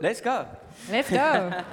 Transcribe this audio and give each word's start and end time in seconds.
Let's 0.00 0.22
go. 0.22 0.46
Let's 0.90 1.10
go. 1.10 1.16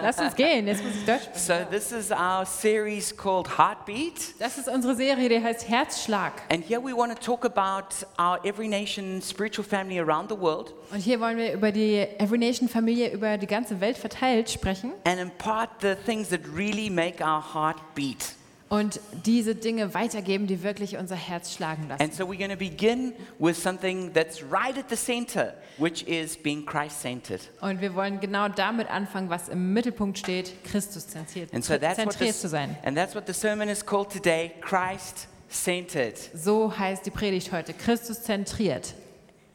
Lass 0.02 0.20
uns 0.20 0.36
gehen. 0.36 0.68
Jetzt 0.68 0.84
muss 0.84 0.94
ich 0.96 1.06
Deutsch 1.06 1.24
sprechen. 1.24 1.40
So, 1.40 1.54
this 1.70 1.92
is 1.92 2.12
our 2.12 2.46
series 2.46 3.16
called 3.16 3.58
Heartbeat. 3.58 4.40
Das 4.40 4.58
ist 4.58 4.68
unsere 4.68 4.96
Serie, 4.96 5.30
die 5.30 5.42
heißt 5.42 5.68
Herzschlag. 5.70 6.34
And 6.52 6.64
here 6.64 6.82
we 6.84 6.96
want 6.96 7.16
to 7.16 7.20
talk 7.20 7.46
about 7.46 8.06
our 8.20 8.44
Every 8.46 8.68
Nation 8.68 9.22
spiritual 9.22 9.66
family 9.66 10.00
around 10.00 10.30
the 10.30 10.40
world 10.40 10.74
Und 10.92 11.00
hier 11.00 11.20
wollen 11.20 11.38
wir 11.38 11.54
über 11.54 11.72
die 11.72 12.00
Every 12.20 12.38
Nation 12.38 12.68
Familie 12.68 13.12
über 13.12 13.38
die 13.38 13.48
ganze 13.48 13.80
Welt 13.80 13.98
verteilt 13.98 14.50
sprechen 14.50 14.94
and 15.06 15.20
impart 15.20 15.70
the 15.82 15.96
things 16.06 16.30
that 16.30 16.42
really 16.56 16.90
make 16.90 17.24
our 17.24 17.42
heart 17.54 17.78
beat. 17.96 18.34
Und 18.70 19.00
diese 19.26 19.56
Dinge 19.56 19.94
weitergeben, 19.94 20.48
die 20.48 20.62
wirklich 20.64 20.98
unser 20.98 21.16
Herz 21.16 21.54
schlagen 21.54 21.88
lassen. 21.88 22.02
And 22.02 22.14
so 22.14 22.26
we're 22.26 22.38
going 22.38 22.52
to 22.52 22.58
begin 22.58 23.14
with 23.40 23.62
something 23.62 24.12
that's 24.14 24.44
right 24.44 24.78
at 24.78 24.90
the 24.90 24.96
center, 24.96 25.54
which 25.78 26.04
is 26.08 26.36
being 26.38 26.66
Christ 26.66 27.02
centered. 27.02 27.42
Und 27.62 27.82
wir 27.82 27.96
wollen 27.96 28.20
genau 28.20 28.50
damit 28.50 28.90
anfangen, 28.90 29.30
was 29.30 29.48
im 29.50 29.74
Mittelpunkt 29.74 30.18
steht, 30.18 30.64
Christus 30.64 31.08
zentriert, 31.08 31.54
And 31.54 31.64
so 31.64 31.78
that's 31.78 31.96
zentriert 31.96 32.36
zu 32.36 32.50
sein. 32.50 32.78
and 32.84 32.98
that's 32.98 33.16
what 33.16 33.26
the 33.28 33.34
sermon 33.34 33.70
is 33.70 33.86
called 33.86 34.12
today 34.12 34.52
Christ 34.62 35.28
centered. 35.50 36.18
So 36.34 36.78
heißt 36.78 37.06
die 37.06 37.12
Predigt 37.12 37.52
heute, 37.52 37.74
Christus 37.74 38.22
zentriert. 38.24 38.94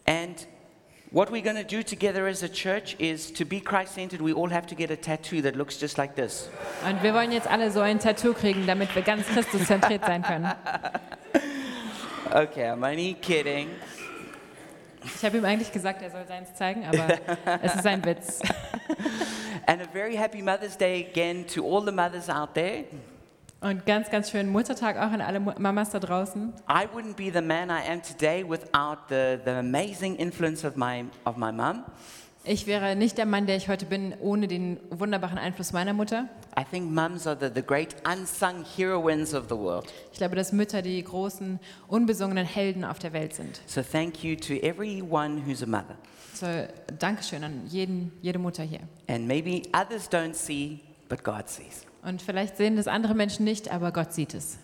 And 0.07 0.47
what 1.13 1.31
we're 1.31 1.43
going 1.43 1.57
to 1.57 1.65
do 1.65 1.83
together 1.83 2.27
as 2.27 2.43
a 2.43 2.49
church 2.49 2.97
is 2.99 3.31
to 3.33 3.45
be 3.45 3.61
Christ 3.61 3.95
centered, 3.95 4.23
we 4.23 4.33
all 4.33 4.49
have 4.49 4.67
to 4.69 4.75
get 4.75 4.91
a 4.91 4.97
tattoo 4.97 5.43
that 5.43 5.57
looks 5.57 5.77
just 5.77 5.99
like 5.99 6.15
this. 6.17 6.49
Und 6.85 7.03
wir 7.03 7.13
wollen 7.13 7.33
jetzt 7.33 7.47
alle 7.47 7.71
so 7.71 7.81
ein 7.81 7.99
Tattoo 7.99 8.33
kriegen, 8.33 8.67
damit 8.67 8.95
wir 8.95 9.03
ganz 9.03 9.27
Christus 9.27 9.67
zentriert 9.67 10.05
sein 10.05 10.23
können. 10.23 10.53
Okay, 12.35 12.65
I'm 12.65 12.83
only 12.83 13.15
kidding. 13.15 13.69
Ich 15.05 15.23
habe 15.25 15.37
ihm 15.37 15.45
eigentlich 15.45 15.71
gesagt, 15.71 16.01
er 16.01 16.11
soll 16.11 16.25
seins 16.27 16.55
zeigen, 16.55 16.85
aber 16.85 17.19
es 17.63 17.75
ist 17.75 17.87
ein 17.87 18.03
Witz. 18.05 18.41
And 19.67 19.83
a 19.83 19.87
very 19.93 20.17
happy 20.17 20.41
Mother's 20.41 20.79
Day 20.79 21.07
again 21.11 21.47
to 21.49 21.63
all 21.63 21.85
the 21.85 21.93
mothers 21.93 22.31
out 22.31 22.55
there. 22.55 22.85
Und 23.63 23.87
ganz, 23.87 24.11
ganz 24.11 24.29
schönen 24.29 24.51
Muttertag 24.51 24.97
auch 24.97 25.13
an 25.13 25.21
alle 25.21 25.39
Mamas 25.39 25.91
da 25.91 26.01
draußen. 26.01 26.53
I 26.69 26.85
wouldn't 26.93 27.15
be 27.15 27.31
the 27.33 27.41
man 27.41 27.71
I 27.71 27.89
am 27.89 28.03
today 28.03 28.45
without 28.45 28.99
the, 29.09 29.39
the 29.45 29.53
amazing 29.53 30.17
influence 30.17 30.65
of 30.65 30.75
my, 30.75 31.05
of 31.25 31.37
my 31.37 31.53
mum. 31.53 31.85
Ich 32.43 32.67
wäre 32.67 32.97
nicht 32.97 33.19
der 33.19 33.27
Mann, 33.27 33.47
der 33.47 33.55
ich 33.55 33.69
heute 33.69 33.87
bin, 33.87 34.15
ohne 34.19 34.49
den 34.49 34.81
wunderbaren 34.91 35.39
Einfluss 35.39 35.73
meiner 35.73 35.93
Mutter. 35.93 36.29
I 36.59 36.65
think 36.69 36.91
mums 36.91 37.25
are 37.29 37.39
the, 37.39 37.49
the 37.55 37.63
great 37.65 37.95
unsung 38.05 38.65
heroines 38.77 39.33
of 39.33 39.45
the 39.49 39.57
world. 39.57 39.87
Ich 40.11 40.19
glaube, 40.19 40.35
dass 40.35 40.51
Mütter 40.51 40.83
die 40.83 41.01
großen, 41.01 41.61
unbesungenen 41.87 42.45
Helden 42.45 42.85
auf 42.85 42.99
der 42.99 43.13
Welt 43.13 43.33
sind. 43.33 43.61
So 43.67 43.81
thank 43.81 44.25
you 44.25 44.35
to 44.35 44.55
everyone 44.55 45.41
who's 45.47 45.63
a 45.63 45.67
mother. 45.67 45.97
So, 46.35 46.49
Dankeschön 46.99 47.45
an 47.45 47.63
jeden, 47.69 48.11
jede 48.23 48.41
Mutter 48.41 48.65
hier. 48.65 48.81
And 49.07 49.29
maybe 49.29 49.63
others 49.73 50.11
don't 50.11 50.35
see, 50.35 50.81
but 51.13 51.23
God 51.25 51.47
sees. 51.47 51.85
Und 52.03 52.23
vielleicht 52.23 52.57
sehen 52.57 52.77
das 52.77 52.89
andere 52.89 53.15
Menschen 53.15 53.45
nicht, 53.45 53.71
aber 53.71 53.93
Gott 53.93 54.15
sieht 54.15 54.33
es. 54.33 54.57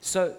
So, 0.00 0.30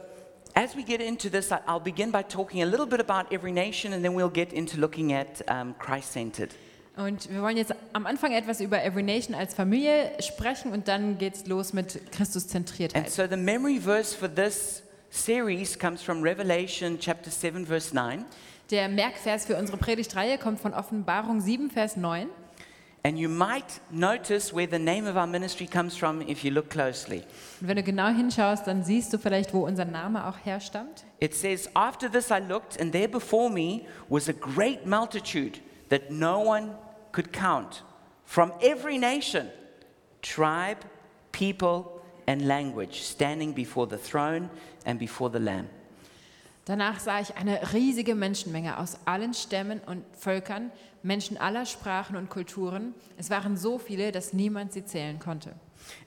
as 0.54 0.76
we 0.76 0.84
get 0.84 1.00
into 1.00 1.30
this, 1.30 1.50
I'll 1.50 1.80
begin 1.80 2.12
by 2.12 2.24
talking 2.24 2.62
a 2.62 2.66
little 2.66 2.86
bit 2.86 3.00
about 3.00 3.34
every 3.34 3.54
nation, 3.54 3.94
and 3.94 4.04
then 4.04 4.14
we'll 4.18 4.30
get 4.30 4.52
into 4.52 4.78
looking 4.78 5.14
at 5.14 5.42
um, 5.50 5.76
Christ 5.80 6.12
centered. 6.12 6.50
Und 6.98 7.32
wir 7.32 7.42
wollen 7.42 7.56
jetzt 7.56 7.74
am 7.94 8.06
Anfang 8.06 8.34
etwas 8.34 8.60
über 8.60 8.84
Every 8.84 9.02
Nation 9.02 9.34
als 9.34 9.54
Familie 9.54 10.12
sprechen 10.20 10.74
und 10.74 10.90
dann 10.90 11.18
geht's 11.18 11.48
los 11.48 11.72
mit 11.72 11.96
And 11.96 12.12
Christuszentriertheit. 12.12 13.10
so, 13.10 13.26
the 13.26 13.38
memory 13.38 13.80
verse 13.80 14.14
for 14.14 14.28
this 14.28 14.84
series 15.10 15.80
comes 15.80 16.04
from 16.04 16.22
Revelation 16.22 17.00
chapter 17.00 17.32
7, 17.32 17.66
verse 17.66 17.96
9. 17.96 18.26
Der 18.72 18.90
Merkvers 18.90 19.46
für 19.46 19.56
unsere 19.56 19.78
Predigtreihe 19.78 20.38
kommt 20.38 20.60
von 20.60 20.74
Offenbarung 20.74 21.40
7, 21.40 21.72
Vers 21.72 21.96
9. 21.96 22.28
And 23.06 23.20
you 23.20 23.28
might 23.28 23.82
notice 23.92 24.54
where 24.54 24.66
the 24.66 24.80
name 24.80 25.08
of 25.08 25.18
our 25.18 25.28
ministry 25.28 25.68
comes 25.68 25.98
from 25.98 26.22
if 26.22 26.46
you 26.46 26.52
look 26.52 26.70
closely. 26.70 27.26
Und 27.60 27.68
wenn 27.68 27.76
du 27.76 27.84
genau 27.84 28.08
hinschaust, 28.08 28.66
dann 28.66 28.84
siehst 28.84 29.12
du 29.12 29.18
vielleicht, 29.18 29.54
wo 29.54 29.66
unser 29.66 29.84
Name 29.84 30.26
auch 30.26 30.38
herstammt. 30.46 31.04
It 31.20 31.36
says, 31.36 31.70
After 31.76 32.10
this 32.10 32.32
I 32.32 32.40
looked, 32.40 32.80
and 32.80 32.94
there 32.94 33.10
before 33.10 33.50
me 33.50 33.82
was 34.08 34.30
a 34.30 34.34
great 34.34 34.86
multitude 34.86 35.60
that 35.90 36.12
no 36.12 36.40
one 36.40 36.76
could 37.12 37.34
count, 37.34 37.84
from 38.26 38.54
every 38.62 38.98
nation, 38.98 39.50
tribe, 40.22 40.78
people, 41.34 42.02
and 42.26 42.48
language, 42.48 43.02
standing 43.02 43.54
before 43.54 43.86
the 43.86 43.98
throne 43.98 44.50
and 44.86 44.98
before 44.98 45.30
the 45.30 45.40
Lamb. 45.40 45.68
Danach 46.66 47.02
sah 47.02 47.20
ich 47.20 47.36
eine 47.36 47.74
riesige 47.74 48.16
Menschenmenge 48.16 48.78
aus 48.78 48.98
allen 49.04 49.34
Stämmen 49.34 49.82
und 49.86 50.06
Völkern, 50.18 50.72
Menschen 51.04 51.38
aller 51.38 51.66
Sprachen 51.66 52.16
und 52.16 52.30
Kulturen. 52.30 52.94
Es 53.18 53.30
waren 53.30 53.58
so 53.58 53.78
viele, 53.78 54.12
dass 54.12 54.34
niemand 54.34 54.74
sie 54.74 54.86
zählen 54.86 55.20
konnte. 55.20 55.54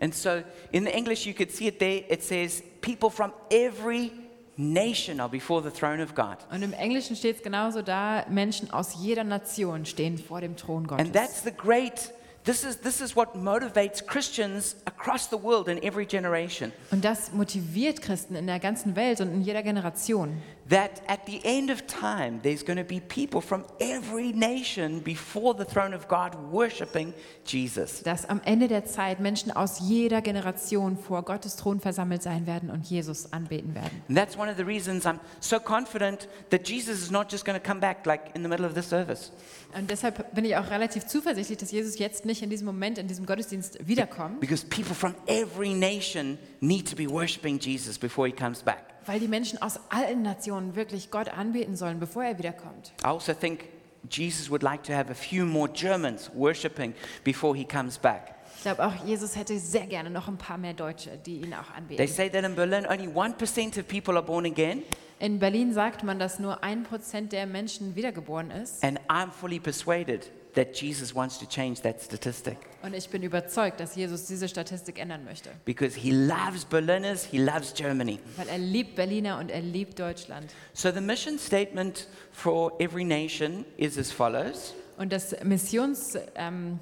And 0.01 0.15
so 0.15 0.43
in 0.73 0.84
the 0.84 0.91
English, 0.91 1.27
you 1.27 1.34
could 1.34 1.51
see 1.53 1.69
it 1.69 1.79
there. 1.79 2.03
It 2.11 2.23
says, 2.23 2.62
People 2.81 3.11
from 3.11 3.33
every 3.51 4.11
nation 4.57 5.21
are 5.21 5.29
before 5.29 5.62
the 5.62 5.71
throne 5.71 6.03
of 6.03 6.15
God. 6.15 6.39
Und 6.51 6.62
im 6.62 6.73
Englischen 6.73 7.15
steht 7.15 7.37
es 7.37 7.43
genauso 7.43 7.83
da, 7.83 8.25
Menschen 8.31 8.71
aus 8.71 8.95
jeder 8.99 9.23
Nation 9.25 9.84
stehen 9.84 10.17
vor 10.17 10.41
dem 10.41 10.57
Thron 10.57 10.89
And 10.89 10.89
Gottes. 10.89 11.13
that's 11.13 11.43
the 11.45 11.53
great, 11.53 12.11
this 12.47 12.65
is, 12.65 12.77
this 12.77 13.01
is 13.01 13.15
what 13.15 13.34
motivates 13.34 14.01
Christians 14.01 14.77
across 14.87 15.27
the 15.27 15.37
world 15.37 15.69
in 15.69 15.83
every 15.83 16.07
generation. 16.07 16.73
Und 16.91 17.05
das 17.05 17.33
motiviert 17.33 18.01
Christen 18.01 18.37
in 18.37 18.47
der 18.47 18.61
ganzen 18.61 18.97
Welt 18.97 19.21
und 19.21 19.33
in 19.33 19.43
jeder 19.43 19.62
Generation. 19.62 20.41
That 20.69 21.03
at 21.07 21.27
the 21.27 21.41
end 21.45 21.71
of 21.71 21.87
time, 21.87 22.41
there's 22.43 22.65
going 22.65 22.79
to 22.79 22.84
be 22.84 23.01
people 23.01 23.41
from 23.41 23.65
every 23.79 24.33
nation 24.33 25.01
before 25.01 25.55
the 25.57 25.65
throne 25.65 25.95
of 25.95 26.09
God 26.09 26.34
worshiping 26.51 27.15
Jesus. 27.45 28.03
Dass 28.03 28.29
am 28.29 28.41
Ende 28.45 28.67
der 28.67 28.84
Zeit 28.84 29.21
Menschen 29.21 29.53
aus 29.53 29.78
jeder 29.81 30.23
Generation 30.23 30.97
vor 30.97 31.23
Gottes 31.23 31.57
Thron 31.57 31.78
versammelt 31.78 32.23
sein 32.23 32.47
werden 32.47 32.71
und 32.71 32.87
Jesus 32.89 33.33
anbeten 33.33 33.75
werden. 33.75 34.03
And 34.09 34.17
that's 34.19 34.37
one 34.37 34.51
of 34.51 34.57
the 34.57 34.65
reasons 34.65 35.05
I'm 35.05 35.19
so 35.41 35.61
confident 35.61 36.28
that 36.51 36.69
Jesus 36.69 37.01
is 37.01 37.11
not 37.11 37.31
just 37.31 37.45
going 37.45 37.61
to 37.61 37.65
come 37.65 37.81
back 37.81 38.05
like 38.07 38.34
in 38.34 38.43
the 38.43 38.49
middle 38.49 38.67
of 38.67 38.75
the 38.75 38.83
service. 38.83 39.31
Und 39.77 39.91
deshalb 39.91 40.34
bin 40.34 40.45
ich 40.45 40.57
auch 40.57 40.71
relativ 40.71 41.07
zuversichtlich, 41.07 41.59
dass 41.59 41.71
Jesus 41.71 41.99
jetzt 41.99 42.25
nicht 42.25 42.36
in 42.43 42.51
diesem 42.51 42.67
Moment, 42.67 42.99
in 42.99 43.09
diesem 43.09 43.27
Gottesdienst 43.27 43.79
wiederkommt, 43.87 44.41
Because 44.41 44.67
people 44.67 44.95
from 44.95 45.15
every 45.27 45.75
nation 45.75 46.39
need 46.61 46.89
to 46.89 46.97
be 46.97 47.09
worshiping 47.11 47.59
Jesus 47.59 47.99
before 47.99 48.27
he 48.29 48.33
comes 48.35 48.63
back. 48.63 48.85
weil 49.07 49.21
die 49.21 49.29
Menschen 49.29 49.61
aus 49.63 49.79
allen 49.89 50.23
Nationen 50.23 50.75
wirklich 50.75 51.11
Gott 51.11 51.29
anbeten 51.29 51.77
sollen, 51.77 52.01
bevor 52.01 52.25
er 52.25 52.39
wiederkommt. 52.39 52.93
I 53.03 53.07
also 53.07 53.33
think 53.35 53.65
Jesus 54.11 54.51
would 54.51 54.63
like 54.63 54.83
to 54.85 54.93
have 54.93 55.11
a 55.11 55.15
few 55.15 55.45
more 55.45 55.69
Germans 55.73 56.31
worshiping 56.35 56.95
before 57.25 57.57
he 57.57 57.65
comes 57.65 57.99
back. 57.99 58.35
Ich 58.57 58.63
glaube 58.63 58.85
auch, 58.87 59.05
Jesus 59.05 59.37
hätte 59.37 59.59
sehr 59.59 59.87
gerne 59.87 60.11
noch 60.11 60.29
ein 60.29 60.39
paar 60.39 60.59
mehr 60.59 60.75
Deutsche, 60.75 61.11
die 61.25 61.37
ihn 61.41 61.55
auch 61.55 61.67
They 61.67 61.77
anbeten. 61.77 62.09
say 62.09 62.29
that 62.31 62.45
in 62.45 62.55
Berlin 62.57 62.87
only 62.87 63.07
1% 63.09 63.79
of 63.79 63.87
people 63.87 64.15
are 64.17 64.25
born 64.25 64.45
again, 64.47 64.83
In 65.19 65.39
Berlin 65.39 65.73
sagt 65.73 66.03
man, 66.05 66.19
dass 66.19 66.39
nur 66.39 66.63
ein 66.65 66.83
Prozent 66.83 67.33
der 67.33 67.47
Menschen 67.47 67.95
wiedergeboren 67.97 68.51
ist. 68.51 68.83
and 68.85 68.99
I'm 69.09 69.31
fully 69.31 69.59
persuaded 69.61 70.31
that 70.56 70.75
Jesus 70.75 71.15
wants 71.15 71.39
to 71.39 71.47
change 71.47 71.81
that 71.83 72.03
statistic 72.03 72.56
Und 72.83 72.94
ich 72.94 73.09
bin 73.09 73.22
überzeugt, 73.22 73.78
dass 73.78 73.94
Jesus 73.94 74.27
diese 74.27 74.49
Statistik 74.49 74.99
ändern 74.99 75.25
möchte. 75.25 75.50
because 75.65 75.97
he 75.97 76.11
loves 76.11 76.65
Berliners, 76.65 77.25
he 77.25 77.39
loves 77.39 77.72
Germany. 77.72 78.19
Weil 78.37 78.49
er 78.49 78.59
liebt 78.59 78.97
Berliner 78.97 79.39
und 79.39 79.50
er 79.50 79.61
liebt 79.61 79.99
Deutschland. 79.99 80.53
So 80.72 80.91
the 80.91 81.00
mission 81.00 81.39
statement 81.39 82.09
for 82.33 82.72
every 82.81 83.05
nation 83.05 83.65
is 83.77 83.97
as 83.97 84.11
follows 84.11 84.75
Und 84.99 85.12
das 85.12 85.37
Missions, 85.45 86.16
ähm, 86.37 86.78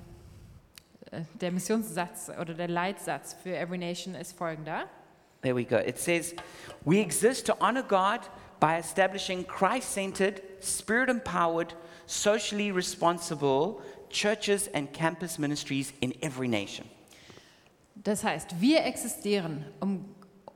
äh, 1.11 1.23
der 1.41 1.51
Missionssatz 1.51 2.31
oder 2.41 2.55
der 2.55 2.69
Leitsatz 2.69 3.37
für 3.43 3.57
Every 3.57 3.77
Nation 3.79 4.15
ist 4.15 4.39
folgender. 4.39 4.85
There 5.43 5.55
we 5.57 5.65
go. 5.65 5.77
It 5.77 5.99
says, 5.99 6.35
We 6.85 7.01
exist 7.01 7.47
to 7.49 7.55
honor 7.61 7.83
God 7.83 8.21
by 8.61 8.79
establishing 8.79 9.45
Christ 9.47 9.93
centered, 9.93 10.41
spirit 10.63 11.11
empowered, 11.11 11.75
socially 12.07 12.71
responsible 12.71 13.81
churches 14.11 14.69
and 14.73 14.93
campus 14.93 15.39
ministries 15.39 15.93
in 16.01 16.15
every 16.23 16.49
nation. 16.49 16.87
Das 17.97 18.23
heißt, 18.25 18.61
wir 18.61 18.85
existieren, 18.85 19.65
um, 19.81 20.05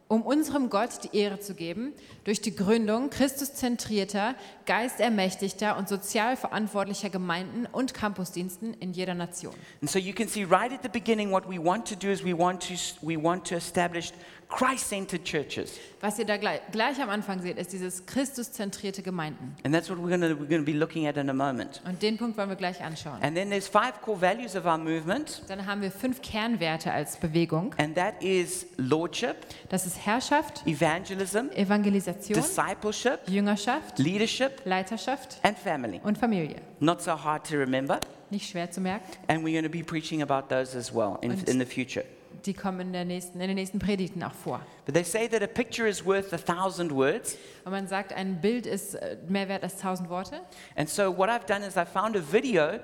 um 0.09 0.23
unserem 0.23 0.71
Gott 0.71 1.05
die 1.05 1.17
Ehre 1.17 1.39
zu 1.39 1.55
geben, 1.55 1.93
durch 2.25 2.41
die 2.41 2.55
Gründung 2.55 3.11
christuszentrierter, 3.11 4.35
geistermächtigter 4.67 5.77
und 5.77 5.89
sozial 5.89 6.37
verantwortlicher 6.37 7.11
Gemeinden 7.11 7.67
und 7.67 7.95
Campusdiensten 7.95 8.75
in 8.75 8.93
jeder 8.93 9.15
Nation. 9.15 9.55
And 9.81 9.91
so 9.91 9.99
you 9.99 10.13
can 10.13 10.29
see 10.29 10.45
right 10.45 10.73
at 10.73 10.83
the 10.83 10.89
beginning 10.89 11.31
what 11.31 11.49
we 11.49 11.63
want 11.63 11.87
to 11.89 11.95
do 11.95 12.09
is 12.11 12.25
we 12.25 12.37
want 12.37 12.67
to, 12.69 12.75
we 13.03 13.17
want 13.17 13.47
to 13.49 13.55
establish 13.55 14.13
Christ 14.49 14.89
centered 14.89 15.25
churches. 15.25 15.79
Was 16.01 16.19
ihr 16.19 16.25
da 16.25 16.39
gleich, 16.39 16.61
gleich 16.73 16.99
am 17.03 17.11
Anfang 17.11 17.43
seht, 17.43 17.59
ist 17.59 17.73
dieses 17.73 18.07
christuszentrierte 18.07 19.03
Gemeinden. 19.03 19.55
And 19.63 19.75
that's 19.75 19.91
what 19.91 19.99
we're 19.99 20.09
going 20.09 20.23
we're 20.23 20.49
going 20.49 20.65
to 20.65 20.73
be 20.73 20.73
looking 20.73 21.07
at 21.07 21.17
in 21.19 21.29
a 21.29 21.35
moment. 21.35 21.83
Und 21.87 22.01
den 22.03 22.17
Punkt 22.17 22.39
wollen 22.39 22.49
wir 22.49 22.57
gleich 22.57 22.81
anschauen. 22.83 23.21
And 23.23 23.37
then 23.37 23.51
there's 23.51 23.69
five 23.69 24.01
core 24.01 24.19
values 24.19 24.57
of 24.57 24.65
our 24.65 24.79
movement, 24.79 25.43
Dann 25.49 25.67
haben 25.67 25.83
wir 25.83 25.91
fünf 25.91 26.23
Kernwerte 26.23 26.91
als 26.93 27.19
Bewegung. 27.19 27.75
and 27.79 27.95
that 27.97 28.23
is 28.23 28.67
lordship, 28.79 29.37
Das 29.69 29.85
ist 29.85 29.99
Herrschaft, 30.07 30.67
evangelism, 30.67 31.51
Evangelisation, 31.55 32.35
discipleship, 32.41 33.21
Jüngerschaft, 33.29 33.99
leadership, 33.99 34.63
Leiterschaft 34.65 35.39
and 35.43 35.59
family. 35.59 36.01
und 36.03 36.17
Familie. 36.17 36.57
Not 36.81 37.03
so 37.03 37.13
hard 37.23 37.47
to 37.49 37.57
remember. 37.57 38.01
nicht 38.31 38.49
schwer 38.49 38.71
zu 38.71 38.81
merken. 38.81 39.05
And 39.27 39.45
we're 39.45 39.53
going 39.61 39.71
to 39.71 39.79
be 39.79 39.85
preaching 39.85 40.23
about 40.23 40.49
those 40.49 40.75
as 40.77 40.95
well 40.95 41.19
in, 41.21 41.33
Und- 41.33 41.49
in 41.49 41.59
the 41.59 41.67
future. 41.67 42.05
Die 42.47 42.55
kommen 42.55 42.81
in, 42.81 42.93
der 42.93 43.05
nächsten, 43.05 43.41
in 43.41 43.49
den 43.49 43.57
nächsten 43.57 43.79
Predigten 43.79 44.23
auch 44.23 44.35
vor. 44.35 44.61
But 44.87 44.95
they 44.95 45.05
say 45.05 45.29
that 45.29 45.43
a 45.43 45.47
picture 45.47 45.89
is 45.89 46.05
worth 46.05 46.33
a 46.33 46.39
thousand 46.39 46.93
words. 46.93 47.37
Und 47.65 47.73
man 47.73 47.87
sagt, 47.87 48.13
ein 48.13 48.41
Bild 48.41 48.67
ist 48.67 48.95
äh, 48.95 49.17
mehr 49.29 49.49
wert 49.49 49.63
als 49.63 49.79
tausend 49.79 50.09
Worte. 50.09 50.41
And 50.77 50.89
so 50.89 51.17
what 51.17 51.29
I've 51.29 51.47
done 51.47 51.67
is 51.67 51.77
I 51.77 51.85
found 51.85 52.17
a 52.17 52.23
video 52.23 52.81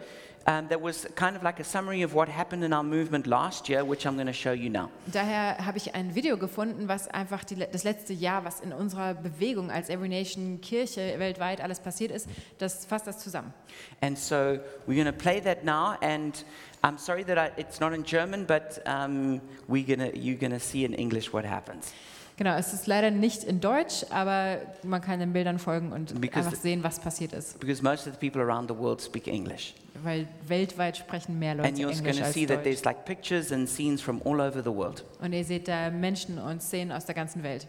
um, 0.47 0.69
that 0.69 0.81
was 0.81 1.06
kind 1.15 1.37
of 1.37 1.43
like 1.43 1.61
a 1.61 1.65
summary 1.65 2.03
of 2.03 2.15
what 2.15 2.29
happened 2.29 2.65
in 2.65 2.73
our 2.73 2.83
movement 2.83 3.27
last 3.27 3.69
year, 3.69 3.85
which 3.85 4.06
I'm 4.06 4.15
going 4.15 4.27
to 4.27 4.33
show 4.33 4.53
you 4.53 4.69
now. 4.69 4.91
Daher 5.06 5.65
habe 5.65 5.79
ich 5.79 5.95
ein 5.95 6.15
Video 6.15 6.37
gefunden, 6.37 6.89
was 6.89 7.09
einfach 7.09 7.45
die, 7.45 7.57
das 7.57 7.85
letzte 7.85 8.12
Jahr, 8.12 8.45
was 8.45 8.61
in 8.61 8.73
unserer 8.73 9.15
Bewegung 9.15 9.71
als 9.71 9.89
Every 9.89 10.09
Nation 10.09 10.61
Kirche 10.61 11.15
weltweit 11.19 11.61
alles 11.61 11.81
passiert 11.81 12.11
ist, 12.11 12.29
das 12.59 12.85
fasst 12.85 13.07
das 13.07 13.19
zusammen. 13.19 13.53
And 14.00 14.19
so 14.19 14.59
we're 14.87 15.03
going 15.03 15.07
to 15.07 15.12
play 15.12 15.41
that 15.41 15.65
now. 15.65 15.97
And 16.00 16.45
I'm 16.85 16.99
sorry 16.99 17.25
that 17.25 17.39
I, 17.39 17.51
it's 17.57 17.81
not 17.81 17.95
in 17.95 18.05
German, 18.05 18.45
but 18.45 18.79
um, 18.87 19.41
we're 19.69 19.87
gonna, 19.87 20.11
you're 20.15 20.37
to 20.51 20.61
see 20.61 20.85
in 20.85 20.93
English 20.93 21.33
what 21.33 21.45
happens. 21.45 21.93
Genau, 22.37 22.57
es 22.59 22.75
ist 22.75 22.87
leider 22.89 23.11
nicht 23.13 23.45
in 23.45 23.61
Deutsch, 23.61 24.05
aber 24.11 24.59
man 24.83 25.01
kann 25.01 25.21
den 25.21 25.33
Bildern 25.33 25.59
folgen 25.59 25.93
und 25.93 26.21
Because 26.21 26.49
einfach 26.49 26.61
sehen, 26.61 26.83
was 26.83 26.99
passiert 26.99 27.33
ist. 27.33 27.59
Because 27.61 27.81
most 27.83 28.07
of 28.07 28.15
the 28.15 28.19
people 28.19 28.43
around 28.43 28.69
the 28.69 28.77
world 28.77 29.01
speak 29.01 29.29
English. 29.29 29.75
Weil 30.03 30.27
weltweit 30.47 30.97
sprechen 30.97 31.39
mehr 31.39 31.55
Leute 31.55 31.69
And 31.69 31.79
you're 31.79 31.91
Englisch 31.91 32.21
als 32.21 32.35
see 32.35 32.45
that 32.45 32.59
Deutsch. 32.59 32.65
there's 32.65 32.85
like 32.85 33.05
pictures 33.07 33.53
and 33.53 33.69
scenes 33.69 34.03
from 34.03 34.21
all 34.25 34.41
over 34.41 34.63
the 34.63 34.75
world. 34.75 35.05
Und 35.23 35.33
ihr 35.33 35.45
seht 35.45 35.69
da 35.69 35.91
Menschen 35.91 36.39
und 36.39 36.61
Szenen 36.61 36.91
aus 36.93 37.07
der 37.07 37.15
ganzen 37.15 37.45
Welt. 37.45 37.69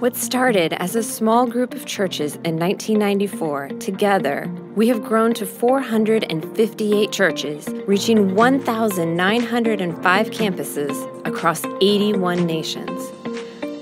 What 0.00 0.16
started 0.16 0.72
as 0.72 0.96
a 0.96 1.04
small 1.04 1.46
group 1.46 1.72
of 1.72 1.86
churches 1.86 2.34
in 2.44 2.58
1994, 2.58 3.68
together, 3.78 4.52
we 4.74 4.88
have 4.88 5.04
grown 5.04 5.32
to 5.34 5.46
458 5.46 7.12
churches, 7.12 7.68
reaching 7.86 8.34
1,905 8.34 10.30
campuses 10.30 11.26
across 11.26 11.64
81 11.80 12.44
nations. 12.44 13.12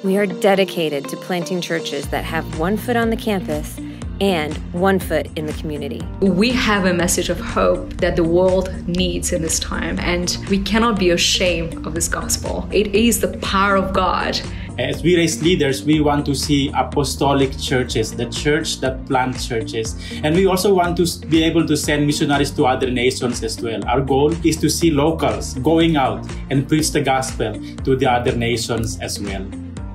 We 0.05 0.19
are 0.19 0.27
dedicated 0.27 1.09
to 1.09 1.17
planting 1.17 1.63
churches 1.63 2.07
that 2.09 2.25
have 2.25 2.59
one 2.59 2.77
foot 2.77 2.97
on 2.97 3.09
the 3.09 3.17
campus 3.17 3.81
and 4.21 4.55
one 4.73 4.99
foot 4.99 5.27
in 5.37 5.47
the 5.47 5.53
community. 5.55 6.03
We 6.21 6.51
have 6.51 6.85
a 6.85 6.93
message 6.93 7.31
of 7.31 7.41
hope 7.41 7.95
that 7.95 8.17
the 8.17 8.25
world 8.25 8.87
needs 8.87 9.33
in 9.33 9.41
this 9.41 9.59
time, 9.59 9.99
and 9.99 10.37
we 10.51 10.63
cannot 10.63 10.99
be 10.99 11.11
ashamed 11.11 11.87
of 11.87 11.95
this 11.95 12.07
gospel. 12.07 12.69
It 12.71 12.95
is 12.95 13.21
the 13.21 13.37
power 13.39 13.77
of 13.77 13.95
God. 13.95 14.41
As 14.79 15.03
we 15.03 15.17
raise 15.17 15.43
leaders, 15.43 15.85
we 15.85 16.01
want 16.01 16.25
to 16.27 16.35
see 16.35 16.73
apostolic 16.75 17.59
churches, 17.59 18.11
the 18.11 18.27
church 18.31 18.81
that 18.81 19.05
plant 19.07 19.39
churches. 19.39 19.97
And 20.25 20.35
we 20.35 20.47
also 20.47 20.73
want 20.73 20.97
to 20.97 21.27
be 21.27 21.43
able 21.45 21.67
to 21.67 21.77
send 21.77 22.07
missionaries 22.07 22.51
to 22.53 22.65
other 22.65 22.91
nations 22.91 23.43
as 23.43 23.61
well. 23.61 23.87
Our 23.87 24.01
goal 24.01 24.33
is 24.47 24.57
to 24.59 24.71
see 24.71 24.91
locals 24.91 25.55
going 25.55 25.97
out 25.97 26.27
and 26.51 26.67
preach 26.67 26.91
the 26.91 27.03
gospel 27.03 27.53
to 27.85 27.97
the 27.97 28.11
other 28.11 28.35
nations 28.35 28.99
as 29.01 29.21
well. 29.21 29.47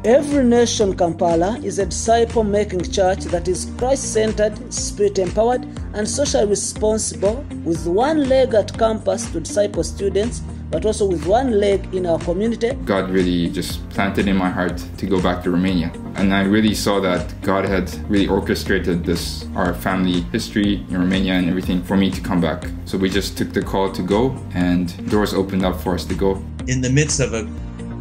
Every 0.06 0.44
Nation 0.44 0.96
Kampala 0.96 1.60
is 1.64 1.80
a 1.80 1.86
disciple 1.88 2.44
making 2.44 2.92
church 2.92 3.26
that 3.26 3.48
is 3.48 3.72
Christ 3.80 4.14
centered, 4.14 4.72
spirit 4.72 5.18
empowered, 5.18 5.66
and 5.96 6.08
socially 6.08 6.46
responsible, 6.46 7.44
with 7.66 7.88
one 7.88 8.30
leg 8.30 8.54
at 8.54 8.78
campus 8.78 9.30
to 9.32 9.40
disciple 9.40 9.84
students, 9.84 10.42
but 10.70 10.86
also 10.86 11.06
with 11.06 11.26
one 11.26 11.52
leg 11.52 11.94
in 11.94 12.06
our 12.06 12.20
community. 12.20 12.74
God 12.86 13.10
really 13.10 13.50
just 13.50 13.88
planted 13.90 14.28
in 14.28 14.36
my 14.36 14.50
heart 14.50 14.78
to 14.98 15.06
go 15.06 15.22
back 15.22 15.44
to 15.44 15.52
Romania. 15.52 15.92
And 16.16 16.34
I 16.34 16.44
really 16.44 16.74
saw 16.74 17.00
that 17.02 17.42
God 17.42 17.66
had 17.66 17.90
really 18.10 18.28
orchestrated 18.28 19.04
this, 19.06 19.46
our 19.56 19.74
family 19.74 20.22
history 20.32 20.86
in 20.90 20.98
Romania 20.98 21.34
and 21.34 21.50
everything 21.50 21.84
for 21.84 21.96
me 21.96 22.12
to 22.12 22.22
come 22.22 22.42
back. 22.42 22.66
So 22.86 22.98
we 22.98 23.10
just 23.10 23.38
took 23.38 23.54
the 23.54 23.62
call 23.62 23.92
to 23.92 24.02
go 24.02 24.36
and 24.54 25.10
doors 25.10 25.34
opened 25.34 25.64
up 25.64 25.80
for 25.80 25.94
us 25.94 26.06
to 26.06 26.16
go. 26.16 26.42
in 26.68 26.82
the 26.82 26.90
midst 26.90 27.20
of 27.20 27.34
a 27.34 27.48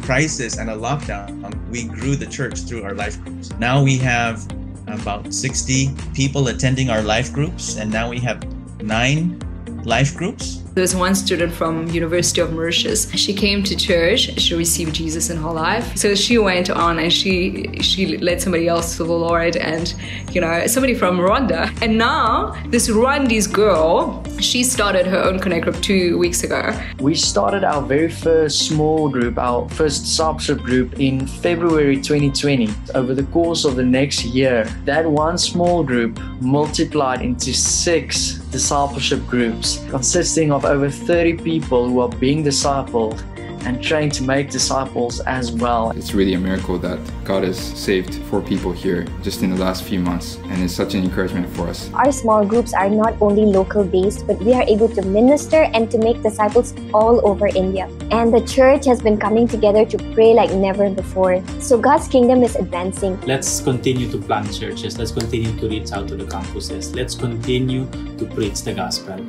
crisis 0.03 0.57
and 0.57 0.69
a 0.69 0.75
lockdown, 0.75 1.31
we 1.69 1.85
grew 1.85 2.15
the 2.15 2.25
church 2.25 2.59
through 2.59 2.83
our 2.83 2.93
life 2.93 3.21
groups. 3.23 3.51
Now 3.57 3.83
we 3.83 3.97
have 3.97 4.45
about 4.87 5.33
60 5.33 5.89
people 6.13 6.47
attending 6.47 6.89
our 6.89 7.01
life 7.01 7.33
groups, 7.33 7.77
and 7.77 7.91
now 7.91 8.09
we 8.09 8.19
have 8.19 8.43
nine 8.81 9.39
life 9.83 10.15
groups. 10.15 10.63
There's 10.77 10.95
one 10.95 11.15
student 11.15 11.51
from 11.51 11.87
University 11.87 12.39
of 12.39 12.53
Mauritius. 12.53 13.09
She 13.13 13.33
came 13.33 13.63
to 13.63 13.75
church. 13.75 14.39
She 14.39 14.53
received 14.53 14.93
Jesus 14.93 15.31
in 15.31 15.37
her 15.37 15.51
life. 15.51 15.97
So 15.97 16.13
she 16.13 16.37
went 16.37 16.69
on 16.69 16.99
and 16.99 17.11
she 17.11 17.79
she 17.81 18.19
led 18.19 18.39
somebody 18.39 18.67
else 18.67 18.95
to 18.97 19.03
the 19.03 19.11
Lord, 19.11 19.55
and 19.57 19.91
you 20.31 20.39
know 20.39 20.67
somebody 20.67 20.93
from 20.93 21.17
Rwanda. 21.17 21.75
And 21.81 21.97
now 21.97 22.55
this 22.67 22.89
Rwandese 22.89 23.51
girl, 23.51 24.23
she 24.39 24.63
started 24.63 25.07
her 25.07 25.17
own 25.17 25.39
connect 25.39 25.63
group 25.63 25.81
two 25.81 26.15
weeks 26.19 26.43
ago. 26.43 26.79
We 26.99 27.15
started 27.15 27.63
our 27.63 27.81
very 27.81 28.11
first 28.11 28.67
small 28.67 29.09
group, 29.09 29.39
our 29.39 29.67
first 29.69 30.01
discipleship 30.01 30.59
group 30.59 30.99
in 30.99 31.25
February 31.25 31.95
2020. 31.95 32.69
Over 32.93 33.15
the 33.15 33.23
course 33.23 33.65
of 33.65 33.77
the 33.77 33.83
next 33.83 34.25
year, 34.25 34.65
that 34.85 35.09
one 35.09 35.39
small 35.39 35.83
group 35.83 36.19
multiplied 36.39 37.23
into 37.23 37.51
six 37.51 38.37
discipleship 38.51 39.25
groups 39.27 39.83
consisting 39.89 40.51
of 40.51 40.66
over 40.67 40.89
30 40.89 41.37
people 41.37 41.89
who 41.89 41.99
are 42.01 42.09
being 42.09 42.43
discipled 42.43 43.23
and 43.67 43.83
trained 43.83 44.13
to 44.13 44.23
make 44.23 44.49
disciples 44.49 45.19
as 45.21 45.51
well. 45.51 45.91
It's 45.91 46.13
really 46.13 46.35
a 46.35 46.39
miracle 46.39 46.77
that 46.79 46.99
God 47.25 47.43
has 47.43 47.57
saved 47.57 48.15
four 48.29 48.41
people 48.41 48.71
here 48.71 49.05
just 49.21 49.43
in 49.43 49.49
the 49.49 49.57
last 49.57 49.83
few 49.83 49.99
months. 49.99 50.37
And 50.45 50.63
it's 50.63 50.73
such 50.73 50.93
an 50.93 51.03
encouragement 51.03 51.49
for 51.55 51.67
us. 51.67 51.91
Our 51.93 52.11
small 52.11 52.45
groups 52.45 52.73
are 52.73 52.89
not 52.89 53.21
only 53.21 53.43
local 53.43 53.83
based, 53.83 54.25
but 54.25 54.39
we 54.39 54.53
are 54.53 54.63
able 54.63 54.87
to 54.89 55.01
minister 55.01 55.63
and 55.73 55.91
to 55.91 55.97
make 55.97 56.21
disciples 56.23 56.73
all 56.93 57.19
over 57.27 57.47
India. 57.47 57.89
And 58.11 58.33
the 58.33 58.45
church 58.45 58.85
has 58.85 59.01
been 59.01 59.17
coming 59.17 59.47
together 59.47 59.85
to 59.85 59.97
pray 60.13 60.33
like 60.33 60.51
never 60.51 60.89
before. 60.89 61.43
So 61.59 61.77
God's 61.77 62.07
kingdom 62.07 62.43
is 62.43 62.55
advancing. 62.55 63.19
Let's 63.21 63.59
continue 63.59 64.09
to 64.11 64.17
plant 64.17 64.53
churches. 64.57 64.97
Let's 64.97 65.11
continue 65.11 65.51
to 65.59 65.67
reach 65.67 65.91
out 65.91 66.07
to 66.07 66.15
the 66.15 66.25
campuses. 66.25 66.95
Let's 66.95 67.15
continue 67.15 67.85
to 68.17 68.25
preach 68.25 68.61
the 68.61 68.73
gospel. 68.73 69.19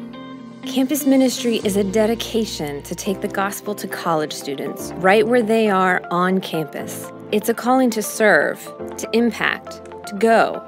Campus 0.67 1.07
ministry 1.07 1.61
is 1.65 1.77
a 1.77 1.85
dedication 1.85 2.83
to 2.83 2.95
take 2.95 3.21
the 3.21 3.29
gospel 3.29 3.75
to 3.75 3.89
college 3.89 4.33
students 4.33 4.93
right 4.97 5.27
where 5.27 5.43
they 5.43 5.71
are 5.71 6.03
on 6.11 6.41
campus. 6.41 7.11
It's 7.33 7.49
a 7.49 7.55
calling 7.55 7.91
to 7.91 8.03
serve, 8.03 8.63
to 8.99 9.09
impact, 9.13 9.81
to 10.09 10.15
go. 10.17 10.63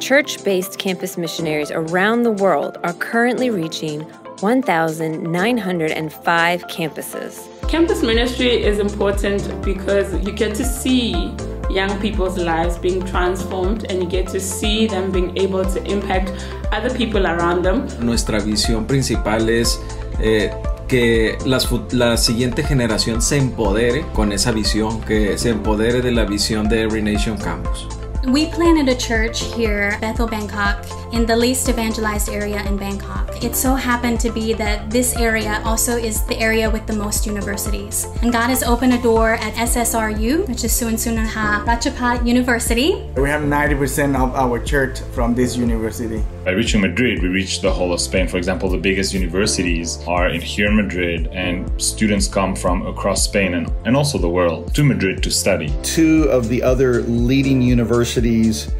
Church 0.00 0.42
based 0.44 0.78
campus 0.78 1.16
missionaries 1.16 1.70
around 1.70 2.22
the 2.22 2.30
world 2.30 2.78
are 2.84 2.92
currently 2.94 3.50
reaching 3.50 4.00
1,905 4.40 6.62
campuses. 6.64 7.68
Campus 7.68 8.02
ministry 8.02 8.62
is 8.62 8.78
important 8.78 9.64
because 9.64 10.12
you 10.24 10.32
get 10.32 10.54
to 10.54 10.64
see 10.64 11.34
young 11.70 11.98
people's 12.00 12.36
lives 12.36 12.78
being 12.78 13.04
transformed 13.04 13.84
and 13.90 14.02
you 14.02 14.08
get 14.08 14.28
to 14.28 14.40
see 14.40 14.86
them 14.86 15.10
being 15.10 15.36
able 15.36 15.64
to 15.64 15.82
impact 15.84 16.32
other 16.72 16.90
people 16.96 17.26
around 17.26 17.62
them. 17.62 17.86
Nuestra 18.00 18.40
visión 18.40 18.86
principal 18.86 19.48
es 19.48 19.80
eh, 20.20 20.50
que 20.88 21.36
las 21.44 21.68
la 21.92 22.16
siguiente 22.16 22.62
generación 22.62 23.20
se 23.22 23.38
empodere 23.38 24.04
con 24.12 24.32
esa 24.32 24.52
visión, 24.52 25.00
que 25.00 25.36
se 25.38 25.50
empodere 25.50 26.00
de 26.00 26.12
la 26.12 26.24
visión 26.24 26.68
de 26.68 26.82
Every 26.82 27.02
Nation 27.02 27.36
Campus. 27.36 27.88
We 28.26 28.46
planted 28.46 28.88
a 28.88 28.98
church 28.98 29.44
here, 29.54 29.96
Bethel, 30.00 30.26
Bangkok, 30.26 30.84
in 31.12 31.26
the 31.26 31.36
least 31.36 31.68
evangelized 31.68 32.28
area 32.28 32.60
in 32.66 32.76
Bangkok. 32.76 33.44
It 33.44 33.54
so 33.54 33.76
happened 33.76 34.18
to 34.20 34.32
be 34.32 34.52
that 34.54 34.90
this 34.90 35.14
area 35.16 35.62
also 35.64 35.96
is 35.96 36.24
the 36.24 36.36
area 36.40 36.68
with 36.68 36.88
the 36.88 36.92
most 36.92 37.24
universities. 37.24 38.08
And 38.22 38.32
God 38.32 38.48
has 38.48 38.64
opened 38.64 38.94
a 38.94 39.00
door 39.00 39.34
at 39.34 39.54
SSRU, 39.54 40.48
which 40.48 40.64
is 40.64 40.72
Suan 40.72 40.94
Suansunaha 40.94 41.64
Ratchapat 41.66 42.26
University. 42.26 43.06
We 43.16 43.28
have 43.28 43.42
90% 43.42 44.16
of 44.16 44.34
our 44.34 44.58
church 44.58 44.98
from 45.14 45.36
this 45.36 45.56
university. 45.56 46.24
By 46.46 46.52
reaching 46.52 46.80
Madrid, 46.80 47.20
we 47.22 47.28
reach 47.28 47.60
the 47.60 47.72
whole 47.72 47.92
of 47.92 48.00
Spain. 48.00 48.28
For 48.28 48.36
example, 48.36 48.68
the 48.68 48.78
biggest 48.78 49.12
universities 49.12 49.98
are 50.06 50.28
in 50.28 50.40
here 50.40 50.68
in 50.68 50.76
Madrid, 50.76 51.26
and 51.32 51.68
students 51.82 52.28
come 52.28 52.54
from 52.54 52.86
across 52.86 53.24
Spain 53.24 53.54
and, 53.54 53.68
and 53.84 53.96
also 53.96 54.16
the 54.16 54.28
world 54.28 54.72
to 54.76 54.84
Madrid 54.84 55.24
to 55.24 55.30
study. 55.32 55.74
Two 55.82 56.28
of 56.30 56.48
the 56.48 56.62
other 56.62 57.02
leading 57.02 57.60
universities 57.60 58.72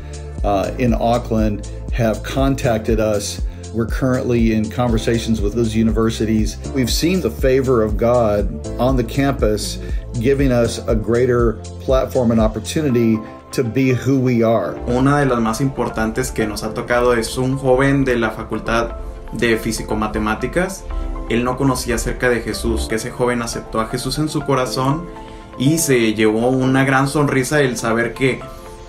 uh, 0.45 0.77
in 0.79 0.95
Auckland 0.95 1.69
have 1.93 2.23
contacted 2.23 3.01
us. 3.01 3.43
We're 3.75 3.89
currently 3.89 4.55
in 4.55 4.71
conversations 4.71 5.41
with 5.41 5.55
those 5.55 5.75
universities. 5.75 6.57
We've 6.73 6.89
seen 6.89 7.21
the 7.21 7.33
favor 7.33 7.83
of 7.83 7.97
God 7.97 8.65
on 8.79 8.97
the 8.97 9.03
campus 9.03 9.81
giving 10.21 10.53
us 10.53 10.79
a 10.87 10.95
greater 10.95 11.55
platform 11.81 12.31
and 12.31 12.41
opportunity 12.41 13.19
to 13.53 13.63
be 13.63 13.95
who 13.95 14.19
we 14.19 14.45
are. 14.45 14.79
Una 14.87 15.19
de 15.19 15.27
las 15.27 15.41
más 15.41 15.61
importantes 15.61 16.31
que 16.31 16.47
nos 16.47 16.63
ha 16.63 16.75
tocado 16.75 17.15
es 17.15 17.37
un 17.39 17.57
joven 17.57 18.05
de 18.05 18.17
la 18.17 18.31
Facultad 18.31 18.97
de 19.33 19.57
Físico-Matemáticas. 19.57 20.85
Él 21.29 21.45
no 21.45 21.57
conocía 21.57 21.97
acerca 21.97 22.29
de 22.29 22.41
Jesús, 22.41 22.87
que 22.89 22.97
ese 22.97 23.11
joven 23.11 23.43
aceptó 23.43 23.81
a 23.81 23.87
Jesús 23.87 24.19
en 24.19 24.29
su 24.29 24.43
corazón 24.43 25.07
y 25.59 25.79
se 25.79 26.15
llevó 26.15 26.49
una 26.49 26.85
gran 26.85 27.09
sonrisa 27.09 27.61
el 27.61 27.77
saber 27.77 28.15
que 28.15 28.41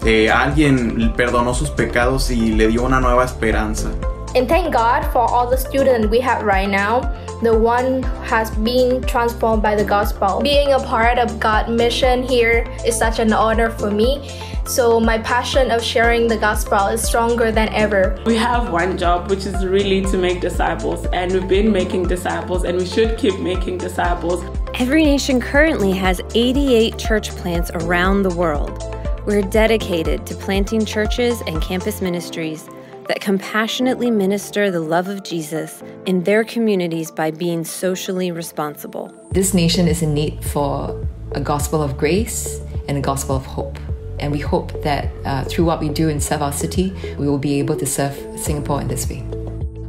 eh, 0.05 0.29
alguien 0.29 1.13
perdonó 1.15 1.53
sus 1.53 1.69
pecados 1.71 2.29
y 2.29 2.53
le 2.53 2.67
dio 2.67 2.83
una 2.83 2.99
nueva 2.99 3.25
esperanza. 3.25 3.89
And 4.37 4.47
thank 4.47 4.71
God 4.71 5.01
for 5.11 5.21
all 5.21 5.49
the 5.49 5.57
students 5.57 6.09
we 6.09 6.19
have 6.19 6.43
right 6.43 6.69
now. 6.69 7.01
The 7.41 7.57
one 7.57 8.03
has 8.29 8.51
been 8.51 9.01
transformed 9.01 9.63
by 9.63 9.73
the 9.73 9.83
gospel. 9.83 10.41
Being 10.43 10.73
a 10.73 10.79
part 10.79 11.17
of 11.17 11.39
God's 11.39 11.71
mission 11.71 12.21
here 12.21 12.63
is 12.85 12.95
such 12.95 13.17
an 13.17 13.33
honor 13.33 13.71
for 13.71 13.89
me. 13.89 14.29
So 14.67 14.99
my 14.99 15.17
passion 15.17 15.71
of 15.71 15.81
sharing 15.81 16.27
the 16.27 16.37
gospel 16.37 16.85
is 16.85 17.01
stronger 17.01 17.51
than 17.51 17.69
ever. 17.69 18.21
We 18.27 18.35
have 18.35 18.71
one 18.71 18.95
job, 18.95 19.27
which 19.31 19.47
is 19.47 19.65
really 19.65 20.03
to 20.11 20.19
make 20.19 20.39
disciples, 20.39 21.07
and 21.07 21.31
we've 21.31 21.47
been 21.47 21.71
making 21.71 22.03
disciples, 22.03 22.63
and 22.63 22.77
we 22.77 22.85
should 22.85 23.17
keep 23.17 23.39
making 23.39 23.79
disciples. 23.79 24.43
Every 24.75 25.03
Nation 25.03 25.41
currently 25.41 25.93
has 25.93 26.21
88 26.35 26.95
church 26.99 27.31
plants 27.31 27.71
around 27.73 28.21
the 28.21 28.35
world. 28.35 28.83
We're 29.25 29.41
dedicated 29.41 30.27
to 30.27 30.35
planting 30.35 30.85
churches 30.85 31.41
and 31.47 31.59
campus 31.59 32.03
ministries 32.03 32.69
that 33.07 33.21
compassionately 33.21 34.11
minister 34.11 34.69
the 34.69 34.79
love 34.79 35.07
of 35.07 35.23
Jesus 35.23 35.81
in 36.05 36.23
their 36.23 36.43
communities 36.43 37.11
by 37.11 37.31
being 37.31 37.63
socially 37.63 38.31
responsible. 38.31 39.11
This 39.31 39.53
nation 39.53 39.87
is 39.87 40.01
in 40.01 40.13
need 40.13 40.43
for 40.43 41.07
a 41.31 41.41
gospel 41.41 41.81
of 41.81 41.97
grace 41.97 42.59
and 42.87 42.97
a 42.97 43.01
gospel 43.01 43.35
of 43.35 43.45
hope. 43.45 43.77
And 44.19 44.31
we 44.31 44.39
hope 44.39 44.81
that 44.83 45.11
uh, 45.25 45.43
through 45.45 45.65
what 45.65 45.79
we 45.79 45.89
do 45.89 46.09
in 46.09 46.19
Serve 46.19 46.41
Our 46.41 46.53
City, 46.53 46.93
we 47.19 47.27
will 47.27 47.37
be 47.37 47.59
able 47.59 47.75
to 47.77 47.85
serve 47.85 48.15
Singapore 48.39 48.81
in 48.81 48.87
this 48.87 49.07
way. 49.09 49.23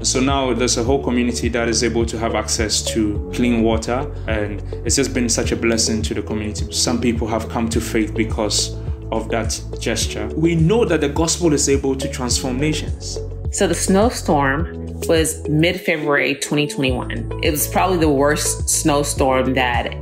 So 0.03 0.21
now 0.21 0.55
there's 0.55 0.77
a 0.77 0.85
whole 0.85 1.03
community 1.03 1.49
that 1.49 1.69
is 1.69 1.83
able 1.83 2.07
to 2.07 2.19
have 2.19 2.37
access 2.37 2.83
to 2.93 3.31
clean 3.35 3.63
water, 3.63 4.09
and 4.29 4.63
it's 4.87 4.95
just 4.95 5.13
been 5.13 5.29
such 5.29 5.51
a 5.51 5.57
blessing 5.57 6.03
to 6.03 6.15
the 6.15 6.23
community. 6.23 6.71
Some 6.73 7.01
people 7.01 7.27
have 7.27 7.49
come 7.49 7.69
to 7.71 7.81
faith 7.81 8.15
because 8.15 8.77
of 9.13 9.29
that 9.31 9.61
gesture. 9.79 10.27
We 10.29 10.55
know 10.55 10.85
that 10.85 11.01
the 11.01 11.09
gospel 11.09 11.53
is 11.53 11.69
able 11.69 11.97
to 11.97 12.09
transform 12.09 12.59
nations. 12.59 13.19
So 13.51 13.67
the 13.67 13.75
snowstorm 13.75 14.87
was 15.09 15.49
mid 15.49 15.81
February 15.81 16.35
2021. 16.35 17.41
It 17.43 17.51
was 17.51 17.67
probably 17.69 17.99
the 17.99 18.11
worst 18.11 18.69
snowstorm 18.69 19.55
that 19.55 19.93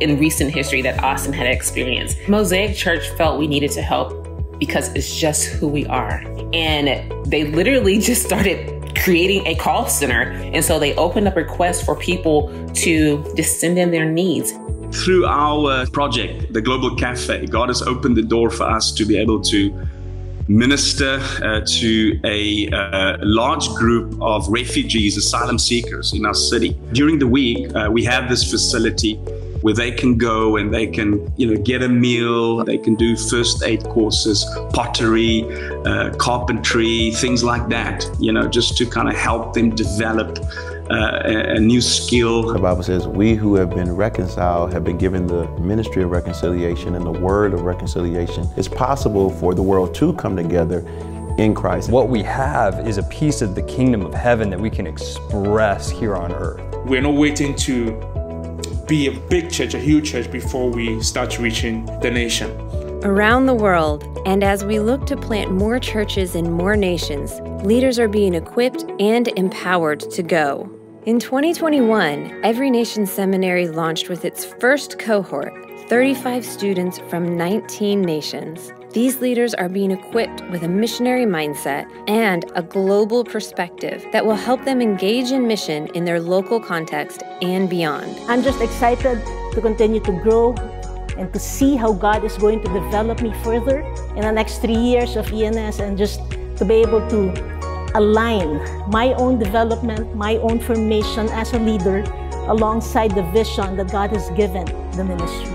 in 0.00 0.18
recent 0.18 0.52
history 0.52 0.82
that 0.82 1.02
Austin 1.02 1.32
had 1.32 1.46
experienced. 1.46 2.16
Mosaic 2.28 2.76
Church 2.76 3.08
felt 3.10 3.38
we 3.38 3.46
needed 3.46 3.70
to 3.72 3.82
help 3.82 4.26
because 4.58 4.92
it's 4.94 5.16
just 5.16 5.44
who 5.44 5.68
we 5.68 5.86
are. 5.86 6.24
And 6.52 7.30
they 7.30 7.44
literally 7.44 7.98
just 8.00 8.24
started 8.24 8.74
creating 8.96 9.46
a 9.46 9.54
call 9.54 9.86
center. 9.86 10.32
And 10.52 10.64
so 10.64 10.78
they 10.78 10.94
opened 10.96 11.28
up 11.28 11.36
requests 11.36 11.82
for 11.84 11.94
people 11.94 12.48
to 12.74 13.32
just 13.36 13.60
send 13.60 13.78
in 13.78 13.90
their 13.90 14.10
needs. 14.10 14.52
Through 14.92 15.26
our 15.26 15.86
project, 15.86 16.52
the 16.52 16.60
Global 16.60 16.96
Cafe, 16.96 17.46
God 17.46 17.68
has 17.68 17.82
opened 17.82 18.16
the 18.16 18.22
door 18.22 18.50
for 18.50 18.64
us 18.64 18.90
to 18.92 19.04
be 19.04 19.18
able 19.18 19.40
to 19.42 19.86
minister 20.48 21.20
uh, 21.42 21.60
to 21.66 22.18
a 22.24 22.70
uh, 22.70 23.18
large 23.20 23.68
group 23.70 24.20
of 24.22 24.48
refugees, 24.48 25.16
asylum 25.16 25.58
seekers 25.58 26.14
in 26.14 26.24
our 26.24 26.34
city. 26.34 26.70
During 26.92 27.18
the 27.18 27.26
week, 27.26 27.74
uh, 27.74 27.88
we 27.90 28.02
have 28.04 28.28
this 28.30 28.50
facility 28.50 29.16
where 29.60 29.74
they 29.74 29.90
can 29.90 30.16
go 30.16 30.56
and 30.56 30.72
they 30.72 30.86
can, 30.86 31.32
you 31.36 31.46
know, 31.46 31.60
get 31.60 31.82
a 31.82 31.88
meal. 31.88 32.64
They 32.64 32.78
can 32.78 32.94
do 32.94 33.16
first 33.16 33.62
aid 33.62 33.84
courses, 33.84 34.46
pottery, 34.72 35.44
uh, 35.84 36.14
carpentry, 36.16 37.10
things 37.12 37.42
like 37.44 37.68
that. 37.68 38.04
You 38.18 38.32
know, 38.32 38.48
just 38.48 38.76
to 38.78 38.86
kind 38.86 39.08
of 39.08 39.16
help 39.16 39.54
them 39.54 39.74
develop 39.74 40.38
uh, 40.90 41.22
a, 41.24 41.56
a 41.56 41.60
new 41.60 41.80
skill. 41.80 42.52
The 42.52 42.58
Bible 42.58 42.82
says, 42.82 43.06
We 43.06 43.34
who 43.34 43.54
have 43.56 43.70
been 43.70 43.94
reconciled 43.94 44.72
have 44.72 44.84
been 44.84 44.98
given 44.98 45.26
the 45.26 45.46
ministry 45.58 46.02
of 46.02 46.10
reconciliation 46.10 46.94
and 46.94 47.04
the 47.04 47.12
word 47.12 47.52
of 47.52 47.62
reconciliation. 47.62 48.48
It's 48.56 48.68
possible 48.68 49.30
for 49.30 49.54
the 49.54 49.62
world 49.62 49.94
to 49.96 50.12
come 50.14 50.36
together 50.36 50.78
in 51.38 51.54
Christ. 51.54 51.90
What 51.90 52.08
we 52.08 52.22
have 52.22 52.86
is 52.86 52.98
a 52.98 53.02
piece 53.04 53.42
of 53.42 53.54
the 53.54 53.62
kingdom 53.62 54.04
of 54.04 54.14
heaven 54.14 54.50
that 54.50 54.58
we 54.58 54.70
can 54.70 54.86
express 54.86 55.90
here 55.90 56.16
on 56.16 56.32
earth. 56.32 56.60
We're 56.86 57.02
not 57.02 57.14
waiting 57.14 57.54
to 57.56 57.92
be 58.88 59.08
a 59.08 59.12
big 59.28 59.50
church, 59.50 59.74
a 59.74 59.78
huge 59.78 60.10
church, 60.10 60.30
before 60.30 60.70
we 60.70 61.02
start 61.02 61.38
reaching 61.38 61.84
the 62.00 62.10
nation. 62.10 62.50
Around 63.04 63.46
the 63.46 63.54
world, 63.54 64.04
and 64.26 64.42
as 64.42 64.64
we 64.64 64.80
look 64.80 65.06
to 65.06 65.16
plant 65.16 65.52
more 65.52 65.78
churches 65.78 66.34
in 66.34 66.50
more 66.50 66.76
nations, 66.76 67.38
leaders 67.64 67.98
are 67.98 68.08
being 68.08 68.34
equipped 68.34 68.84
and 68.98 69.28
empowered 69.28 70.00
to 70.00 70.22
go. 70.22 70.77
In 71.06 71.20
2021, 71.20 72.40
Every 72.42 72.70
Nation 72.70 73.06
Seminary 73.06 73.68
launched 73.68 74.08
with 74.08 74.24
its 74.24 74.44
first 74.44 74.98
cohort, 74.98 75.54
35 75.88 76.44
students 76.44 76.98
from 77.08 77.36
19 77.36 78.02
nations. 78.02 78.72
These 78.92 79.20
leaders 79.20 79.54
are 79.54 79.68
being 79.68 79.92
equipped 79.92 80.42
with 80.50 80.64
a 80.64 80.68
missionary 80.68 81.24
mindset 81.24 81.86
and 82.08 82.44
a 82.56 82.62
global 82.62 83.22
perspective 83.22 84.04
that 84.12 84.26
will 84.26 84.34
help 84.34 84.64
them 84.64 84.82
engage 84.82 85.30
in 85.30 85.46
mission 85.46 85.86
in 85.94 86.04
their 86.04 86.20
local 86.20 86.58
context 86.60 87.22
and 87.42 87.70
beyond. 87.70 88.18
I'm 88.26 88.42
just 88.42 88.60
excited 88.60 89.24
to 89.52 89.60
continue 89.62 90.00
to 90.00 90.12
grow 90.20 90.52
and 91.16 91.32
to 91.32 91.38
see 91.38 91.76
how 91.76 91.92
God 91.92 92.24
is 92.24 92.36
going 92.36 92.60
to 92.64 92.68
develop 92.72 93.22
me 93.22 93.32
further 93.44 93.80
in 94.16 94.22
the 94.22 94.32
next 94.32 94.58
three 94.58 94.76
years 94.76 95.14
of 95.14 95.32
ENS 95.32 95.78
and 95.78 95.96
just 95.96 96.20
to 96.56 96.64
be 96.64 96.74
able 96.74 97.08
to 97.08 97.32
align 97.94 98.58
my 98.90 99.12
own 99.14 99.38
development, 99.38 100.14
my 100.14 100.36
own 100.36 100.60
formation 100.60 101.28
as 101.30 101.52
a 101.52 101.58
leader 101.58 102.00
alongside 102.48 103.14
the 103.14 103.22
vision 103.24 103.76
that 103.76 103.90
God 103.90 104.10
has 104.10 104.30
given 104.30 104.64
the 104.92 105.04
ministry. 105.04 105.54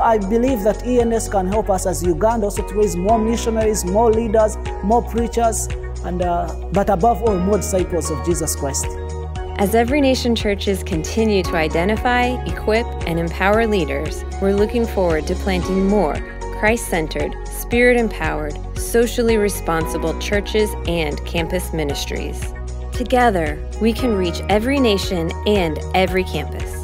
I 0.00 0.18
believe 0.18 0.62
that 0.62 0.82
ENS 0.84 1.28
can 1.28 1.46
help 1.46 1.68
us 1.68 1.86
as 1.86 2.02
Uganda 2.02 2.46
also 2.46 2.66
to 2.66 2.74
raise 2.74 2.96
more 2.96 3.18
missionaries, 3.18 3.84
more 3.84 4.10
leaders, 4.10 4.56
more 4.82 5.02
preachers, 5.02 5.68
and 6.04 6.22
uh, 6.22 6.54
but 6.72 6.88
above 6.88 7.22
all, 7.22 7.38
more 7.38 7.58
disciples 7.58 8.10
of 8.10 8.24
Jesus 8.24 8.56
Christ. 8.56 8.86
As 9.58 9.74
Every 9.74 10.00
Nation 10.00 10.34
churches 10.34 10.82
continue 10.82 11.42
to 11.42 11.54
identify, 11.54 12.42
equip, 12.44 12.86
and 13.06 13.18
empower 13.20 13.66
leaders, 13.66 14.24
we're 14.40 14.54
looking 14.54 14.86
forward 14.86 15.26
to 15.26 15.34
planting 15.34 15.86
more 15.86 16.16
Christ 16.60 16.88
centered, 16.88 17.34
spirit 17.48 17.96
empowered, 17.96 18.54
socially 18.78 19.38
responsible 19.38 20.12
churches 20.18 20.68
and 20.86 21.16
campus 21.24 21.72
ministries. 21.72 22.52
Together, 22.92 23.58
we 23.80 23.94
can 23.94 24.14
reach 24.14 24.42
every 24.50 24.78
nation 24.78 25.32
and 25.46 25.78
every 25.94 26.22
campus. 26.22 26.76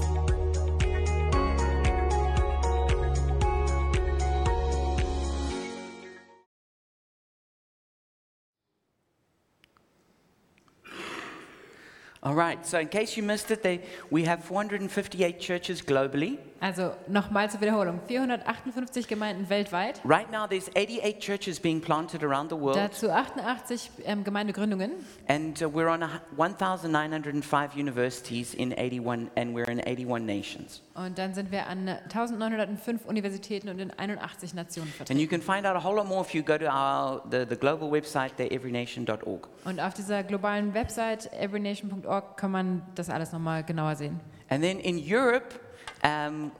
All 12.22 12.34
right, 12.34 12.66
so 12.66 12.80
in 12.80 12.88
case 12.88 13.18
you 13.18 13.22
missed 13.22 13.50
it, 13.50 13.62
they, 13.62 13.82
we 14.08 14.24
have 14.24 14.42
458 14.42 15.38
churches 15.38 15.82
globally. 15.82 16.38
Also 16.60 16.92
nochmal 17.06 17.50
zur 17.50 17.60
Wiederholung, 17.60 18.00
458 18.06 19.08
Gemeinden 19.08 19.48
weltweit. 19.50 20.00
Right 20.04 20.30
now, 20.30 20.46
there's 20.46 20.70
88 20.74 21.20
churches 21.20 21.60
being 21.60 21.80
planted 21.80 22.22
around 22.22 22.50
the 22.50 22.56
world. 22.56 22.76
Dazu 22.76 23.10
88 23.10 23.90
ähm, 24.04 24.24
Gemeindegründungen. 24.24 24.92
And 25.28 25.60
uh, 25.62 25.68
we're 25.68 25.90
on 25.90 26.02
a, 26.02 26.22
1,905 26.36 27.76
universities 27.76 28.54
in 28.54 28.72
81, 28.72 29.30
and 29.36 29.54
we're 29.54 29.70
in 29.70 29.80
81 29.80 30.24
nations. 30.24 30.80
Und 30.94 31.18
dann 31.18 31.34
sind 31.34 31.52
wir 31.52 31.66
an 31.66 31.88
1905 31.88 33.04
Universitäten 33.04 33.68
und 33.68 33.78
in 33.78 33.90
81 33.90 34.54
Nationen 34.54 34.88
vertreten. 34.88 35.12
And 35.12 35.20
you 35.20 35.28
can 35.28 35.42
find 35.42 35.66
out 35.66 35.76
a 35.76 35.84
whole 35.84 35.96
lot 35.96 36.06
more 36.06 36.22
if 36.22 36.34
you 36.34 36.42
go 36.42 36.56
to 36.56 36.66
our, 36.66 37.22
the, 37.30 37.44
the 37.46 37.56
global 37.56 37.90
website, 37.90 38.36
theeverynation.org. 38.38 39.48
Und 39.66 39.78
auf 39.78 39.92
dieser 39.92 40.22
globalen 40.24 40.72
Website 40.72 41.30
everynation.org 41.34 42.38
kann 42.38 42.50
man 42.50 42.82
das 42.94 43.10
alles 43.10 43.32
nochmal 43.32 43.62
genauer 43.62 43.96
sehen. 43.96 44.20
And 44.48 44.62
then 44.62 44.78
in 44.78 44.98
Europe, 44.98 45.58
um, 46.02 46.52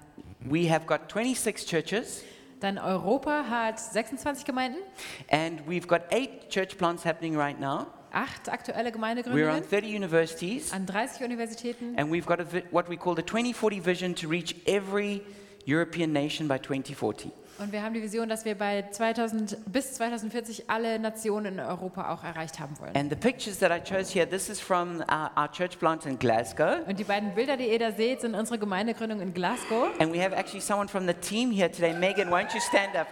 we 0.48 0.66
have 0.66 0.86
got 0.86 1.08
26 1.08 1.66
churches. 1.66 2.22
Dann 2.60 2.78
Europa 2.78 3.44
hat 3.48 3.78
26 3.78 4.44
Gemeinden. 4.44 4.82
And 5.28 5.60
we've 5.66 5.86
got 5.86 6.02
eight 6.10 6.48
church 6.48 6.78
plants 6.78 7.04
happening 7.04 7.36
right 7.36 7.58
now. 7.58 7.88
Acht 8.12 8.48
aktuelle 8.48 8.90
We're 9.26 9.50
on 9.50 9.62
30 9.62 9.88
universities. 9.88 10.72
an 10.72 10.86
30 10.86 11.22
Universitäten. 11.22 11.98
And 11.98 12.10
we've 12.10 12.24
got 12.24 12.40
a, 12.40 12.62
what 12.70 12.88
we 12.88 12.96
call 12.96 13.14
the 13.14 13.22
2040 13.22 13.80
vision 13.80 14.14
to 14.14 14.28
reach 14.28 14.56
every 14.66 15.22
European 15.66 16.12
nation 16.12 16.48
by 16.48 16.56
2040. 16.58 17.30
Und 17.58 17.72
wir 17.72 17.82
haben 17.82 17.94
die 17.94 18.02
Vision, 18.02 18.28
dass 18.28 18.44
wir 18.44 18.54
bei 18.54 18.84
2000 18.90 19.56
bis 19.72 19.94
2040 19.94 20.68
alle 20.68 20.98
Nationen 20.98 21.54
in 21.54 21.60
Europa 21.60 22.12
auch 22.12 22.22
erreicht 22.22 22.60
haben 22.60 22.78
wollen. 22.78 22.94
And 22.94 23.08
the 23.08 23.16
pictures 23.16 23.58
that 23.60 23.70
I 23.70 23.80
chose 23.80 24.12
here, 24.12 24.28
this 24.28 24.50
is 24.50 24.60
from 24.60 25.02
our, 25.10 25.30
our 25.36 25.50
church 25.50 25.78
plant 25.78 26.04
in 26.04 26.18
Glasgow. 26.18 26.86
Und 26.86 26.98
die 26.98 27.04
beiden 27.04 27.34
Bilder, 27.34 27.56
die 27.56 27.70
ihr 27.70 27.78
da 27.78 27.92
seht, 27.92 28.20
sind 28.20 28.34
unsere 28.34 28.58
Gemeindegründung 28.58 29.22
in 29.22 29.32
Glasgow. 29.32 29.88
And 29.98 30.12
we 30.12 30.22
have 30.22 30.36
actually 30.36 30.60
someone 30.60 30.86
from 30.86 31.06
the 31.06 31.14
team 31.14 31.50
here 31.50 31.70
today. 31.70 31.94
Megan, 31.94 32.28
won't 32.28 32.52
you 32.52 32.60
stand 32.60 32.94
up? 32.94 33.06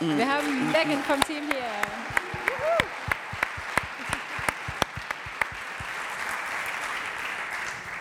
Mm. 0.00 0.18
Wir 0.18 0.28
haben 0.28 0.72
Megan 0.72 1.02
vom 1.04 1.20
Team 1.22 1.44
hier. 1.50 1.62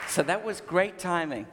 So 0.09 0.23
that 0.23 0.45
was 0.45 0.65
great 0.65 0.97
timing. 0.97 1.45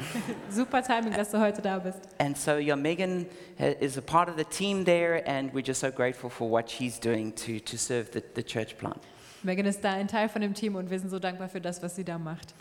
Super 0.50 0.82
Timing, 0.82 1.12
dass 1.12 1.30
du 1.30 1.40
heute 1.40 1.62
da 1.62 1.78
bist. 1.78 2.00
And 2.18 2.36
so, 2.36 2.56
yeah, 2.56 2.76
Megan 2.76 3.26
uh, 3.58 3.74
is 3.80 3.96
a 3.96 4.02
part 4.02 4.28
of 4.28 4.36
the 4.36 4.44
team 4.44 4.84
there, 4.84 5.22
and 5.28 5.52
we're 5.52 5.64
just 5.64 5.80
so 5.80 5.90
grateful 5.90 6.30
for 6.30 6.50
what 6.50 6.68
she's 6.68 6.98
doing 6.98 7.34
to, 7.36 7.60
to 7.60 7.76
serve 7.76 8.10
the, 8.12 8.22
the 8.34 8.42
church 8.42 8.76
plant. 8.78 9.00
Megan 9.42 9.66
ist 9.66 9.82
da 9.82 9.92
ein 9.92 10.08
Teil 10.08 10.28
von 10.28 10.40
dem 10.40 10.54
Team 10.54 10.76
und 10.76 10.90
wir 10.90 10.98
sind 10.98 11.10
so 11.10 11.18
dankbar 11.18 11.48
für 11.48 11.60
das, 11.60 11.82
was 11.82 11.96
sie 11.96 12.04
da 12.04 12.18
macht. 12.18 12.54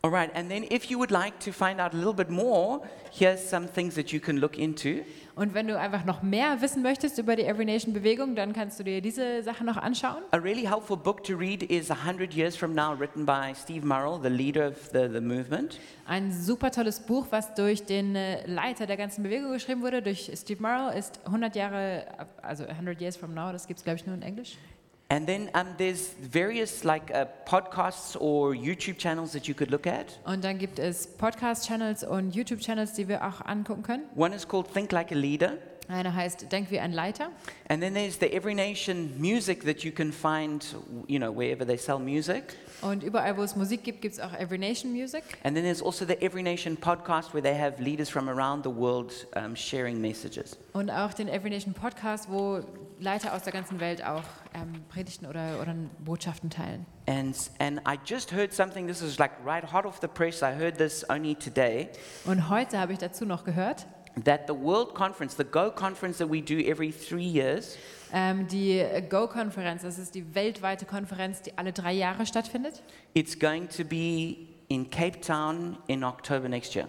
All 0.00 0.12
right, 0.12 0.30
and 0.32 0.48
then 0.48 0.64
if 0.70 0.92
you 0.92 0.98
would 1.00 1.10
like 1.10 1.40
to 1.40 1.50
find 1.50 1.80
out 1.80 1.92
a 1.92 1.96
little 1.96 2.12
bit 2.12 2.30
more, 2.30 2.80
here's 3.10 3.40
some 3.40 3.66
things 3.66 3.96
that 3.96 4.12
you 4.12 4.20
can 4.20 4.38
look 4.38 4.56
into. 4.56 5.04
Und 5.34 5.54
wenn 5.54 5.66
du 5.66 5.76
einfach 5.76 6.04
noch 6.04 6.22
mehr 6.22 6.60
wissen 6.60 6.82
möchtest 6.82 7.18
über 7.18 7.34
die 7.34 7.42
Every 7.42 7.64
Nation 7.64 7.92
Bewegung, 7.92 8.36
dann 8.36 8.52
kannst 8.52 8.78
du 8.78 8.84
dir 8.84 9.00
diese 9.00 9.42
Sachen 9.42 9.66
noch 9.66 9.76
anschauen. 9.76 10.22
A 10.30 10.36
really 10.36 10.64
helpful 10.64 10.96
book 10.96 11.24
to 11.24 11.36
read 11.36 11.64
is 11.64 11.90
100 11.90 12.32
Years 12.32 12.56
From 12.56 12.74
Now, 12.74 12.94
written 12.96 13.26
by 13.26 13.52
Steve 13.60 13.84
Murrell, 13.84 14.20
the 14.22 14.28
leader 14.28 14.68
of 14.68 14.76
the, 14.92 15.08
the 15.12 15.20
movement. 15.20 15.80
Ein 16.06 16.32
super 16.32 16.70
tolles 16.70 17.00
Buch, 17.00 17.26
was 17.30 17.54
durch 17.54 17.84
den 17.84 18.14
äh, 18.14 18.46
Leiter 18.46 18.86
der 18.86 18.96
ganzen 18.96 19.24
Bewegung 19.24 19.52
geschrieben 19.52 19.82
wurde, 19.82 20.00
durch 20.00 20.30
Steve 20.32 20.62
Murrow, 20.62 20.94
ist 20.94 21.18
100 21.26 21.56
Jahre, 21.56 22.06
also 22.40 22.64
100 22.64 23.00
Years 23.00 23.16
From 23.16 23.34
Now, 23.34 23.50
das 23.50 23.66
gibt 23.66 23.78
es 23.78 23.84
glaube 23.84 23.98
ich 23.98 24.06
nur 24.06 24.14
in 24.14 24.22
Englisch. 24.22 24.56
And 25.10 25.26
then 25.26 25.50
um, 25.54 25.68
there's 25.78 26.08
various 26.20 26.84
like 26.84 27.10
uh, 27.14 27.24
podcasts 27.46 28.14
or 28.20 28.52
YouTube 28.52 28.98
channels 28.98 29.32
that 29.32 29.48
you 29.48 29.54
could 29.54 29.70
look 29.70 29.86
at. 29.86 30.18
Und 30.24 30.44
dann 30.44 30.58
gibt 30.58 30.78
es 30.78 31.06
Podcast-Channels 31.06 32.04
und 32.04 32.34
YouTube-Channels, 32.34 32.92
die 32.92 33.08
wir 33.08 33.24
auch 33.26 33.40
angucken 33.46 33.82
können. 33.82 34.02
One 34.14 34.34
is 34.34 34.46
called 34.46 34.70
Think 34.70 34.92
Like 34.92 35.10
a 35.10 35.14
Leader. 35.14 35.56
Einer 35.88 36.14
heißt 36.14 36.52
Denk 36.52 36.70
wie 36.70 36.78
ein 36.80 36.92
Leiter. 36.92 37.30
And 37.68 37.82
then 37.82 37.94
there's 37.94 38.18
the 38.20 38.32
Every 38.32 38.54
Nation 38.54 39.14
music 39.18 39.64
that 39.64 39.80
you 39.80 39.90
can 39.90 40.12
find, 40.12 40.76
you 41.06 41.18
know, 41.18 41.34
wherever 41.34 41.66
they 41.66 41.78
sell 41.78 41.98
music. 41.98 42.56
Und 42.82 43.02
überall, 43.02 43.36
wo 43.36 43.42
es 43.42 43.56
Musik 43.56 43.82
gibt, 43.84 44.02
gibt 44.02 44.14
es 44.14 44.20
auch 44.20 44.32
Every 44.34 44.58
Nation 44.58 44.92
Music. 44.92 45.22
And 45.42 45.56
then 45.56 45.64
there's 45.64 45.82
also 45.82 46.04
the 46.04 46.20
Every 46.20 46.42
Nation 46.42 46.76
podcast 46.76 47.32
where 47.32 47.42
they 47.42 47.58
have 47.58 47.82
leaders 47.82 48.08
from 48.08 48.28
around 48.28 48.64
the 48.64 48.70
world 48.70 49.26
um, 49.34 49.56
sharing 49.56 50.00
messages. 50.00 50.58
Und 50.74 50.90
auch 50.90 51.14
den 51.14 51.28
Every 51.28 51.50
Nation 51.50 51.72
Podcast, 51.72 52.30
wo 52.30 52.60
Leiter 53.00 53.32
aus 53.34 53.42
der 53.44 53.52
ganzen 53.52 53.80
Welt 53.80 54.04
auch 54.04 54.24
ähm, 54.54 54.84
Predigten 54.88 55.26
oder, 55.26 55.60
oder 55.60 55.74
Botschaften 56.00 56.50
teilen. 56.50 56.84
And, 57.06 57.36
and 57.58 57.80
I 57.86 57.98
just 58.04 58.32
heard 58.32 58.52
something, 58.52 58.86
this 58.86 59.00
is 59.00 59.18
like 59.18 59.30
right 59.44 59.64
hot 59.72 59.86
off 59.86 59.98
the 60.00 60.08
press, 60.08 60.42
I 60.42 60.52
heard 60.52 60.76
this 60.76 61.08
only 61.08 61.34
today. 61.34 61.88
Und 62.26 62.48
heute 62.50 62.78
habe 62.78 62.92
ich 62.92 62.98
dazu 62.98 63.24
noch 63.24 63.44
gehört, 63.44 63.86
that 64.24 64.46
the 64.46 64.54
World 64.54 64.94
Conference, 64.94 65.34
the 65.36 65.44
Go 65.44 65.70
Conference 65.70 66.18
that 66.18 66.28
we 66.30 66.40
do 66.42 66.58
every 66.60 66.92
three 66.92 67.26
years, 67.26 67.76
ähm, 68.12 68.46
die 68.48 68.82
Go-Konferenz, 69.10 69.82
das 69.82 69.98
ist 69.98 70.14
die 70.14 70.34
weltweite 70.34 70.86
Konferenz, 70.86 71.42
die 71.42 71.56
alle 71.58 71.72
drei 71.72 71.92
Jahre 71.92 72.24
stattfindet. 72.26 72.82
it's 73.14 73.38
going 73.38 73.68
to 73.68 73.84
be 73.84 74.36
in 74.68 74.88
Cape 74.90 75.20
Town 75.20 75.76
in 75.88 76.02
October 76.04 76.48
next 76.48 76.74
year. 76.74 76.88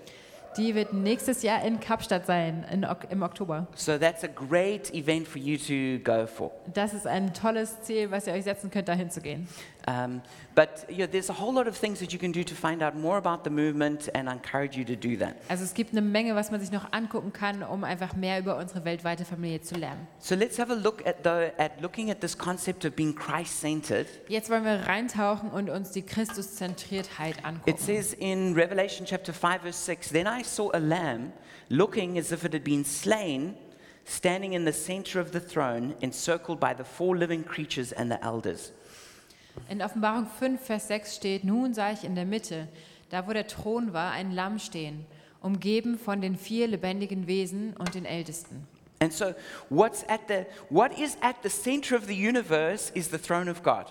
Die 0.57 0.73
wird 0.73 0.93
nächstes 0.93 1.43
Jahr 1.43 1.63
in 1.63 1.79
Kapstadt 1.79 2.25
sein, 2.25 2.65
in, 2.71 2.83
Ok- 2.83 3.05
im 3.11 3.21
Oktober. 3.21 3.67
So 3.75 3.97
that's 3.99 4.23
a 4.23 4.27
great 4.27 4.91
event 4.95 5.27
for 5.27 5.39
you 5.39 5.57
to 5.57 6.03
go 6.03 6.25
for. 6.25 6.51
Das 6.73 6.93
ist 6.93 7.05
ein 7.05 7.33
tolles 7.35 7.81
Ziel, 7.83 8.09
was 8.09 8.25
ihr 8.25 8.33
euch 8.33 8.45
setzen 8.45 8.71
könnt, 8.71 8.88
dahin 8.88 9.11
zu 9.11 9.21
gehen. 9.21 9.47
Um, 9.88 10.21
but 10.55 10.86
you 10.89 11.00
know, 11.00 11.07
there's 11.07 11.29
a 11.29 11.33
whole 11.33 11.53
lot 11.53 11.67
of 11.67 11.75
things 11.75 12.00
that 12.00 12.12
you 12.13 12.19
can 12.19 12.31
do 12.31 12.43
to 12.43 12.53
find 12.53 12.83
out 12.83 12.95
more 12.95 13.17
about 13.17 13.43
the 13.43 13.50
movement, 13.50 14.09
and 14.13 14.29
I 14.29 14.33
encourage 14.33 14.77
you 14.77 14.83
to 14.86 14.95
do 14.95 15.17
that. 15.17 15.38
Also 15.50 15.63
es 15.63 15.74
gibt 15.74 15.93
eine 15.93 16.01
Menge, 16.01 16.36
was 16.36 16.51
man 16.51 16.59
sich 16.59 16.71
noch 16.71 16.91
angucken 16.91 17.33
kann, 17.33 17.63
um 17.63 17.83
einfach 17.83 18.15
mehr 18.15 18.39
über 18.39 18.57
unsere 18.57 18.86
weltweite 18.86 19.25
Familie 19.25 19.62
zu 19.62 19.75
lernen. 19.75 20.07
So 20.19 20.36
let's 20.36 20.59
have 20.59 20.71
a 20.71 20.75
look 20.75 21.05
at, 21.07 21.24
the, 21.24 21.51
at 21.57 21.81
looking 21.81 22.12
at 22.12 22.21
this 22.21 22.38
concept 22.38 22.86
of 22.86 22.95
being 22.95 23.15
Christ-centered. 23.15 24.07
Jetzt 24.27 24.50
wollen 24.50 24.65
wir 24.65 24.88
reintauchen 24.88 25.50
und 25.50 25.69
uns 25.69 25.91
die 25.91 26.03
Christuszentriertheit 26.03 27.43
angucken. 27.45 27.69
It 27.69 27.79
says 27.79 28.13
in 28.13 28.53
Revelation 28.53 29.05
chapter 29.05 29.33
5, 29.33 29.62
verse 29.62 29.86
6 29.86 30.09
Then 30.09 30.27
I 30.27 30.43
saw 30.43 30.69
a 30.74 30.79
lamb 30.79 31.31
looking 31.69 32.17
as 32.17 32.31
if 32.31 32.43
it 32.43 32.53
had 32.53 32.63
been 32.63 32.83
slain, 32.83 33.55
standing 34.05 34.53
in 34.53 34.65
the 34.65 34.74
center 34.74 35.19
of 35.19 35.31
the 35.31 35.39
throne, 35.39 35.95
encircled 36.01 36.59
by 36.59 36.74
the 36.74 36.83
four 36.83 37.15
living 37.15 37.43
creatures 37.43 37.91
and 37.91 38.12
the 38.12 38.24
elders. 38.24 38.71
In 39.67 39.81
Offenbarung 39.81 40.27
5, 40.27 40.61
Vers 40.61 40.87
6 40.87 41.15
steht, 41.15 41.43
nun 41.43 41.73
sah 41.73 41.91
ich 41.91 42.03
in 42.03 42.15
der 42.15 42.25
Mitte, 42.25 42.67
da 43.09 43.27
wo 43.27 43.33
der 43.33 43.47
Thron 43.47 43.93
war, 43.93 44.11
ein 44.11 44.31
Lamm 44.31 44.59
stehen, 44.59 45.05
umgeben 45.41 45.97
von 45.97 46.21
den 46.21 46.37
vier 46.37 46.67
lebendigen 46.67 47.27
Wesen 47.27 47.75
und 47.77 47.95
den 47.95 48.05
Ältesten. 48.05 48.67
And 49.01 49.13
so, 49.13 49.34
what's 49.69 50.03
at 50.10 50.21
the, 50.27 50.45
what 50.69 50.97
is 50.99 51.17
at 51.21 51.38
the 51.43 51.49
center 51.49 51.95
of 51.95 52.05
the 52.05 52.13
universe 52.13 52.91
is 52.93 53.10
the 53.10 53.17
throne 53.17 53.49
of 53.49 53.63
God. 53.63 53.86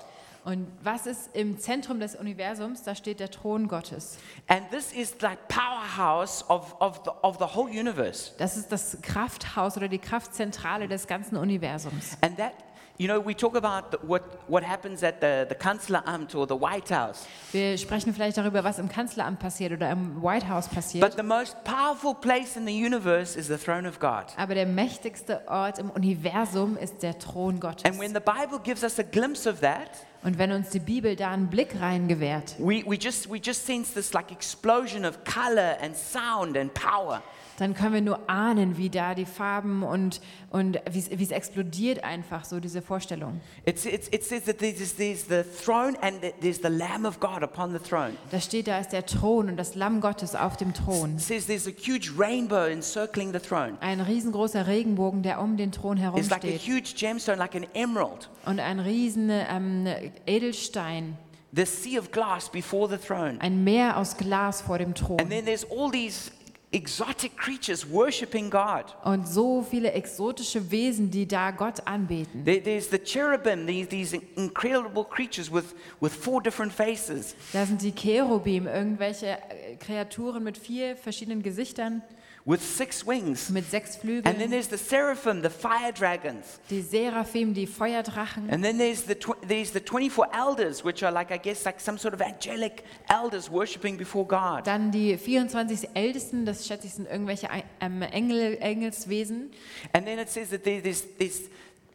Und 0.45 0.67
was 0.83 1.07
ist 1.07 1.31
im 1.35 1.59
Zentrum 1.59 2.01
des 2.01 2.15
Universums? 2.15 2.83
Da 2.83 2.95
steht 2.95 3.21
der 3.21 3.31
Thron 3.31 3.69
Gottes. 3.69 4.19
And 4.47 4.71
this 4.71 4.93
is 4.93 5.15
like 5.21 5.39
powerhouse 5.49 6.43
of, 6.49 6.75
of, 6.81 7.03
the, 7.05 7.11
of 7.23 7.39
the 7.39 7.45
whole 7.45 7.69
universe. 7.69 8.33
Das 8.39 8.57
ist 8.57 8.71
das 8.71 8.99
Krafthaus 9.03 9.77
oder 9.77 9.89
die 9.89 9.99
Kraftzentrale 9.99 10.89
des 10.89 11.07
ganzen 11.07 11.37
Universums. 11.37 12.17
And 12.23 12.39
that, 12.39 12.53
you 12.99 13.07
know, 13.07 13.21
we 13.21 13.33
talk 13.33 13.55
about 13.55 14.05
what, 14.05 14.23
what 14.49 14.65
happens 14.65 15.03
at 15.05 15.21
the, 15.21 15.47
the 15.49 15.55
Kanzleramt 15.55 16.35
or 16.35 16.47
the 16.47 16.57
White 16.57 16.91
House. 16.91 17.27
Wir 17.53 17.79
sprechen 17.79 18.13
vielleicht 18.13 18.37
darüber, 18.37 18.65
was 18.65 18.79
im 18.79 18.89
Kanzleramt 18.89 19.39
passiert 19.39 19.73
oder 19.73 19.91
im 19.91 20.21
White 20.23 20.49
House 20.49 20.67
But 20.67 20.75
passiert. 20.75 21.17
the 21.17 21.23
most 21.23 21.57
powerful 21.65 22.15
place 22.15 22.57
in 22.57 22.67
the 22.67 22.73
universe 22.73 23.39
is 23.39 23.47
the 23.47 23.57
throne 23.57 23.89
of 23.89 24.01
God. 24.01 24.25
Aber 24.37 24.55
der 24.55 24.67
mächtigste 24.67 25.43
Ort 25.47 25.79
im 25.79 25.91
Universum 25.91 26.77
ist 26.77 27.03
der 27.03 27.17
Thron 27.19 27.61
Gottes. 27.61 27.85
And 27.85 28.01
when 28.01 28.13
the 28.13 28.21
Bible 28.21 28.59
gives 28.63 28.83
us 28.83 28.99
a 28.99 29.05
glimpse 29.05 29.49
of 29.49 29.61
that, 29.61 29.91
Und 30.25 30.37
wenn 30.37 30.51
uns 30.51 30.71
die 30.71 30.81
Bibel 30.81 31.15
da 31.15 31.31
einen 31.31 31.47
Blick 31.47 31.81
rein 31.81 32.09
gewährt, 32.09 32.57
we, 32.59 32.83
we, 32.85 32.97
just, 32.97 33.31
we 33.31 33.39
just 33.39 33.65
sense 33.65 33.95
this 33.95 34.13
like 34.13 34.33
explosion 34.33 35.05
of 35.05 35.23
color 35.23 35.77
and 35.81 35.97
sound 35.97 36.57
and 36.57 36.75
power. 36.75 37.23
Dann 37.61 37.75
können 37.75 37.93
wir 37.95 38.01
nur 38.01 38.31
ahnen, 38.31 38.77
wie 38.79 38.89
da 38.91 39.15
die 39.15 39.25
Farben 39.27 39.83
und, 39.83 40.21
und 40.51 40.79
wie 40.91 40.99
es- 41.23 41.31
explodiert 41.31 42.05
einfach, 42.05 42.45
so 42.45 42.61
diese 42.61 42.83
Vorstellung. 42.83 43.41
It's, 43.67 43.85
it's, 43.85 44.09
it 44.13 44.25
says 44.25 44.45
that 44.45 44.59
there's, 44.59 44.95
there's 44.97 45.25
the 45.29 45.43
throne 45.43 45.97
and 46.01 46.21
that 46.23 46.35
there's 46.41 46.59
the 46.63 46.69
Lamb 46.69 47.05
of 47.05 47.21
God 47.21 47.43
upon 47.43 47.73
the 47.73 47.79
throne. 47.79 48.13
Da 48.31 48.41
steht, 48.41 48.67
da 48.69 48.79
ist 48.79 48.91
der 48.93 49.05
Thron 49.05 49.49
und 49.49 49.57
das 49.57 49.75
Lamm 49.75 50.01
Gottes 50.01 50.35
auf 50.35 50.57
dem 50.57 50.73
Thron. 50.73 51.15
It 51.15 51.21
says 51.21 51.47
there's 51.47 51.67
a 51.67 51.71
huge 51.71 52.13
rainbow 52.19 52.67
encircling 52.67 53.33
the 53.33 53.39
throne. 53.41 53.77
Ein 53.81 54.01
riesengroßer 54.01 54.67
Regenbogen, 54.67 55.23
der 55.23 55.41
um 55.41 55.57
den 55.57 55.73
Thron 55.73 55.97
herum 55.97 56.19
It's 56.21 56.31
like 56.31 56.45
a 56.45 56.49
steht. 56.49 56.61
huge 56.63 56.95
gemstone, 56.97 57.39
like 57.39 57.55
an 57.55 57.67
emerald. 57.75 58.31
Und 58.47 58.61
ein 58.61 58.81
riesen 58.81 59.31
ähm, 59.31 59.87
Edelstein, 60.27 61.17
The 61.51 61.65
sea 61.65 61.99
of 61.99 62.11
glass 62.13 62.51
before 62.51 62.89
the 62.91 62.99
throne. 62.99 63.39
ein 63.41 63.65
Meer 63.65 63.97
aus 63.97 64.19
Glas 64.19 64.61
vor 64.61 64.77
dem 64.79 64.89
And 64.89 64.99
Thron. 64.99 65.17
then 65.31 65.47
there's 65.47 65.65
all 65.71 65.91
these 65.91 66.31
exotic 66.71 67.37
creatures 67.37 67.89
worshiping 67.89 68.51
God. 68.51 68.85
Und 69.03 69.27
so 69.27 69.63
viele 69.63 69.93
exotische 69.93 70.71
Wesen, 70.71 71.11
die 71.11 71.27
da 71.27 71.51
Gott 71.51 71.87
anbeten. 71.87 72.45
There, 72.45 72.61
there's 72.61 72.89
the 72.91 72.99
cherubim, 72.99 73.67
these, 73.67 73.89
these 73.89 74.15
incredible 74.37 75.05
creatures 75.05 75.51
with, 75.51 75.75
with 76.01 76.13
four 76.13 76.43
different 76.43 76.73
faces. 76.73 77.35
Da 77.53 77.65
sind 77.65 77.81
die 77.81 77.93
Cherubim, 77.93 78.67
irgendwelche 78.67 79.39
äh, 79.49 79.77
Kreaturen 79.77 80.45
mit 80.45 80.59
vier 80.59 80.97
verschiedenen 80.97 81.43
Gesichtern, 81.43 82.03
with 82.49 82.63
six 82.63 83.05
wings. 83.07 83.51
mit 83.51 83.69
sechs 83.71 83.97
And 84.03 84.25
then 84.25 84.25
Flügeln. 84.25 84.51
there's 84.51 84.69
the 84.69 84.79
seraphim, 84.79 85.43
the 85.43 85.51
fire 85.51 85.93
dragons. 85.93 86.59
Die 86.71 86.81
Seraphim, 86.81 87.53
die 87.53 87.67
Feuerdrachen. 87.67 88.49
And 88.51 88.65
then 88.65 88.79
there's 88.79 89.03
the, 89.03 89.17
there's 89.47 89.71
the 89.73 89.81
24 89.81 90.29
elders, 90.35 90.83
which 90.83 91.03
are 91.03 91.13
like, 91.13 91.31
I 91.31 91.37
guess, 91.39 91.65
like 91.67 91.79
some 91.79 91.99
sort 91.99 92.15
of 92.15 92.23
angelic 92.23 92.85
elders 93.11 93.51
worshiping 93.51 93.99
before 93.99 94.27
God. 94.27 94.67
Dann 94.67 94.91
die 94.91 95.19
24 95.19 95.91
Ältesten, 95.95 96.47
das 96.47 96.67
schätze 96.67 96.87
ich 96.87 96.95
sind 96.95 97.07
irgendwelche 97.11 97.49
ähm, 97.81 98.01
Engel, 98.03 98.57
Engelswesen. 98.61 99.51
And 99.93 100.07
then 100.07 100.19
it 100.19 100.31
says 100.31 100.49
that 100.51 100.65
there- 100.65 100.81
there's, 100.81 101.05
there's 101.19 101.43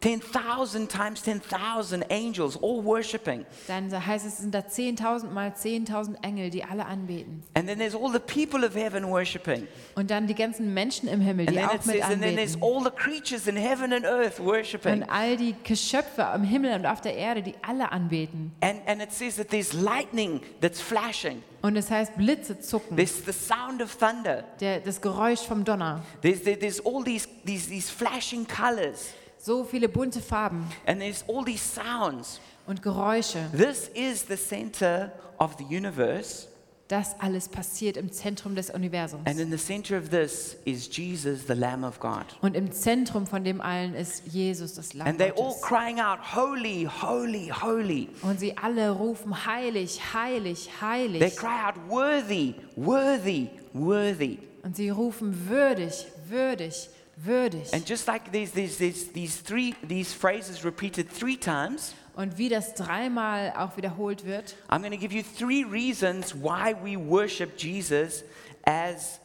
10,000 0.04 0.88
times 0.90 1.22
10,000 1.22 2.04
angels 2.10 2.56
all 2.62 2.84
worshiping. 2.84 3.46
Dann 3.66 3.90
heißt 4.06 4.26
es, 4.26 4.38
sind 4.38 4.54
da 4.54 4.58
10.000 4.58 5.30
mal 5.30 5.48
10.000 5.50 6.22
Engel, 6.22 6.50
die 6.50 6.62
alle 6.62 6.84
anbeten. 6.84 7.42
And 7.54 7.66
then 7.66 7.78
there's 7.78 7.94
all 7.94 8.12
the 8.12 8.18
people 8.18 8.66
of 8.66 8.74
heaven 8.74 9.08
worshiping. 9.08 9.66
Und 9.94 10.10
dann 10.10 10.26
die 10.26 10.34
ganzen 10.34 10.74
Menschen 10.74 11.08
im 11.08 11.20
Himmel, 11.22 11.46
And 11.48 11.56
die 11.56 11.60
then 11.60 11.68
auch 11.70 11.74
it 11.74 11.86
mit 11.86 11.96
says, 11.96 12.04
and 12.04 12.20
then 12.22 12.36
there's 12.36 12.54
anbeten. 12.54 12.62
all 12.62 12.84
the 12.84 12.90
creatures 12.90 13.46
in 13.46 13.56
heaven 13.56 13.92
and 13.94 14.04
earth 14.04 14.38
worshiping. 14.40 15.02
Und 15.02 15.08
all 15.10 15.36
die 15.38 15.54
Geschöpfe 15.64 16.26
am 16.26 16.44
Himmel 16.44 16.74
und 16.74 16.84
auf 16.86 17.00
der 17.00 17.14
Erde, 17.16 17.42
die 17.42 17.54
alle 17.62 17.90
anbeten. 17.90 18.52
And, 18.60 18.80
and 18.86 19.02
it 19.02 19.10
says 19.10 19.36
that 19.36 19.48
there's 19.48 19.72
lightning 19.72 20.42
that's 20.60 20.82
flashing. 20.82 21.42
Und 21.62 21.76
es 21.76 21.90
heißt, 21.90 22.16
Blitze 22.18 22.60
zucken. 22.60 22.94
There's 22.96 23.24
the 23.24 23.32
sound 23.32 23.80
of 23.82 23.96
thunder. 23.96 24.44
Der, 24.60 24.80
das 24.80 25.00
Geräusch 25.00 25.40
vom 25.40 25.64
Donner. 25.64 26.02
There's, 26.20 26.42
there- 26.42 26.58
there's 26.58 26.78
all 26.84 27.02
these, 27.02 27.26
these, 27.46 27.68
these 27.70 27.90
flashing 27.90 28.46
colors. 28.46 29.14
So 29.44 29.62
viele 29.62 29.90
bunte 29.90 30.22
Farben 30.22 30.64
And 30.86 31.00
there's 31.02 31.22
all 31.28 31.44
these 31.44 31.62
sounds. 31.62 32.40
und 32.66 32.80
Geräusche. 32.82 33.50
This 33.54 33.90
is 33.92 34.24
the 34.26 34.36
center 34.36 35.12
of 35.38 35.56
the 35.58 35.64
universe. 35.64 36.48
Das 36.88 37.14
alles 37.20 37.48
passiert 37.48 37.98
im 37.98 38.10
Zentrum 38.10 38.54
des 38.54 38.70
Universums. 38.70 39.26
And 39.26 39.38
in 39.38 39.50
the 39.50 39.58
center 39.58 39.98
of 39.98 40.08
this 40.08 40.56
is 40.64 40.88
Jesus, 40.90 41.46
the 41.46 41.52
Lamb 41.52 41.84
of 41.84 42.00
God. 42.00 42.24
Und 42.40 42.56
im 42.56 42.72
Zentrum 42.72 43.26
von 43.26 43.44
dem 43.44 43.60
allen 43.60 43.94
ist 43.94 44.22
Jesus, 44.28 44.74
das 44.76 44.94
Lamm 44.94 45.08
And 45.08 45.20
they're 45.20 45.32
all 45.36 45.52
Gottes. 45.52 45.60
crying 45.62 46.00
out, 46.00 46.18
Holy, 46.34 46.88
holy, 47.02 47.48
holy. 47.50 48.08
Und 48.22 48.40
sie 48.40 48.56
alle 48.56 48.92
rufen 48.92 49.44
heilig, 49.44 50.00
heilig, 50.14 50.70
They 50.80 50.88
heilig. 50.88 51.36
cry 51.36 51.66
out, 51.66 51.74
Worthy, 51.90 52.54
worthy, 52.76 53.48
worthy. 53.74 54.38
Und 54.62 54.74
sie 54.76 54.88
rufen 54.88 55.48
würdig, 55.50 56.06
würdig, 56.28 56.88
würdig. 57.16 57.72
And 57.72 57.88
just 57.88 58.06
like 58.06 58.30
these, 58.32 58.52
these, 58.52 58.76
these, 58.78 59.12
these 59.12 59.42
three 59.42 59.74
these 59.86 60.12
phrases 60.14 60.64
repeated 60.64 61.08
three 61.10 61.36
times, 61.36 61.94
Und 62.16 62.38
wie 62.38 62.48
das 62.48 62.74
dreimal 62.74 63.52
auch 63.56 63.76
wiederholt 63.76 64.24
wird, 64.24 64.54
I'm 64.68 64.80
going 64.80 64.92
to 64.92 64.98
give 64.98 65.12
you 65.14 65.22
three 65.22 65.64
reasons 65.64 66.34
why 66.34 66.74
we 66.82 66.96
worship 66.96 67.56
Jesus 67.58 68.22
as, 68.64 69.18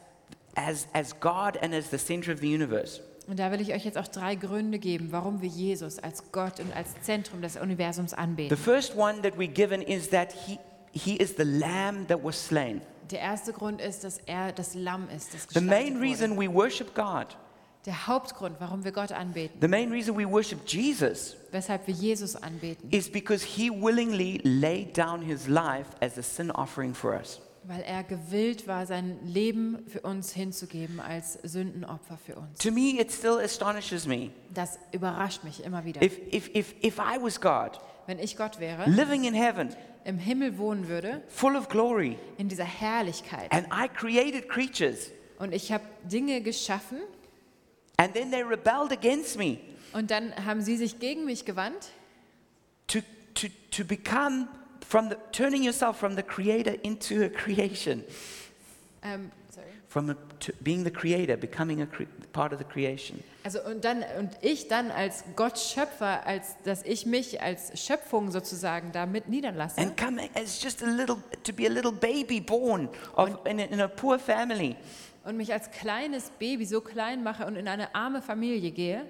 as, 0.56 0.86
as 0.92 1.12
God 1.20 1.56
and 1.62 1.72
as 1.74 1.90
the 1.90 1.98
center 1.98 2.32
of 2.32 2.40
the 2.40 2.48
universe. 2.52 3.00
und 3.28 3.38
da 3.38 3.52
will 3.52 3.60
ich 3.60 3.72
euch 3.72 3.84
jetzt 3.84 3.96
auch 3.96 4.08
drei 4.08 4.34
Gründe 4.34 4.80
geben, 4.80 5.12
warum 5.12 5.40
wir 5.40 5.48
Jesus 5.48 6.00
als 6.00 6.32
Gott 6.32 6.58
und 6.58 6.74
als 6.74 6.88
Zentrum 7.02 7.40
des 7.42 7.56
Universums 7.56 8.10
The 8.10 8.16
anbeten. 8.16 8.56
first 8.56 8.96
one 8.96 9.22
that 9.22 9.34
we're 9.38 9.46
given 9.46 9.82
is 9.82 10.08
that 10.10 10.32
he, 10.32 10.58
he 10.92 11.14
is 11.14 11.34
the 11.36 11.44
lamb 11.44 12.08
that 12.08 12.24
was 12.24 12.44
slain. 12.44 12.80
Der 13.12 13.20
erste 13.20 13.52
Grund 13.52 13.80
ist, 13.80 14.02
dass 14.02 14.18
er 14.26 14.50
das 14.50 14.74
Lamm 14.74 15.08
ist, 15.16 15.32
das 15.32 15.46
The 15.52 15.60
main 15.60 15.94
geschlachtet 15.94 16.02
reason 16.02 16.30
wurde. 16.36 16.48
we 16.48 16.52
worship 16.52 16.92
God, 16.94 17.36
Der 17.86 18.06
Hauptgrund, 18.06 18.56
warum 18.58 18.84
wir 18.84 18.92
Gott 18.92 19.10
anbeten, 19.12 19.58
the 19.60 19.68
main 19.68 19.90
reason 19.90 20.16
we 20.16 20.30
worship 20.30 20.58
Jesus, 20.66 21.36
weshalb 21.50 21.86
wir 21.86 21.94
Jesus 21.94 22.36
anbeten, 22.36 22.90
is 22.90 23.10
because 23.10 23.42
he 23.44 23.70
willingly 23.70 24.38
laid 24.44 24.96
down 24.96 25.22
his 25.22 25.46
life 25.48 25.86
as 26.00 26.18
a 26.18 26.22
sin 26.22 26.50
offering 26.50 26.94
for 26.94 27.14
us. 27.14 27.40
weil 27.64 27.82
er 27.82 28.02
gewillt 28.04 28.66
war, 28.66 28.84
sein 28.86 29.18
Leben 29.24 29.78
für 29.86 30.00
uns 30.00 30.32
hinzugeben 30.32 30.98
als 31.00 31.34
Sündenopfer 31.42 32.18
für 32.18 32.36
uns. 32.36 32.58
To 32.58 32.70
me, 32.70 33.00
it 33.00 33.12
still 33.12 33.38
astonishes 33.38 34.06
me. 34.06 34.30
Das 34.52 34.78
überrascht 34.92 35.44
mich 35.44 35.62
immer 35.64 35.84
wieder. 35.84 36.02
If, 36.02 36.18
if, 36.32 36.54
if, 36.54 36.74
if 36.82 36.98
I 36.98 37.22
was 37.22 37.40
God, 37.40 37.80
Wenn 38.06 38.18
ich 38.18 38.36
Gott 38.36 38.60
wäre, 38.60 38.88
living 38.90 39.24
in 39.24 39.34
heaven, 39.34 39.70
im 40.04 40.18
Himmel 40.18 40.58
wohnen 40.58 40.88
würde, 40.88 41.22
full 41.28 41.54
of 41.56 41.68
glory, 41.68 42.18
in 42.38 42.48
dieser 42.48 42.64
Herrlichkeit, 42.64 43.52
and 43.52 43.66
I 43.68 43.88
created 43.88 44.48
creatures, 44.48 45.10
und 45.38 45.54
ich 45.54 45.70
habe 45.72 45.84
Dinge 46.04 46.40
geschaffen, 46.40 46.98
and 48.00 48.14
then 48.14 48.30
they 48.30 48.42
rebelled 48.42 48.92
against 48.92 49.38
me 49.38 49.58
und 49.92 50.10
dann 50.10 50.34
haben 50.44 50.62
sie 50.62 50.76
sich 50.76 50.98
gegen 50.98 51.24
mich 51.24 51.44
gewandt, 51.44 51.90
to, 52.86 53.00
to, 53.34 53.48
to 53.70 53.84
become 53.84 54.48
from 54.86 55.08
the 55.08 55.16
turning 55.32 55.62
yourself 55.62 55.98
from 55.98 56.16
the 56.16 56.22
creator 56.22 56.74
into 56.82 57.24
a 57.24 57.28
creation, 57.28 58.04
ähm, 59.02 59.30
sorry. 59.50 59.66
from 59.88 60.10
a, 60.10 60.16
to 60.38 60.52
being 60.62 60.84
the 60.84 60.90
creator, 60.90 61.36
becoming 61.36 61.82
a 61.82 61.86
cre- 61.86 62.06
part 62.32 62.52
of 62.52 62.58
the 62.58 62.64
creation. 62.64 63.22
Also 63.42 63.62
und 63.62 63.84
dann 63.84 64.04
und 64.18 64.30
ich 64.42 64.68
dann 64.68 64.90
als 64.90 65.24
Gott 65.34 65.58
Schöpfer, 65.58 66.26
als 66.26 66.56
dass 66.64 66.82
ich 66.82 67.06
mich 67.06 67.40
als 67.40 67.80
Schöpfung 67.80 68.30
sozusagen 68.30 68.92
damit 68.92 69.28
niederlasse 69.28 69.80
And 69.80 69.96
come 69.96 70.28
as 70.34 70.62
just 70.62 70.82
a 70.82 70.86
little, 70.86 71.16
to 71.42 71.52
be 71.52 71.66
a 71.66 71.70
little 71.70 71.92
baby 71.92 72.40
born 72.40 72.88
of, 73.16 73.30
in, 73.46 73.60
a, 73.60 73.64
in 73.64 73.80
a 73.80 73.88
poor 73.88 74.18
family. 74.18 74.76
Und 75.24 75.36
mich 75.36 75.52
als 75.52 75.70
kleines 75.70 76.30
Baby 76.38 76.64
so 76.64 76.80
klein 76.80 77.22
mache 77.22 77.46
und 77.46 77.56
in 77.56 77.68
eine 77.68 77.94
arme 77.94 78.22
Familie 78.22 78.70
gehe. 78.70 79.06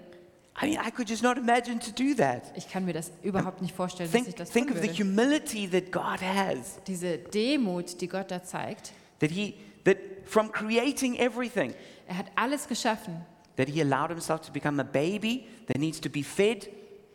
I 0.61 0.67
mean, 0.67 0.81
I 0.85 0.91
could 0.91 1.09
just 1.09 1.23
not 1.23 1.39
imagine 1.39 1.79
to 1.79 1.91
do 1.91 2.15
that. 2.17 2.53
Ich 2.57 2.69
kann 2.69 2.85
mir 2.85 2.93
das 2.93 3.13
überhaupt 3.23 3.63
nicht 3.63 3.75
vorstellen, 3.75 4.11
dass 4.11 4.21
ich 4.21 4.27
Think, 4.27 4.37
das 4.37 4.51
think 4.51 4.69
tun 4.69 4.77
of 4.77 4.83
the 4.83 4.93
humility 4.93 5.69
that 5.69 5.91
God 5.93 6.21
has. 6.21 6.79
Diese 6.87 7.19
Demut, 7.19 8.01
die 8.01 8.09
Gott 8.09 8.31
da 8.31 8.43
zeigt. 8.43 8.93
That 9.21 9.31
he, 9.31 9.55
that 9.85 9.97
from 10.27 10.51
creating 10.51 11.17
everything, 11.17 11.75
Er 12.11 12.19
hat 12.19 12.27
alles 12.35 12.67
geschaffen, 12.67 13.25
that 13.57 13.69
he 13.69 13.81
allowed 13.81 14.11
himself 14.11 14.41
to 14.41 14.53
become 14.53 14.81
a 14.81 14.85
baby 14.85 15.47
that 15.69 15.79
needs 15.79 16.01
to 16.01 16.11
be 16.11 16.25
fed 16.25 16.69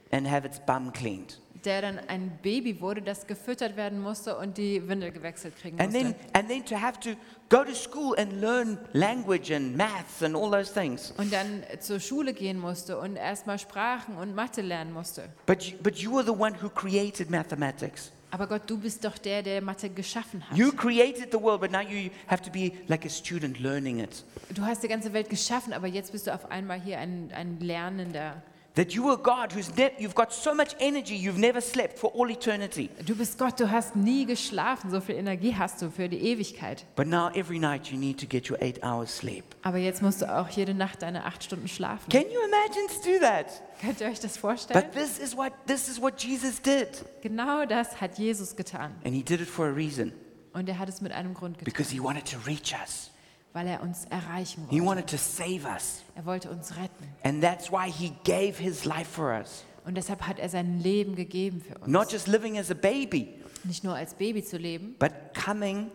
and 0.10 0.26
have 0.26 0.48
its 0.48 0.58
bum 0.66 0.94
cleaned. 0.94 1.38
Der 1.66 1.82
dann 1.82 2.00
ein 2.08 2.38
Baby 2.42 2.80
wurde, 2.82 3.02
das 3.02 3.28
gefüttert 3.28 3.76
werden 3.76 4.00
musste 4.02 4.38
und 4.38 4.58
die 4.58 4.88
Windel 4.88 5.12
gewechselt 5.12 5.56
kriegen 5.60 5.80
And 5.80 5.92
musste. 5.92 6.14
then, 6.14 6.16
and 6.34 6.48
then 6.50 6.66
to 6.66 6.76
have 6.80 7.00
to 7.00 7.12
go 7.50 7.64
to 7.64 7.74
school 7.74 8.16
and 8.18 8.34
learn 8.40 8.78
language 8.94 9.52
and 9.52 9.76
maths 9.76 10.22
and 10.24 10.36
all 10.36 10.50
those 10.52 10.72
things. 10.74 11.14
und 11.18 11.32
dann 11.34 11.64
zur 11.80 12.00
Schule 12.00 12.34
gehen 12.34 12.60
musste 12.60 12.98
und 12.98 13.16
erstmal 13.16 13.60
Sprachen 13.60 14.16
und 14.18 14.36
Mathe 14.36 14.62
lernen 14.62 14.94
musste. 14.94 15.30
But 15.46 15.64
you, 15.64 15.78
but 15.82 15.96
you 15.98 16.16
are 16.18 16.24
the 16.26 16.32
one 16.32 16.54
who 16.62 16.70
created 16.70 17.30
mathematics. 17.30 18.12
Aber 18.32 18.48
Gott, 18.48 18.64
du 18.68 18.78
bist 18.78 19.06
doch 19.06 19.18
der, 19.18 19.44
der 19.44 19.62
Mathe 19.62 19.90
geschaffen 19.90 20.44
hat. 20.50 20.58
You 20.58 20.72
created 20.74 21.32
the 21.32 21.40
world, 21.40 21.62
but 21.62 21.72
now 21.72 21.80
you 21.80 22.10
have 22.28 22.42
to 22.44 22.52
be 22.52 22.74
like 22.88 23.06
a 23.06 23.10
student 23.10 23.60
learning 23.62 24.00
it. 24.00 24.26
Du 24.54 24.62
hast 24.64 24.84
die 24.84 24.90
ganze 24.90 25.14
Welt 25.14 25.30
geschaffen, 25.30 25.72
aber 25.72 25.88
jetzt 25.88 26.12
bist 26.12 26.28
du 26.28 26.34
auf 26.34 26.52
einmal 26.52 26.82
hier 26.82 26.98
ein, 27.00 27.32
ein 27.34 27.60
Lernender. 27.62 28.42
That 28.76 28.92
you 28.92 29.10
are 29.10 29.18
God 29.18 29.54
who's 29.54 29.74
ne- 29.78 29.94
you've 29.98 30.16
got 30.16 30.34
so 30.34 30.54
much 30.54 30.76
energy 30.80 31.16
you've 31.16 31.40
never 31.40 31.62
slept 31.62 31.98
for 31.98 32.12
all 32.14 32.30
eternity. 32.30 32.90
Du 33.06 33.16
bist 33.16 33.38
Gott, 33.38 33.58
du 33.58 33.72
hast 33.72 33.96
nie 33.96 34.26
geschlafen, 34.26 34.92
so 34.92 35.00
viel 35.00 35.16
Energie 35.16 35.56
hast 35.58 35.82
du 35.82 35.90
für 35.90 36.10
die 36.10 36.20
Ewigkeit. 36.20 36.86
But 36.98 37.08
now 37.08 37.30
every 37.34 37.58
night 37.58 37.88
you 37.90 37.98
need 37.98 38.20
to 38.20 38.26
get 38.28 38.50
your 38.50 38.62
eight 38.62 38.84
hours 38.84 39.16
sleep. 39.16 39.46
Aber 39.62 39.78
jetzt 39.78 40.02
musst 40.02 40.22
du 40.22 40.30
auch 40.30 40.50
jede 40.50 40.74
Nacht 40.74 41.02
deine 41.04 41.24
acht 41.24 41.44
Stunden 41.46 41.70
schlafen. 41.70 42.10
Can 42.12 42.24
you 42.24 42.40
imagine 42.46 42.88
to 42.88 43.12
do 43.14 43.20
that? 43.22 43.46
Könnt 43.82 44.02
ihr 44.02 44.08
euch 44.08 44.20
das 44.20 44.36
vorstellen? 44.36 44.82
But 44.82 44.92
this 44.92 45.20
is 45.20 45.38
what 45.38 45.54
this 45.68 45.88
is 45.88 46.02
what 46.02 46.22
Jesus 46.22 46.62
did. 46.62 47.06
Genau 47.22 47.66
das 47.66 48.02
hat 48.02 48.18
Jesus 48.18 48.58
getan. 48.58 48.94
And 49.06 49.16
he 49.16 49.24
did 49.24 49.40
it 49.40 49.48
for 49.48 49.68
a 49.68 49.72
reason. 49.72 50.12
Und 50.52 50.68
er 50.68 50.80
hat 50.80 50.90
es 50.90 51.00
mit 51.00 51.14
einem 51.14 51.34
Grund 51.34 51.58
getan, 51.60 51.66
Because 51.72 51.94
he 51.94 52.02
wanted 52.04 52.26
to 52.30 52.38
reach 52.46 52.74
us. 52.74 53.10
Weil 53.56 53.68
er 53.68 53.82
uns 53.82 54.06
erreichen 54.06 54.68
He 54.70 54.80
wollte. 54.82 54.86
wanted 54.86 55.08
to 55.10 55.18
save 55.18 55.66
us. 55.66 56.04
Er 56.16 56.26
wollte 56.26 56.52
uns 56.52 56.76
retten. 56.76 57.08
And 57.24 57.42
that's 57.42 57.72
why 57.72 57.90
he 57.90 58.14
gave 58.26 58.62
his 58.62 58.84
life 58.86 59.10
for 59.10 59.32
us. 59.34 59.64
Und 59.86 59.96
deshalb 59.96 60.24
hat 60.28 60.40
er 60.40 60.50
sein 60.50 60.80
Leben 60.82 61.16
gegeben 61.16 61.62
für 61.62 61.78
uns. 61.78 61.88
Not 61.88 62.12
just 62.12 62.28
living 62.28 62.58
as 62.58 62.70
a 62.70 62.74
baby, 62.74 63.30
Nicht 63.64 63.84
nur 63.84 63.96
als 63.96 64.14
Baby 64.14 64.44
zu 64.44 64.58
leben, 64.58 64.96
but 65.00 65.12
coming 65.34 65.90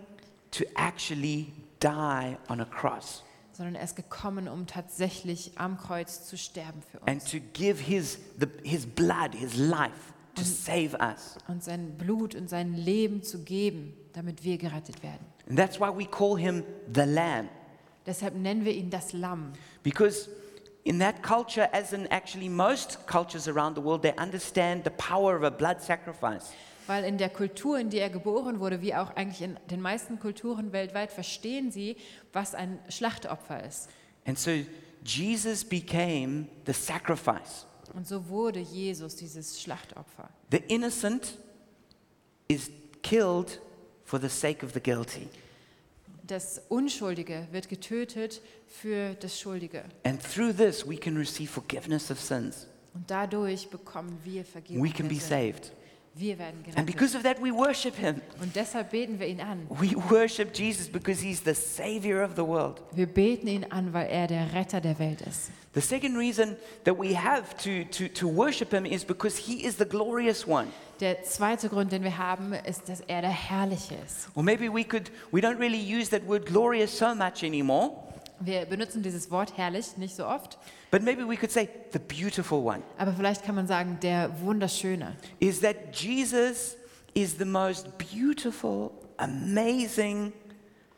to 0.52 0.64
actually 0.74 1.52
die 1.82 2.36
on 2.48 2.60
a 2.60 2.64
cross 2.64 3.22
sondern 3.52 3.74
er 3.74 3.84
ist 3.84 3.94
gekommen, 3.96 4.48
um 4.48 4.66
tatsächlich 4.66 5.52
am 5.56 5.76
Kreuz 5.76 6.26
zu 6.26 6.38
sterben 6.38 6.80
für 6.90 6.98
uns. 7.00 7.08
and 7.08 7.30
to 7.30 7.38
give 7.52 7.78
his 7.82 8.18
the, 8.38 8.46
his 8.62 8.86
blood, 8.86 9.34
his 9.34 9.54
life 9.56 10.14
to 10.34 10.42
save 10.42 10.96
us. 10.98 11.36
Und 11.46 11.62
sein 11.62 11.98
Blut 11.98 12.34
und 12.34 12.48
sein 12.48 12.72
Leben 12.72 13.22
zu 13.22 13.42
geben, 13.44 13.92
damit 14.14 14.44
wir 14.44 14.56
gerettet 14.56 15.02
werden. 15.02 15.26
And 15.50 15.58
that's 15.58 15.78
why 15.78 15.90
we 15.90 16.06
call 16.06 16.36
him 16.36 16.64
the 16.90 17.04
lamb 17.04 17.48
Deshalb 18.06 18.34
nennen 18.34 18.64
wir 18.64 18.72
ihn 18.72 18.88
das 18.88 19.12
Lamm. 19.12 19.52
because 19.82 20.30
in 20.84 20.98
that 21.00 21.22
culture 21.22 21.68
as 21.72 21.92
in 21.92 22.06
actually 22.10 22.48
most 22.48 23.06
cultures 23.06 23.46
around 23.46 23.76
the 23.76 23.82
world 23.82 24.02
they 24.02 24.14
understand 24.16 24.84
the 24.84 24.90
power 24.90 25.36
of 25.36 25.42
a 25.42 25.50
blood 25.50 25.82
sacrifice. 25.82 26.52
Weil 26.86 27.04
in 27.04 27.18
der 27.18 27.28
Kultur, 27.28 27.78
in 27.78 27.90
der 27.90 28.02
er 28.02 28.10
geboren 28.10 28.58
wurde, 28.58 28.80
wie 28.80 28.94
auch 28.94 29.14
eigentlich 29.14 29.42
in 29.42 29.56
den 29.70 29.80
meisten 29.80 30.18
Kulturen 30.18 30.72
weltweit, 30.72 31.12
verstehen 31.12 31.70
sie, 31.70 31.96
was 32.32 32.54
ein 32.54 32.78
Schlachtopfer 32.88 33.62
ist. 33.64 33.88
And 34.24 34.38
so 34.38 34.50
Jesus 35.04 35.64
became 35.64 36.46
the 36.66 36.72
sacrifice. 36.72 37.66
Und 37.94 38.06
so 38.08 38.28
wurde 38.28 38.60
Jesus 38.60 39.16
dieses 39.16 39.60
Schlachtopfer. 39.60 40.30
The 40.50 40.62
innocent 40.68 41.36
is 42.48 42.70
killed 43.02 43.60
for 44.10 44.20
the 44.20 44.28
sake 44.28 44.64
of 44.64 44.72
the 44.72 44.80
guilty. 44.80 45.28
Das 46.26 46.60
Unschuldige 46.68 47.46
wird 47.52 47.68
getötet 47.68 48.40
für 48.66 49.14
das 49.14 49.38
Schuldige. 49.38 49.84
And 50.04 50.20
through 50.20 50.52
this, 50.52 50.86
we 50.86 50.96
can 50.96 51.16
receive 51.16 51.48
forgiveness 51.48 52.10
of 52.10 52.20
sins. 52.20 52.66
Und 52.92 53.08
dadurch 53.08 53.68
bekommen 53.68 54.18
wir 54.24 54.44
Vergebung. 54.44 54.82
We 54.84 54.90
can 54.90 55.06
be 55.06 55.20
saved. 55.20 55.72
Wir 56.14 56.38
werden 56.38 56.56
And 56.56 56.64
gerettet. 56.66 56.86
because 56.86 57.16
of 57.16 57.22
that, 57.22 57.40
we 57.40 57.52
worship 57.52 57.94
him. 57.94 58.20
Und 58.42 58.54
deshalb 58.56 58.90
beten 58.90 59.18
wir 59.20 59.26
ihn 59.28 59.40
an. 59.40 59.66
We 59.70 59.92
worship 60.10 60.52
Jesus 60.52 60.88
because 60.88 61.22
he's 61.22 61.40
the 61.44 61.54
savior 61.54 62.22
of 62.24 62.32
the 62.36 62.42
world. 62.46 62.82
Wir 62.92 63.06
beten 63.06 63.46
ihn 63.46 63.64
an, 63.70 63.92
weil 63.92 64.08
er 64.08 64.26
der 64.26 64.52
Retter 64.52 64.80
der 64.80 64.98
Welt 64.98 65.20
ist. 65.22 65.50
The 65.72 65.80
second 65.80 66.16
reason 66.16 66.56
that 66.84 66.98
we 66.98 67.14
have 67.16 67.56
to, 67.58 67.84
to, 67.96 68.08
to 68.08 68.26
worship 68.28 68.72
him 68.72 68.84
is 68.84 69.04
because 69.04 69.38
he 69.38 69.64
is 69.64 69.76
the 69.78 69.84
glorious 69.84 70.46
one. 70.46 70.66
Der 70.98 71.22
zweite 71.22 71.68
Grund, 71.68 71.92
den 71.92 72.02
wir 72.02 72.18
haben, 72.18 72.52
ist, 72.52 72.88
dass 72.88 73.00
er 73.02 73.20
der 73.22 73.30
Herrliche 73.30 73.94
ist. 74.04 74.28
Or 74.34 74.42
maybe 74.42 74.68
we 74.68 74.82
could, 74.84 75.10
we 75.30 75.40
don't 75.40 75.58
really 75.60 75.78
use 75.80 76.10
that 76.10 76.26
word 76.26 76.44
glorious 76.44 76.96
so 76.98 77.14
much 77.14 77.44
anymore, 77.44 77.92
Wir 78.40 78.64
benutzen 78.66 79.02
dieses 79.02 79.30
Wort 79.30 79.56
herrlich 79.56 79.96
nicht 79.96 80.16
so 80.16 80.26
oft, 80.26 80.58
but 80.90 81.02
maybe 81.02 81.22
we 81.22 81.36
could 81.36 81.50
say 81.50 81.68
the 81.92 81.98
beautiful 81.98 82.64
one. 82.64 82.82
aber 82.98 83.12
vielleicht 83.12 83.44
kann 83.44 83.54
man 83.54 83.66
sagen, 83.66 83.98
der 84.02 84.30
Wunderschöne. 84.40 85.16
Is 85.38 85.60
that 85.60 85.94
Jesus 85.94 86.76
is 87.14 87.36
the 87.36 87.44
most 87.44 87.86
beautiful, 87.98 88.92
amazing 89.18 90.32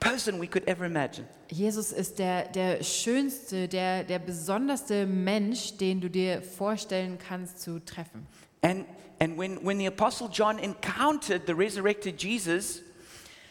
person 0.00 0.40
we 0.40 0.46
could 0.46 0.66
ever 0.66 0.84
imagine. 0.84 1.26
Jesus 1.50 1.92
ist 1.92 2.18
der, 2.18 2.44
der 2.48 2.82
schönste, 2.82 3.68
der, 3.68 4.04
der 4.04 4.18
besonderste 4.18 5.06
Mensch, 5.06 5.76
den 5.76 6.00
du 6.00 6.08
dir 6.08 6.42
vorstellen 6.42 7.18
kannst 7.18 7.60
zu 7.60 7.78
treffen. 7.80 8.26
And, 8.62 8.86
and 9.20 9.38
when, 9.38 9.58
when 9.64 9.78
the 9.78 9.86
Apostle 9.86 10.28
John 10.32 10.58
encountered 10.58 11.42
the 11.46 11.52
resurrected 11.52 12.22
Jesus, 12.22 12.82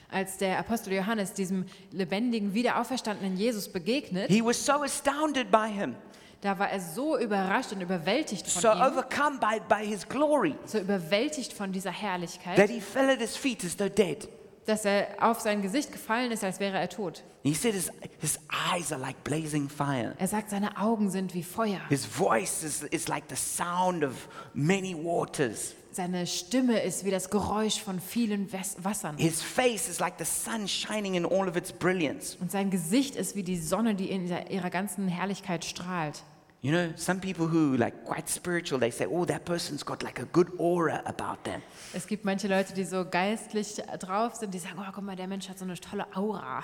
Als 0.09 0.37
der 0.37 0.59
Apostel 0.59 0.91
Johannes 0.91 1.31
diesem 1.31 1.65
lebendigen, 1.91 2.53
wiederauferstandenen 2.53 3.37
Jesus 3.37 3.69
begegnet, 3.69 4.29
he 4.29 4.43
was 4.43 4.65
so 4.65 4.83
astounded 4.83 5.49
by 5.49 5.69
him, 5.69 5.95
da 6.41 6.57
war 6.57 6.69
er 6.69 6.79
so 6.79 7.17
überrascht 7.17 7.71
und 7.71 7.81
überwältigt 7.81 8.47
von 8.47 8.61
so 8.61 8.71
ihm, 8.71 8.81
overcome 8.81 9.39
by, 9.39 9.59
by 9.69 9.85
his 9.85 10.07
glory, 10.07 10.55
so 10.65 10.79
überwältigt 10.79 11.53
von 11.53 11.71
dieser 11.71 11.91
that 11.91 12.01
Herrlichkeit, 12.01 12.69
he 12.69 12.81
fell 12.81 13.09
at 13.09 13.19
his 13.19 13.37
feet 13.37 13.63
as 13.63 13.77
though 13.77 13.89
dead. 13.89 14.27
dass 14.65 14.85
er 14.85 15.07
auf 15.19 15.39
sein 15.39 15.61
Gesicht 15.61 15.91
gefallen 15.91 16.31
ist, 16.31 16.43
als 16.43 16.59
wäre 16.59 16.77
er 16.77 16.89
tot. 16.89 17.23
He 17.43 17.53
said 17.53 17.73
his, 17.73 17.91
his 18.19 18.39
eyes 18.71 18.91
are 18.91 19.01
like 19.01 19.23
blazing 19.23 19.69
fire. 19.69 20.13
Er 20.17 20.27
sagt, 20.27 20.49
seine 20.49 20.77
Augen 20.77 21.09
sind 21.09 21.33
wie 21.33 21.43
Feuer. 21.43 21.81
His 21.89 22.05
voice 22.05 22.63
is, 22.63 22.83
is 22.83 23.07
like 23.07 23.23
the 23.29 23.35
sound 23.35 24.03
of 24.03 24.27
many 24.53 24.95
waters. 24.95 25.75
seine 25.91 26.25
Stimme 26.25 26.79
ist 26.79 27.03
wie 27.03 27.11
das 27.11 27.29
Geräusch 27.29 27.81
von 27.81 27.99
vielen 27.99 28.51
Wassern. 28.51 29.17
His 29.17 29.41
face 29.41 29.89
is 29.89 29.99
like 29.99 30.13
the 30.17 30.25
sun 30.25 30.67
shining 30.67 31.15
in 31.15 31.25
all 31.25 31.47
of 31.47 31.55
its 31.55 31.71
brilliance. 31.71 32.37
Und 32.39 32.51
sein 32.51 32.69
Gesicht 32.69 33.15
ist 33.15 33.35
wie 33.35 33.43
die 33.43 33.57
Sonne, 33.57 33.95
die 33.95 34.09
in 34.09 34.27
ihrer 34.27 34.69
ganzen 34.69 35.07
Herrlichkeit 35.07 35.65
strahlt. 35.65 36.23
You 36.63 36.71
know, 36.71 36.93
some 36.95 37.19
people 37.19 37.47
who 37.47 37.75
like 37.75 38.05
quite 38.05 38.29
spiritual, 38.29 38.77
they 38.77 38.91
say, 38.91 39.07
"Oh, 39.07 39.25
that 39.25 39.45
person's 39.45 39.83
got 39.83 40.03
like 40.03 40.19
a 40.21 40.25
good 40.31 40.51
aura 40.59 41.01
about 41.05 41.43
them." 41.43 41.63
Es 41.91 42.05
gibt 42.05 42.23
manche 42.23 42.47
Leute, 42.47 42.73
die 42.75 42.83
so 42.83 43.03
geistlich 43.03 43.81
drauf 43.99 44.35
sind, 44.35 44.53
die 44.53 44.59
sagen, 44.59 44.75
oh, 44.79 44.91
guck 44.93 45.03
mal, 45.03 45.15
der 45.15 45.25
Mensch 45.27 45.49
hat 45.49 45.57
so 45.57 45.65
eine 45.65 45.73
tolle 45.79 46.05
Aura. 46.15 46.63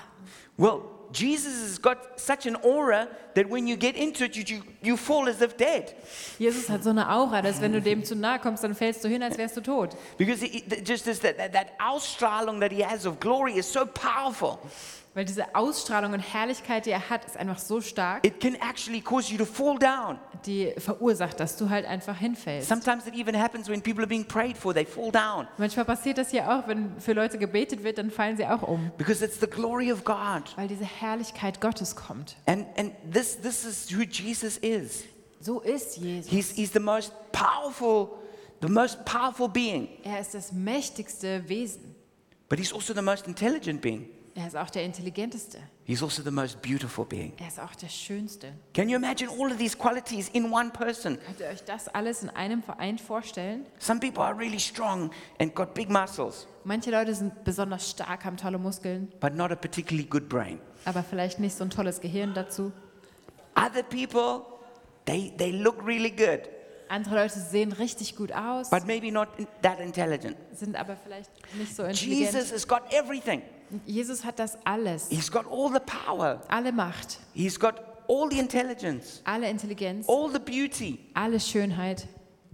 Well, 0.55 0.83
Jesus 1.11 1.51
has 1.63 1.81
got 1.81 1.97
such 2.19 2.45
an 2.45 2.55
aura 2.57 3.07
that 3.33 3.49
when 3.49 3.65
you 3.65 3.75
get 3.75 3.95
into 3.95 4.25
it, 4.25 4.35
you, 4.35 4.43
you, 4.45 4.61
you 4.83 4.97
fall 4.97 5.27
as 5.27 5.41
if 5.41 5.57
dead. 5.57 5.95
Jesus 6.37 6.69
hat 6.69 6.83
so 6.83 6.91
eine 6.91 7.09
Aura, 7.09 7.41
dass 7.41 7.59
wenn 7.59 7.73
du 7.73 7.81
dem 7.81 8.03
zu 8.05 8.15
nahe 8.15 8.37
kommst, 8.37 8.63
dann 8.63 8.75
fällst 8.75 9.03
du 9.03 9.07
hin, 9.09 9.23
als 9.23 9.39
wärst 9.39 9.57
du 9.57 9.61
tot. 9.61 9.97
Because 10.19 10.45
it- 10.45 10.87
just 10.87 11.05
this, 11.05 11.19
that, 11.21 11.37
that, 11.39 11.53
that 11.53 11.69
Ausstrahlung 11.79 12.59
that 12.59 12.71
he 12.71 12.83
has 12.85 13.07
of 13.07 13.19
glory 13.19 13.57
is 13.57 13.65
so 13.65 13.83
powerful. 13.87 14.59
Weil 15.13 15.25
diese 15.25 15.55
Ausstrahlung 15.55 16.13
und 16.13 16.19
Herrlichkeit, 16.19 16.85
die 16.85 16.91
er 16.91 17.09
hat, 17.09 17.25
ist 17.25 17.37
einfach 17.37 17.57
so 17.57 17.81
stark, 17.81 18.25
It 18.25 18.39
can 18.39 18.55
actually 18.55 19.01
cause 19.01 19.31
you 19.31 19.37
to 19.39 19.45
fall 19.45 19.79
down. 19.79 20.19
die 20.45 20.73
verursacht, 20.77 21.39
dass 21.39 21.57
du 21.57 21.69
halt 21.71 21.85
einfach 21.87 22.17
hinfällst. 22.17 22.69
Sometimes 22.69 23.07
it 23.07 23.15
even 23.15 23.35
happens 23.35 23.67
when 23.67 23.81
people 23.81 24.01
are 24.03 24.07
being 24.07 24.25
prayed 24.25 24.55
for, 24.55 24.73
they 24.75 24.85
fall 24.85 25.11
down. 25.11 25.47
Manchmal 25.57 25.85
passiert 25.85 26.19
das 26.19 26.31
ja 26.31 26.59
auch, 26.59 26.67
wenn 26.67 26.99
für 26.99 27.13
Leute 27.13 27.39
gebetet 27.39 27.83
wird, 27.83 27.97
dann 27.97 28.11
fallen 28.11 28.37
sie 28.37 28.45
auch 28.45 28.61
um. 28.61 28.91
Because 28.97 29.25
it's 29.25 29.39
the 29.39 29.47
glory 29.47 29.91
of 29.91 30.03
God. 30.03 30.55
Weil 30.55 30.67
diese 30.67 30.85
Herrlichkeit 30.85 31.61
Gottes 31.61 31.95
kommt. 31.95 32.35
And, 32.45 32.67
and 32.77 32.91
this, 33.11 33.41
this 33.41 33.65
is 33.65 33.91
who 33.91 34.03
Jesus 34.03 34.57
is. 34.57 35.03
So 35.39 35.61
ist 35.61 35.97
Jesus. 35.97 36.29
He's, 36.31 36.51
he's 36.51 36.71
the 36.73 36.79
most 36.79 37.11
powerful, 37.31 38.19
the 38.61 38.69
most 38.69 39.03
powerful 39.05 39.47
being. 39.49 39.87
Er 40.03 40.19
ist 40.19 40.35
das 40.35 40.51
mächtigste 40.51 41.47
Wesen. 41.49 41.95
But 42.49 42.59
he's 42.59 42.71
also 42.71 42.93
the 42.93 43.01
most 43.01 43.27
intelligent 43.27 43.81
being. 43.81 44.09
Er 44.37 44.45
ist 44.45 44.55
auch 44.55 44.69
der 44.69 44.83
intelligenteste. 44.83 45.57
He's 45.83 46.03
also 46.03 46.21
the 46.21 46.29
most 46.29 46.61
beautiful 46.61 47.03
being. 47.03 47.33
Er 47.39 47.47
ist 47.47 47.59
auch 47.59 47.73
der 47.73 47.87
schönste. 47.89 48.53
Can 48.75 48.87
you 48.87 48.95
imagine 48.95 49.31
all 49.31 49.51
of 49.51 49.57
these 49.57 49.75
qualities 49.75 50.29
in 50.29 50.53
one 50.53 50.69
person? 50.69 51.17
Könnt 51.25 51.39
ihr 51.39 51.47
euch 51.47 51.63
das 51.63 51.87
alles 51.87 52.21
in 52.21 52.29
einem 52.29 52.61
Verein 52.61 52.99
vorstellen? 52.99 53.65
Some 53.79 53.99
people 53.99 54.21
are 54.23 54.37
really 54.37 54.59
strong 54.59 55.09
and 55.39 55.55
got 55.55 55.73
big 55.73 55.89
muscles, 55.89 56.45
Manche 56.65 56.91
Leute 56.91 57.15
sind 57.15 57.43
besonders 57.45 57.89
stark, 57.89 58.25
haben 58.25 58.37
tolle 58.37 58.59
Muskeln, 58.59 59.11
but 59.19 59.33
not 59.33 59.51
a 59.51 59.55
particularly 59.55 60.07
good 60.07 60.29
brain. 60.29 60.59
aber 60.85 61.01
vielleicht 61.01 61.39
nicht 61.39 61.57
so 61.57 61.63
ein 61.63 61.71
tolles 61.71 61.99
Gehirn 61.99 62.35
dazu. 62.35 62.71
Other 63.55 63.81
people, 63.81 64.45
they, 65.05 65.33
they 65.35 65.51
look 65.51 65.83
really 65.83 66.11
good, 66.11 66.41
Andere 66.89 67.15
Leute 67.23 67.39
sehen 67.39 67.71
richtig 67.71 68.15
gut 68.15 68.31
aus, 68.31 68.69
but 68.69 68.85
maybe 68.85 69.11
not 69.11 69.29
that 69.63 69.79
intelligent. 69.79 70.37
sind 70.53 70.75
aber 70.75 70.95
vielleicht 70.95 71.31
nicht 71.55 71.75
so 71.75 71.83
intelligent. 71.83 72.33
Jesus 72.33 72.51
has 72.51 72.67
got 72.67 72.83
everything. 72.93 73.41
Jesus 73.85 74.23
hat 74.25 74.39
das 74.39 74.57
alles. 74.65 75.07
He's 75.09 75.31
got 75.31 75.45
all 75.49 75.71
the 75.71 75.79
power. 75.79 76.41
Alle 76.47 76.71
Macht, 76.71 77.19
He's 77.33 77.59
got 77.59 77.75
all 78.07 78.29
the 78.29 78.39
intelligence, 78.39 79.21
alle 79.25 79.49
Intelligenz, 79.49 80.07
all 80.07 80.31
the 80.31 80.39
beauty, 80.39 80.99
alle 81.13 81.39
Schönheit, 81.39 82.07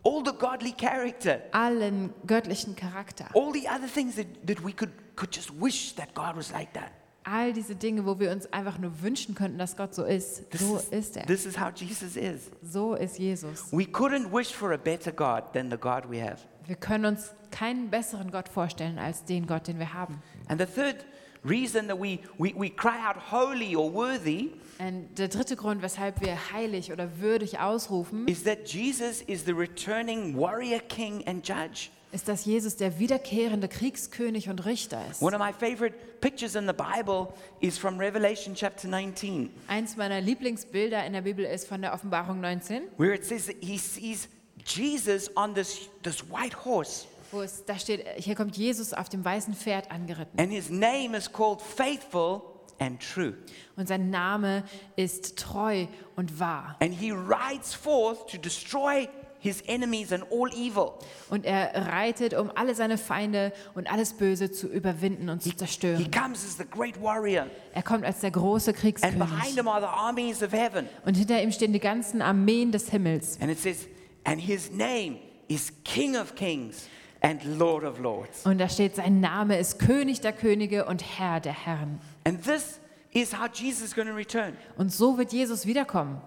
all 0.04 0.24
the 0.26 0.34
godly 0.34 0.72
character, 0.74 1.42
allen 1.52 2.14
göttlichen 2.26 2.76
Charakter. 2.76 3.26
all 3.36 3.54
the 3.54 3.68
other 3.70 3.88
things 3.88 4.16
that, 4.16 4.26
that 4.48 4.64
we 4.64 4.74
could, 4.74 4.92
could 5.16 5.32
just 5.34 5.52
wish 5.60 5.94
that 5.96 6.14
God 6.16 6.36
was 6.36 6.52
like 6.52 6.74
that. 6.74 6.92
All 7.26 7.54
diese 7.54 7.76
Dinge, 7.76 8.06
wo 8.06 8.20
wir 8.20 8.32
uns 8.32 8.52
einfach 8.52 8.78
nur 8.80 9.02
wünschen 9.02 9.34
könnten, 9.34 9.58
dass 9.58 9.78
Gott 9.78 9.96
so 9.96 10.04
ist. 10.04 10.50
This 10.52 10.60
So 10.60 10.76
is, 10.78 10.88
ist 10.90 11.16
er. 11.18 11.26
This 11.26 11.46
is 11.46 11.58
how 11.58 11.70
Jesus 11.74 12.18
is. 12.18 12.52
So 12.62 12.96
ist 12.96 13.18
Jesus. 13.18 13.72
We 13.72 13.86
couldn't 13.86 14.30
wish 14.34 14.52
for 14.52 14.74
a 14.74 14.78
better 14.78 15.12
God 15.14 15.54
than 15.54 15.72
the 15.72 15.78
God 15.78 16.10
we 16.10 16.22
have. 16.22 16.40
Wir 16.66 16.76
können 16.76 17.06
uns 17.06 17.32
keinen 17.52 17.90
besseren 17.90 18.30
Gott 18.32 18.50
vorstellen 18.50 18.98
als 18.98 19.24
den 19.24 19.48
Gott, 19.48 19.68
den 19.68 19.80
wir 19.80 19.94
haben. 19.94 20.22
And 20.48 20.60
the 20.60 20.66
third 20.66 21.06
reason 21.44 21.88
that 21.88 22.00
we, 22.00 22.20
we, 22.38 22.54
we 22.56 22.70
cry 22.70 23.00
out 23.06 23.18
holy 23.32 23.76
or 23.76 23.94
worthy 23.94 24.52
Und 24.80 25.18
der 25.18 25.28
dritte 25.28 25.56
Grund, 25.56 25.82
weshalb 25.82 26.22
wir 26.22 26.52
heilig 26.52 26.92
oder 26.92 27.20
würdig 27.20 27.60
ausrufen, 27.60 28.28
is 28.28 28.44
that 28.44 28.68
Jesus 28.68 29.22
is 29.22 29.46
the 29.46 29.52
returning 29.52 30.36
warrior 30.36 30.80
king 30.80 31.26
and 31.28 31.48
judge. 31.48 31.90
ist, 32.12 32.28
dass 32.28 32.46
Jesus 32.46 32.76
der 32.76 33.00
wiederkehrende 33.00 33.68
Kriegskönig 33.68 34.50
und 34.50 34.66
Richter 34.66 35.02
ist. 35.10 35.22
One 35.22 35.36
of 35.36 35.42
my 35.42 35.52
favorite 35.52 35.96
pictures 36.22 36.56
in 36.56 36.68
the 36.68 36.74
Bible 36.74 37.34
is 37.60 37.78
from 37.78 38.00
Revelation 38.00 38.56
chapter 38.56 38.88
19, 38.88 39.50
Eins 39.68 39.96
meiner 39.96 40.22
Lieblingsbilder 40.22 41.06
in 41.06 41.14
der 41.14 41.22
Bibel 41.22 41.46
ist 41.46 41.68
von 41.68 41.82
der 41.82 41.94
Offenbarung 41.94 42.40
19, 42.40 42.84
where 42.98 43.14
it 43.14 43.26
says 43.26 43.48
that 43.48 43.56
he 43.62 43.78
sees 43.78 44.28
Jesus 44.66 45.30
on 45.36 45.54
this, 45.54 45.90
this 46.04 46.24
white 46.30 46.56
horse, 46.66 47.08
wo 47.34 47.42
es 47.42 47.66
da 47.66 47.78
steht, 47.78 48.06
hier 48.18 48.36
kommt 48.36 48.56
Jesus 48.58 48.94
auf 48.94 49.10
dem 49.10 49.26
weißen 49.26 49.54
Pferd 49.56 49.92
angeritten. 49.92 50.40
and 50.40 50.52
his 50.52 50.70
name 50.70 51.16
is 51.18 51.32
called 51.32 51.62
Faithful 51.62 52.42
and 52.80 53.00
True. 53.02 53.34
Und 53.76 53.88
sein 53.88 54.10
Name 54.10 54.64
ist 54.96 55.36
treu 55.38 55.88
und 56.16 56.40
wahr. 56.40 56.76
And 56.82 56.94
he 56.94 57.12
rides 57.12 57.74
forth 57.74 58.28
to 58.32 58.38
destroy 58.38 59.08
his 59.40 59.62
enemies 59.68 60.14
and 60.14 60.24
all 60.32 60.50
evil. 60.54 60.94
Und 61.30 61.46
er 61.46 61.88
reitet, 61.92 62.34
um 62.34 62.50
alle 62.56 62.76
seine 62.76 62.98
Feinde 62.98 63.52
und 63.76 63.92
alles 63.92 64.14
Böse 64.14 64.52
zu 64.52 64.68
überwinden 64.68 65.30
und 65.30 65.44
zu 65.44 65.50
He 65.50 65.56
zerstören. 65.58 66.12
comes 66.12 66.46
as 66.46 66.58
the 66.58 66.64
great 66.66 67.02
warrior, 67.02 67.48
Er 67.74 67.84
kommt 67.84 68.06
als 68.06 68.22
der 68.22 68.32
große 68.32 68.72
and 68.72 68.80
behind 68.80 69.00
Kriegskönig. 69.02 69.56
him 69.56 69.68
are 69.68 69.82
the 69.82 69.88
armies 69.88 70.42
of 70.42 70.52
heaven. 70.54 70.88
Und 71.06 71.16
hinter 71.16 71.42
ihm 71.42 71.52
stehen 71.52 71.74
die 71.74 71.80
ganzen 71.82 72.22
Armeen 72.22 72.72
des 72.72 72.90
Himmels. 72.90 73.38
And 73.42 73.52
it 73.52 73.60
says, 73.60 73.88
and 74.24 74.40
his 74.42 74.72
name 74.72 75.18
is 75.50 75.74
King 75.84 76.16
of 76.16 76.36
Kings 76.36 76.88
and 77.24 77.44
Lord 77.58 77.84
of 77.84 78.00
Lords. 78.00 78.46
Und 78.46 78.60
da 78.60 78.70
steht, 78.70 78.96
sein 78.96 79.20
Name 79.20 79.58
ist 79.58 79.80
König 79.80 80.22
der 80.22 80.34
Könige 80.34 80.86
und 80.86 81.02
Herr 81.18 81.40
der 81.40 81.66
Herren. 81.66 82.00
And 82.26 82.44
this 82.44 82.80
is 83.12 83.34
how 83.34 83.48
Jesus 83.52 83.82
is 83.82 83.96
going 83.96 84.08
to 84.08 84.14
return. 84.14 84.56
Und 84.78 84.92
so 84.92 85.18
wird 85.18 85.32
Jesus 85.32 85.66
wiederkommen. 85.66 86.22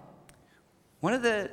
One 0.99 1.15
of 1.15 1.21
the, 1.23 1.49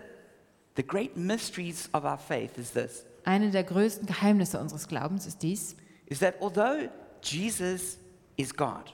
the 0.76 0.82
great 0.82 1.16
mysteries 1.16 1.88
of 1.92 2.04
our 2.04 2.18
faith 2.18 2.58
is 2.58 2.72
this 2.72 3.04
Eine 3.24 3.50
der 3.50 3.64
größten 3.64 4.06
Geheimnisse 4.06 4.58
unseres 4.58 4.88
Glaubens 4.88 5.26
ist 5.26 5.42
dies, 5.42 5.76
is 6.06 6.18
that 6.20 6.34
although 6.40 6.88
Jesus 7.22 7.98
is 8.36 8.54
God, 8.54 8.92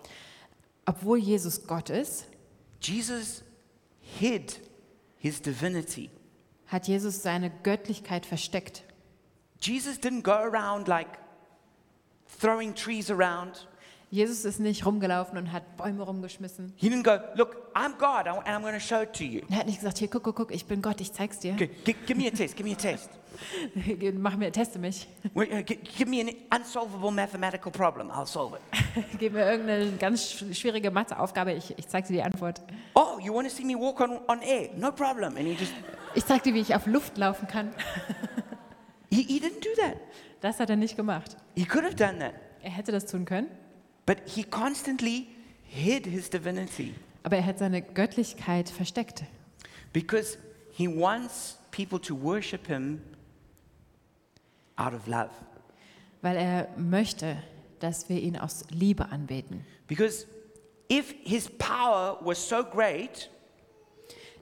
obwohl 0.84 1.18
Jesus 1.18 1.66
Gott 1.66 1.90
ist, 1.90 2.26
Jesus 2.80 3.44
hid 4.00 4.60
his 5.18 5.40
divinity. 5.40 6.10
hat 6.66 6.88
Jesus 6.88 7.22
seine 7.22 7.50
Göttlichkeit 7.62 8.26
versteckt. 8.26 8.84
Jesus 9.60 9.98
didn't 9.98 10.22
go 10.22 10.32
around 10.32 10.88
like 10.88 11.08
throwing 12.40 12.74
trees 12.74 13.10
around. 13.10 13.66
Jesus 14.12 14.44
ist 14.44 14.58
nicht 14.58 14.84
rumgelaufen 14.84 15.38
und 15.38 15.52
hat 15.52 15.76
Bäume 15.76 16.02
rumgeschmissen. 16.02 16.72
He 16.76 16.88
didn't 16.88 17.04
go, 17.04 17.18
Look, 17.36 17.56
I'm 17.76 17.92
God, 17.96 18.26
and 18.26 18.44
I'm 18.48 18.62
going 18.62 18.74
to 18.74 18.80
show 18.80 19.02
it 19.02 19.12
to 19.12 19.22
you. 19.24 19.42
Er 19.50 19.58
hat 19.58 19.66
nicht 19.66 19.78
gesagt, 19.78 19.98
hier, 19.98 20.08
guck, 20.08 20.24
guck, 20.24 20.34
guck, 20.34 20.50
ich 20.52 20.66
bin 20.66 20.82
Gott, 20.82 21.00
ich 21.00 21.12
zeig's 21.12 21.38
dir. 21.38 21.52
G- 21.52 21.68
give 22.06 22.16
me 22.16 22.26
a 22.26 22.30
test, 22.32 22.56
give 22.56 22.68
me 22.68 22.74
a 22.74 22.76
test. 22.76 23.08
Mach 24.18 24.36
mir, 24.36 24.50
teste 24.50 24.80
mich. 24.80 25.06
Uh, 25.36 25.44
gi- 25.62 25.76
Give 25.96 26.10
me 26.10 26.20
an 26.22 26.30
unsolvable 26.52 27.12
mathematical 27.12 27.70
problem, 27.70 28.10
I'll 28.10 28.26
solve 28.26 28.56
it. 28.56 29.04
Gib 29.20 29.32
mir 29.34 29.48
irgendeine 29.48 29.92
ganz 29.92 30.22
sch- 30.32 30.52
schwierige 30.54 30.90
Matheaufgabe, 30.90 31.52
ich, 31.52 31.72
ich 31.78 31.86
zeig 31.86 32.08
dir 32.08 32.14
die 32.14 32.22
Antwort. 32.24 32.60
Oh, 32.94 33.20
you 33.20 33.32
want 33.32 33.48
to 33.48 33.54
see 33.54 33.64
me 33.64 33.76
walk 33.78 34.00
on, 34.00 34.18
on 34.26 34.42
air? 34.42 34.70
No 34.76 34.90
problem. 34.90 35.36
And 35.36 35.46
he 35.46 35.54
just, 35.54 35.72
Ich 36.16 36.26
zeig 36.26 36.42
dir, 36.42 36.52
wie 36.52 36.60
ich 36.60 36.74
auf 36.74 36.86
Luft 36.86 37.16
laufen 37.16 37.46
kann. 37.46 37.72
he, 39.10 39.22
he 39.22 39.38
didn't 39.40 39.60
do 39.62 39.70
that. 39.82 39.96
Das 40.40 40.58
hat 40.58 40.70
er 40.70 40.76
nicht 40.76 40.96
gemacht. 40.96 41.36
He 41.54 41.64
could 41.64 41.84
have 41.84 41.94
done 41.96 42.18
that. 42.18 42.34
Er 42.62 42.70
hätte 42.70 42.92
das 42.92 43.06
tun 43.06 43.24
können, 43.24 43.48
But 44.06 44.18
he 44.26 44.42
constantly 44.44 45.28
hid 45.64 46.06
his 46.06 46.28
divinity 46.30 46.94
aber 47.22 47.36
er 47.36 47.44
hat 47.46 47.58
seine 47.58 47.82
Göttlichkeit 47.82 48.70
versteckt. 48.70 49.24
because 49.92 50.38
he 50.72 50.88
wants 50.88 51.58
people 51.70 51.98
to 52.00 52.14
worship 52.14 52.66
him 52.66 53.00
out 54.76 54.94
of 54.94 55.06
love. 55.06 55.30
Weil 56.22 56.36
er 56.36 56.68
möchte, 56.76 57.36
dass 57.78 58.08
wir 58.08 58.20
ihn 58.20 58.36
aus 58.38 58.64
Liebe 58.70 59.10
anbeten. 59.10 59.64
Because 59.86 60.26
if 60.90 61.14
his 61.24 61.48
power 61.58 62.18
was 62.24 62.46
so 62.46 62.62
great, 62.64 63.30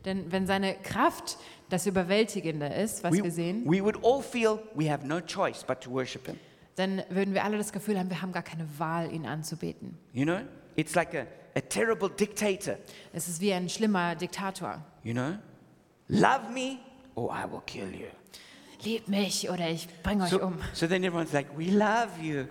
Denn 0.08 0.32
wenn 0.32 0.46
seine 0.46 0.74
Kraft 0.74 1.36
das 1.68 1.86
Überwältigende 1.86 2.66
ist, 2.66 3.04
was 3.04 3.12
we, 3.12 3.24
wir 3.24 3.30
sehen, 3.30 3.62
we 3.66 3.84
would 3.84 4.02
all 4.02 4.22
feel 4.22 4.58
we 4.74 4.90
have 4.90 5.06
no 5.06 5.20
choice 5.20 5.62
but 5.62 5.82
to 5.82 5.90
worship 5.90 6.26
him. 6.26 6.38
dann 6.76 7.02
würden 7.10 7.34
wir 7.34 7.44
alle 7.44 7.58
das 7.58 7.72
Gefühl 7.72 7.98
haben, 7.98 8.08
wir 8.08 8.22
haben 8.22 8.32
gar 8.32 8.42
keine 8.42 8.66
Wahl, 8.78 9.12
ihn 9.12 9.26
anzubeten. 9.26 9.98
You 10.14 10.24
know? 10.24 10.38
It's 10.76 10.94
like 10.94 11.14
a, 11.14 11.26
a 11.54 11.60
terrible 11.60 12.08
dictator. 12.08 12.76
Es 13.12 13.28
ist 13.28 13.42
wie 13.42 13.52
ein 13.52 13.68
schlimmer 13.68 14.14
Diktator. 14.14 14.82
You 15.04 15.12
know? 15.12 15.34
Love 16.08 16.50
me 16.54 16.78
or 17.14 17.30
I 17.30 17.44
will 17.50 17.60
kill 17.66 17.92
you. 17.92 18.06
Liebt 18.84 19.08
mich 19.08 19.50
oder 19.50 19.68
ich 19.68 19.88
bringe 20.02 20.24
euch 20.24 20.30
So, 20.30 20.40
um. 20.42 20.58
so 20.72 20.86
then 20.86 21.02
everyone's 21.02 21.32
like, 21.32 21.48
We 21.56 21.70
love 21.70 22.10
you. 22.22 22.44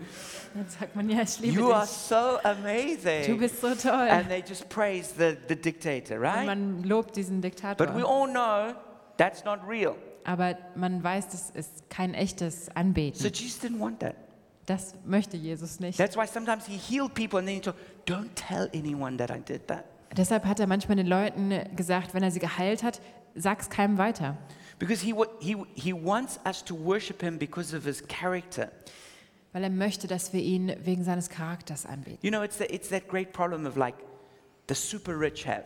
Dann 0.54 0.66
sagt 0.68 0.96
man, 0.96 1.10
ja, 1.10 1.22
ich 1.22 1.40
liebe 1.40 1.54
You 1.62 1.72
are 1.72 1.86
dich. 1.86 1.90
so 1.92 2.40
amazing. 2.44 3.26
Du 3.28 3.38
bist 3.38 3.62
so 3.62 3.74
toll. 3.76 4.10
And 4.10 4.28
they 4.28 4.44
just 4.48 4.68
praise 4.70 5.14
the, 5.18 5.38
the 5.48 5.56
dictator, 5.56 6.16
Und 6.18 6.22
right? 6.24 6.46
man 6.46 6.84
lobt 6.84 7.16
diesen 7.16 7.42
Diktator. 7.42 7.76
But 7.76 7.96
we 7.96 8.04
all 8.06 8.28
know 8.28 8.74
that's 9.18 9.46
not 9.46 9.60
real. 9.68 9.96
aber 10.26 10.58
man 10.76 11.02
weiß, 11.04 11.30
das 11.30 11.50
ist 11.52 11.90
kein 11.90 12.14
echtes 12.14 12.70
Anbeten. 12.76 13.20
So 13.20 13.28
Jesus 13.30 13.62
didn't 13.62 13.80
want 13.80 14.00
that. 14.02 14.16
Das 14.66 14.96
möchte 15.06 15.38
Jesus 15.38 15.80
nicht. 15.80 15.98
That's 15.98 16.18
why 16.18 16.28
sometimes 16.28 16.66
he 16.66 16.76
healed 16.78 17.14
people 17.14 17.40
and 17.40 17.48
then 17.48 17.56
he 17.56 17.62
told, 17.62 17.78
don't 18.06 18.30
tell 18.36 18.70
anyone 18.74 19.16
that 19.18 19.32
I 19.32 19.40
did 19.40 19.66
that. 19.68 19.86
Deshalb 20.18 20.44
hat 20.46 20.60
er 20.60 20.68
manchmal 20.68 20.98
den 20.98 21.08
Leuten 21.08 21.54
gesagt, 21.76 22.14
wenn 22.14 22.24
er 22.24 22.32
sie 22.32 22.40
geheilt 22.40 22.84
hat, 22.84 23.00
sag's 23.36 23.70
keinem 23.70 23.98
weiter. 23.98 24.36
Because 24.80 25.02
he, 25.02 25.14
he, 25.40 25.56
he 25.74 25.94
wants 25.94 26.40
us 26.46 26.64
to 26.64 26.76
worship 26.76 27.22
him 27.22 27.38
because 27.38 27.74
of 27.76 27.84
his 27.84 28.02
character. 28.08 28.72
Weil 29.54 29.64
er 29.64 29.70
möchte, 29.70 30.08
dass 30.08 30.34
wir 30.34 30.42
ihn 30.42 30.76
wegen 30.84 31.04
seines 31.04 31.30
Charakters 31.30 31.86
anbeten. 31.86 32.20
You 32.22 32.30
know, 32.30 32.44
it's, 32.44 32.58
the, 32.58 32.66
it's 32.74 32.90
that 32.90 33.08
great 33.08 33.34
problem 33.34 33.66
of 33.66 33.76
like 33.76 33.96
the 34.68 34.76
super 34.76 35.20
rich 35.20 35.48
have. 35.48 35.66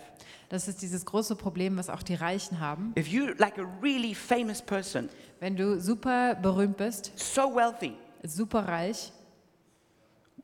Das 0.49 0.67
ist 0.67 0.81
dieses 0.81 1.05
große 1.05 1.35
Problem, 1.35 1.77
was 1.77 1.89
auch 1.89 2.03
die 2.03 2.15
Reichen 2.15 2.59
haben. 2.59 2.93
If 2.97 3.07
you're 3.07 3.35
like 3.37 3.57
a 3.57 3.67
really 3.81 4.13
famous 4.13 4.61
person, 4.61 5.09
Wenn 5.41 5.55
du 5.55 5.79
super 5.79 6.35
berühmt 6.35 6.77
bist, 6.77 7.11
so 7.15 7.55
wealthy, 7.55 7.95
super 8.23 8.59
reich, 8.59 9.11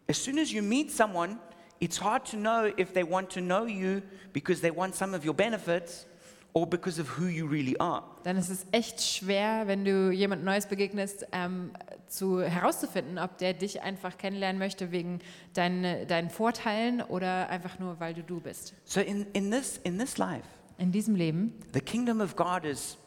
as 0.08 0.18
soon 0.18 0.40
as 0.40 0.52
you 0.52 0.64
meet 0.64 0.90
someone, 0.90 1.38
it's 1.80 2.02
hard 2.02 2.26
to 2.32 2.36
know 2.36 2.66
if 2.78 2.94
they 2.94 3.04
want 3.04 3.30
to 3.30 3.40
know 3.40 3.68
you 3.68 4.02
because 4.34 4.60
they 4.60 4.72
want 4.72 4.96
some 4.96 5.14
of 5.14 5.24
your 5.24 5.36
benefits 5.36 6.08
or 6.58 6.66
because 6.66 7.00
of 7.00 7.20
who 7.20 7.28
you 7.28 7.46
really 7.46 7.76
are. 7.78 8.04
dann 8.24 8.36
ist 8.36 8.50
es 8.50 8.66
echt 8.72 9.00
schwer, 9.00 9.68
wenn 9.68 9.86
du 9.86 10.10
jemand 10.10 10.44
Neues 10.44 10.66
begegnest, 10.66 11.28
ähm, 11.32 11.70
zu, 12.08 12.42
herauszufinden, 12.42 13.20
ob 13.20 13.38
der 13.38 13.54
dich 13.54 13.84
einfach 13.84 14.18
kennenlernen 14.18 14.58
möchte 14.58 14.92
wegen 14.92 15.20
deinen, 15.54 16.08
deinen 16.08 16.32
Vorteilen 16.32 17.02
oder 17.02 17.50
einfach 17.50 17.78
nur, 17.78 18.00
weil 18.00 18.16
du 18.16 18.24
du 18.24 18.40
bist. 18.40 18.74
So 18.86 19.02
in, 19.02 19.28
in, 19.34 19.52
this, 19.52 19.80
in 19.84 20.00
this 20.00 20.18
life, 20.18 20.48
In 20.80 20.92
diesem 20.92 21.16
Leben 21.16 21.54
the 21.74 21.80
kingdom 21.80 22.22
of 22.22 22.36
God 22.36 22.66
is, 22.66 22.98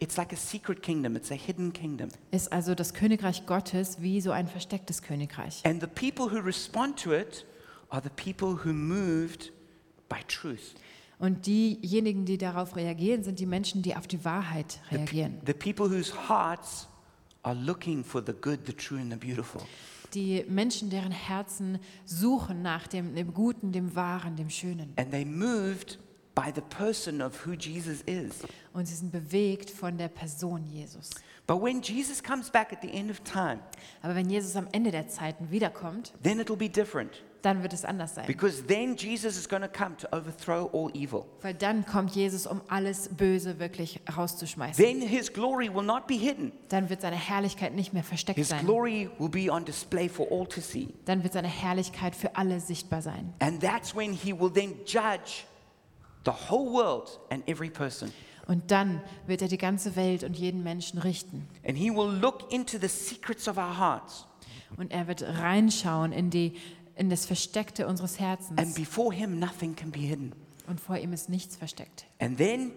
it's 0.00 0.18
like 0.18 0.32
a 0.34 0.36
secret 0.36 0.82
kingdom. 0.82 1.16
It's 1.16 1.30
a 1.30 1.34
hidden 1.34 1.72
kingdom. 1.72 2.10
ist 2.30 2.52
also 2.52 2.74
das 2.74 2.92
Königreich 2.92 3.46
Gottes 3.46 4.02
wie 4.02 4.20
so 4.20 4.32
ein 4.32 4.48
verstecktes 4.48 5.00
Königreich. 5.00 5.64
And 5.64 5.80
the 5.80 5.86
people 5.86 6.30
who 6.30 6.44
respond 6.44 7.02
to 7.04 7.14
it 7.14 7.46
are 7.88 8.02
the 8.02 8.10
people 8.10 8.66
who 8.66 8.74
moved 8.74 9.50
by 10.10 10.18
truth. 10.28 10.74
Und 11.18 11.46
diejenigen, 11.46 12.24
die 12.24 12.38
darauf 12.38 12.76
reagieren, 12.76 13.24
sind 13.24 13.40
die 13.40 13.46
Menschen, 13.46 13.82
die 13.82 13.96
auf 13.96 14.06
die 14.06 14.24
Wahrheit 14.24 14.80
reagieren. 14.90 15.40
The 15.46 15.52
people 15.52 15.90
whose 15.90 16.12
hearts 16.28 16.88
are 17.42 17.56
looking 17.56 18.04
for 18.04 18.22
the 18.24 18.32
good, 18.32 18.60
the 18.66 18.72
true, 18.72 18.98
and 18.98 19.12
the 19.12 19.18
beautiful. 19.18 19.62
Die 20.14 20.44
Menschen, 20.48 20.90
deren 20.90 21.10
Herzen 21.10 21.78
suchen 22.04 22.62
nach 22.62 22.86
dem, 22.86 23.14
dem 23.14 23.34
Guten, 23.34 23.72
dem 23.72 23.94
Wahren, 23.94 24.36
dem 24.36 24.48
Schönen. 24.48 24.92
And 24.96 25.10
they 25.10 25.24
moved 25.24 25.98
by 26.34 26.52
the 26.54 26.60
person 26.60 27.20
of 27.20 27.44
who 27.44 27.52
Jesus 27.52 28.02
is. 28.02 28.42
Und 28.72 28.86
sie 28.86 28.94
sind 28.94 29.10
bewegt 29.10 29.70
von 29.70 29.98
der 29.98 30.08
Person 30.08 30.64
Jesus. 30.64 31.10
But 31.48 31.60
when 31.60 31.82
Jesus 31.82 32.22
comes 32.22 32.50
back 32.50 32.72
at 32.72 32.80
the 32.80 32.90
end 32.90 33.10
of 33.10 33.20
time, 33.20 33.58
Aber 34.02 34.14
wenn 34.14 34.30
Jesus 34.30 34.54
am 34.54 34.68
Ende 34.70 34.92
der 34.92 35.08
Zeiten 35.08 35.50
wiederkommt, 35.50 36.12
then 36.22 36.38
it'll 36.38 36.56
be 36.56 36.68
different. 36.68 37.22
Dann 37.42 37.62
wird 37.62 37.72
es 37.72 37.84
anders 37.84 38.14
sein. 38.14 38.26
Because 38.26 38.66
then 38.66 38.96
Jesus 38.96 39.36
is 39.36 39.48
going 39.48 39.62
to 39.62 39.68
come 39.68 39.96
to 39.96 40.08
overthrow 40.12 40.68
all 40.72 40.90
evil. 40.94 41.24
Weil 41.42 41.54
dann 41.54 41.86
kommt 41.86 42.14
Jesus, 42.14 42.46
um 42.46 42.60
alles 42.68 43.08
Böse 43.08 43.58
wirklich 43.58 44.00
rauszuschmeißen. 44.16 44.84
Then 44.84 45.00
his 45.00 45.32
glory 45.32 45.72
will 45.72 45.84
not 45.84 46.06
be 46.06 46.14
hidden. 46.14 46.52
Dann 46.68 46.90
wird 46.90 47.00
seine 47.00 47.16
Herrlichkeit 47.16 47.74
nicht 47.74 47.92
mehr 47.92 48.02
versteckt 48.04 48.38
His 48.38 48.48
sein. 48.48 48.64
glory 48.64 49.10
will 49.18 49.28
be 49.28 49.52
on 49.52 49.64
display 49.64 50.08
for 50.08 50.26
all 50.30 50.46
to 50.46 50.60
see. 50.60 50.88
Dann 51.04 51.22
wird 51.22 51.32
seine 51.32 51.48
Herrlichkeit 51.48 52.14
für 52.16 52.36
alle 52.36 52.60
sichtbar 52.60 53.02
sein. 53.02 53.32
And 53.40 53.60
that's 53.60 53.94
when 53.94 54.12
he 54.12 54.32
will 54.32 54.52
then 54.52 54.74
judge 54.84 55.44
the 56.24 56.32
whole 56.50 56.72
world 56.72 57.20
and 57.30 57.46
every 57.48 57.70
person. 57.70 58.12
Und 58.46 58.70
dann 58.70 59.02
wird 59.26 59.42
er 59.42 59.48
die 59.48 59.58
ganze 59.58 59.94
Welt 59.94 60.24
und 60.24 60.36
jeden 60.36 60.62
Menschen 60.62 60.98
richten. 60.98 61.46
And 61.66 61.76
he 61.76 61.90
will 61.90 62.10
look 62.10 62.50
into 62.50 62.78
the 62.80 62.88
secrets 62.88 63.46
of 63.46 63.58
our 63.58 63.78
hearts. 63.78 64.26
Und 64.76 64.92
er 64.92 65.06
wird 65.06 65.22
reinschauen 65.22 66.12
in, 66.12 66.30
die, 66.30 66.54
in 66.98 67.10
das 67.10 67.26
Versteckte 67.26 67.86
unseres 67.86 68.18
And 68.18 68.20
Herzens. 68.20 68.74
before 68.74 69.12
him, 69.14 69.38
nothing 69.38 69.74
can 69.76 69.90
be 69.90 70.00
hidden. 70.00 70.32
Und 70.66 70.80
vor 70.80 70.98
ihm 70.98 71.12
ist 71.12 71.28
nichts 71.28 71.56
versteckt. 71.56 72.06
And 72.18 72.36
then 72.36 72.72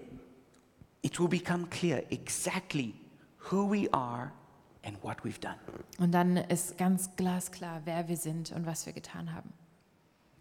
it 1.01 1.19
will 1.19 1.27
become 1.27 1.67
clear 1.69 2.03
exactly 2.11 2.93
who 3.51 3.69
we 3.69 3.91
are 3.93 4.31
and 4.83 5.01
what 5.03 5.17
we've 5.23 5.39
done. 5.39 5.57
Und 5.99 6.11
dann 6.11 6.37
ist 6.37 6.77
ganz 6.77 7.15
glasklar, 7.15 7.81
wer 7.85 8.07
wir 8.07 8.17
sind 8.17 8.51
und 8.51 8.65
was 8.65 8.85
wir 8.85 8.93
getan 8.93 9.33
haben. 9.33 9.51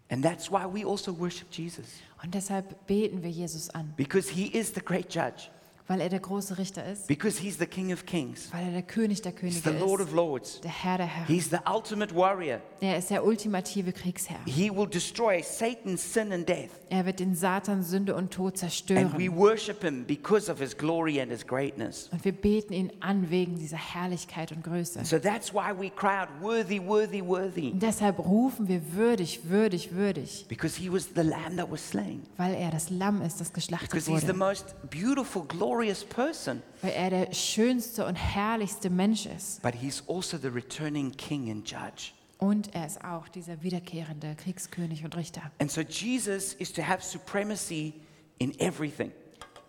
And 0.09 0.23
that's 0.23 0.51
why 0.51 0.65
we 0.65 0.85
also 0.85 1.17
worship 1.17 1.47
Jesus, 1.51 1.85
Und 2.21 2.33
deshalb 2.35 2.85
beten 2.85 3.23
wir 3.23 3.29
Jesus 3.29 3.69
an, 3.69 3.93
because 3.95 4.29
he 4.29 4.47
is 4.47 4.73
the 4.73 4.81
great 4.81 5.13
judge, 5.13 5.49
weil 5.87 6.01
er 6.01 6.09
der 6.09 6.19
große 6.19 6.57
Richter 6.57 6.85
ist, 6.85 7.07
because 7.07 7.39
he's 7.41 7.57
the 7.57 7.65
King 7.65 7.91
of 7.93 8.05
Kings, 8.05 8.49
weil 8.53 8.65
er 8.67 8.71
der 8.71 8.81
König 8.83 9.21
der 9.21 9.31
he's 9.33 9.61
Könige 9.63 9.69
the 9.71 9.77
Lord 9.85 10.01
of 10.01 10.07
ist, 10.09 10.15
Lords, 10.15 10.61
der 10.61 10.71
Herr 10.71 10.97
der 10.97 11.07
Herren. 11.07 11.27
he's 11.27 11.49
the 11.49 11.57
ultimate 11.69 12.15
warrior. 12.15 12.59
Er 12.79 12.97
ist 12.97 13.09
der 13.09 13.25
ultimative 13.25 13.91
Kriegsherr. 13.93 14.39
He 14.45 14.69
will 14.69 14.87
destroy 14.87 15.41
Satan, 15.43 15.97
sin, 15.97 16.31
and 16.31 16.47
death. 16.47 16.69
Er 16.89 17.05
wird 17.05 17.19
den 17.19 17.35
Satan, 17.35 17.83
Sünde 17.83 18.15
und 18.15 18.31
Tod 18.31 18.53
And 18.53 18.53
we 18.53 18.57
zerstören. 18.59 19.35
worship 19.37 19.83
him 19.83 20.05
because 20.05 20.51
of 20.51 20.59
his 20.59 20.75
glory 20.75 21.21
and 21.21 21.31
his 21.31 21.45
greatness. 21.45 22.09
Und 22.11 22.23
wir 22.25 22.31
beten 22.33 22.73
ihn 22.73 22.91
an 22.99 23.29
wegen 23.29 23.57
dieser 23.57 23.77
Herrlichkeit 23.77 24.51
und 24.51 24.63
Größe. 24.63 25.03
So 25.05 25.19
that's 25.19 25.53
why 25.53 25.71
we 25.77 25.89
cry 25.89 26.19
out, 26.21 26.27
Worthy, 26.41 26.79
worthy, 26.85 27.21
worthy. 27.25 27.71
Und 27.71 27.81
deshalb 27.83 28.19
rufen 28.19 28.67
wir 28.67 28.81
würdig, 28.93 29.41
würdig, 29.45 29.93
würdig, 29.93 30.45
Because 30.49 30.79
he 30.79 30.91
was 30.91 31.09
the 31.15 31.21
lamb 31.21 31.57
that 31.57 31.69
was 31.71 31.87
slain. 31.89 32.23
weil 32.37 32.53
er 32.55 32.71
das 32.71 32.89
Lamm 32.89 33.21
ist, 33.21 33.39
das 33.39 33.53
geschlachtet 33.53 33.89
Because 33.91 34.09
he's 34.11 34.21
the 34.21 34.27
wurde. 34.29 34.37
most 34.39 34.75
beautiful, 34.89 35.45
glorious 35.71 36.03
person. 36.03 36.61
Weil 36.81 36.91
er 36.91 37.09
der 37.09 37.33
schönste 37.33 38.05
und 38.05 38.15
herrlichste 38.15 38.89
Mensch 38.89 39.25
ist. 39.25 39.61
But 39.61 39.75
he's 39.75 40.03
also 40.07 40.37
the 40.37 40.49
returning 40.49 41.11
king 41.11 41.49
and 41.49 41.69
judge. 41.69 42.11
Und 42.37 42.73
er 42.73 42.87
ist 42.87 43.03
auch 43.03 43.27
dieser 43.27 43.61
wiederkehrende 43.61 44.35
Kriegskönig 44.35 45.05
und 45.05 45.15
Richter. 45.15 45.41
And 45.59 45.71
so 45.71 45.81
Jesus 45.81 46.53
is 46.53 46.73
to 46.73 46.81
have 46.81 47.03
supremacy 47.03 47.93
in 48.39 48.59
everything. 48.59 49.11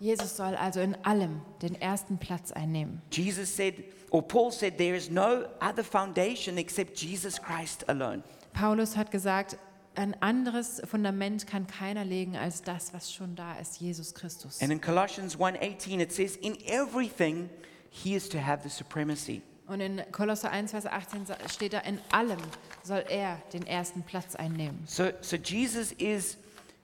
Jesus 0.01 0.37
soll 0.37 0.57
also 0.57 0.81
in 0.81 0.97
allem 1.05 1.43
den 1.61 1.81
ersten 1.81 2.19
Platz 2.19 2.51
einnehmen. 2.51 3.03
Jesus 3.13 3.55
said, 3.55 3.75
or 4.11 4.27
Paul 4.27 4.51
said, 4.51 4.77
there 4.79 4.97
is 4.97 5.11
no 5.11 5.45
other 5.61 5.85
foundation 5.85 6.59
except 6.59 6.99
Jesus 7.01 7.41
Christ 7.41 7.89
alone. 7.89 8.25
Paulus 8.53 8.97
hat 8.97 9.11
gesagt, 9.11 9.59
ein 9.95 10.21
anderes 10.23 10.81
Fundament 10.85 11.47
kann 11.47 11.67
keiner 11.67 12.05
legen 12.05 12.37
als 12.37 12.63
das, 12.63 12.93
was 12.95 13.13
schon 13.13 13.35
da 13.37 13.59
ist, 13.59 13.81
Jesus 13.81 14.15
Christus. 14.15 14.61
And 14.61 14.73
in 14.73 14.81
Colossians 14.81 15.37
1:18 15.37 16.01
it 16.01 16.13
says, 16.13 16.37
in 16.37 16.57
everything 16.67 17.51
he 17.91 18.15
is 18.15 18.29
to 18.29 18.39
have 18.39 18.63
the 18.63 18.71
supremacy. 18.71 19.43
Und 19.69 19.81
in 19.81 20.03
Kolosser 20.11 20.51
1, 20.51 20.73
Vers 20.73 20.87
18 20.87 21.27
sa- 21.27 21.37
steht 21.49 21.73
da, 21.73 21.79
in 21.81 21.99
allem 22.11 22.39
soll 22.83 23.05
er 23.09 23.41
den 23.53 23.67
ersten 23.67 24.03
Platz 24.03 24.35
einnehmen. 24.35 24.83
So, 24.87 25.11
so 25.21 25.37
Jesus 25.37 25.93
is 25.93 26.37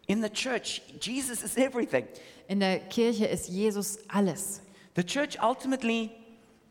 in 0.06 0.22
the 0.22 0.30
church. 0.30 0.82
Jesus 1.00 1.42
is 1.42 1.56
everything. 1.56 2.06
In 2.46 2.60
der 2.60 2.78
Kirche 2.78 3.26
ist 3.26 3.48
Jesus 3.48 3.98
alles. 4.08 4.62
The 4.94 5.04
church 5.04 5.38
ultimately 5.42 6.10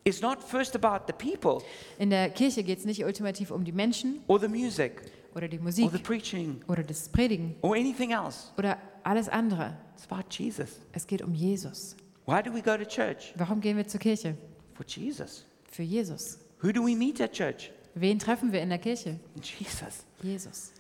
is 0.06 0.22
not 0.22 0.42
first 0.42 0.76
about 0.76 1.06
the 1.08 1.14
people 1.14 1.62
In 2.00 2.10
der 2.10 2.30
Kirche 2.30 2.64
geht 2.64 2.80
es 2.80 2.86
nicht 2.86 3.04
ultimativ 3.04 3.52
um 3.52 3.64
die 3.66 3.72
Menschen 3.74 4.22
or 4.28 4.40
the 4.40 4.48
music 4.48 5.02
oder 5.38 5.48
die 5.48 5.58
or 5.58 5.64
Musik 5.64 5.92
the 5.92 6.00
preaching 6.00 6.60
oder 6.68 6.84
das 6.84 7.08
Predigen 7.10 7.56
or 7.62 7.76
anything 7.76 8.12
else. 8.12 8.52
oder 8.58 8.78
alles 9.04 9.30
andere. 9.30 9.78
It's 9.96 10.10
about 10.10 10.28
Jesus. 10.32 10.80
Es 10.92 11.06
geht 11.06 11.22
um 11.22 11.34
Jesus. 11.34 11.96
Why 12.26 12.42
do 12.42 12.52
we 12.54 12.62
go 12.62 12.76
to 12.76 12.84
church? 12.84 13.34
Warum 13.36 13.62
gehen 13.62 13.78
wir 13.78 13.88
zur 13.88 14.00
Kirche? 14.00 14.36
For 14.74 14.86
Jesus. 14.86 15.46
Für 15.72 15.84
Jesus. 15.84 16.40
Who 16.62 16.72
do 16.72 16.84
we 16.84 16.96
meet 16.96 17.22
at 17.22 17.34
church? 17.34 17.72
Wen 17.94 18.20
treffen 18.20 18.52
wir 18.52 18.62
in 18.62 18.70
der 18.70 18.80
Kirche? 18.80 19.20
Jesus. 19.42 20.06
Jesus. 20.22 20.74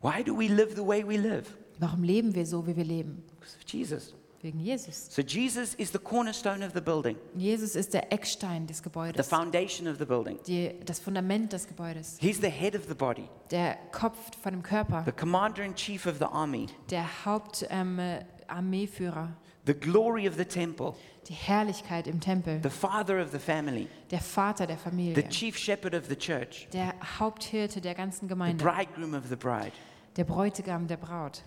Why 0.00 0.22
do 0.22 0.36
we 0.36 0.48
live 0.48 0.74
the 0.76 0.86
way 0.86 1.02
we 1.06 1.16
live? 1.16 1.46
Warum 1.78 2.02
leben 2.02 2.34
wir 2.34 2.46
so, 2.46 2.66
wie 2.66 2.76
wir 2.76 2.84
leben? 2.84 3.22
Because 3.38 3.56
of 3.56 3.64
Jesus. 3.66 4.14
Wegen 4.46 4.60
Jesus. 4.60 5.08
So 5.10 5.22
Jesus 5.22 5.74
is 5.74 5.90
the 5.90 5.98
cornerstone 5.98 6.64
of 6.64 6.72
the 6.72 6.80
building, 6.80 7.16
Jesus 7.36 7.74
ist 7.74 7.92
der 7.92 8.12
Eckstein 8.12 8.68
des 8.68 8.76
the 8.78 8.84
Gebäudes, 8.84 9.26
foundation 9.26 9.88
of 9.88 9.98
the 9.98 10.04
building. 10.04 10.38
die, 10.46 10.72
das 10.84 11.00
Fundament 11.00 11.52
des 11.52 11.66
Gebäudes, 11.66 12.16
He's 12.20 12.40
the 12.40 12.48
head 12.48 12.76
of 12.76 12.86
the 12.86 12.94
body, 12.94 13.28
der 13.50 13.76
Kopf 13.90 14.16
von 14.40 14.52
dem 14.52 14.62
Körper, 14.62 15.02
the 15.04 15.10
commander 15.10 15.64
in 15.64 15.74
chief 15.74 16.06
of 16.06 16.18
the 16.20 16.26
army, 16.26 16.68
der 16.90 17.24
Hauptarmeeführer, 17.24 19.20
ähm, 19.24 19.32
äh, 19.32 19.66
the 19.66 19.74
glory 19.74 20.28
of 20.28 20.36
the 20.36 20.44
temple, 20.44 20.94
die 21.28 21.34
Herrlichkeit 21.34 22.06
im 22.06 22.20
Tempel, 22.20 22.60
the 22.62 22.70
father 22.70 23.20
of 23.20 23.32
the 23.32 23.40
family, 23.40 23.88
der 24.12 24.20
Vater 24.20 24.68
der 24.68 24.76
the 24.76 24.82
Familie, 24.84 25.28
chief 25.28 25.58
shepherd 25.58 25.92
of 25.92 26.06
the 26.08 26.14
church, 26.16 26.68
der 26.72 26.94
Haupthirte 27.18 27.80
der 27.80 27.96
ganzen 27.96 28.28
the 28.28 28.28
Gemeinde, 28.28 28.62
bridegroom 28.62 29.14
of 29.14 29.24
the 29.28 29.34
bride. 29.34 29.72
der 30.16 30.22
Bräutigam 30.22 30.86
der 30.86 30.98
Braut. 30.98 31.42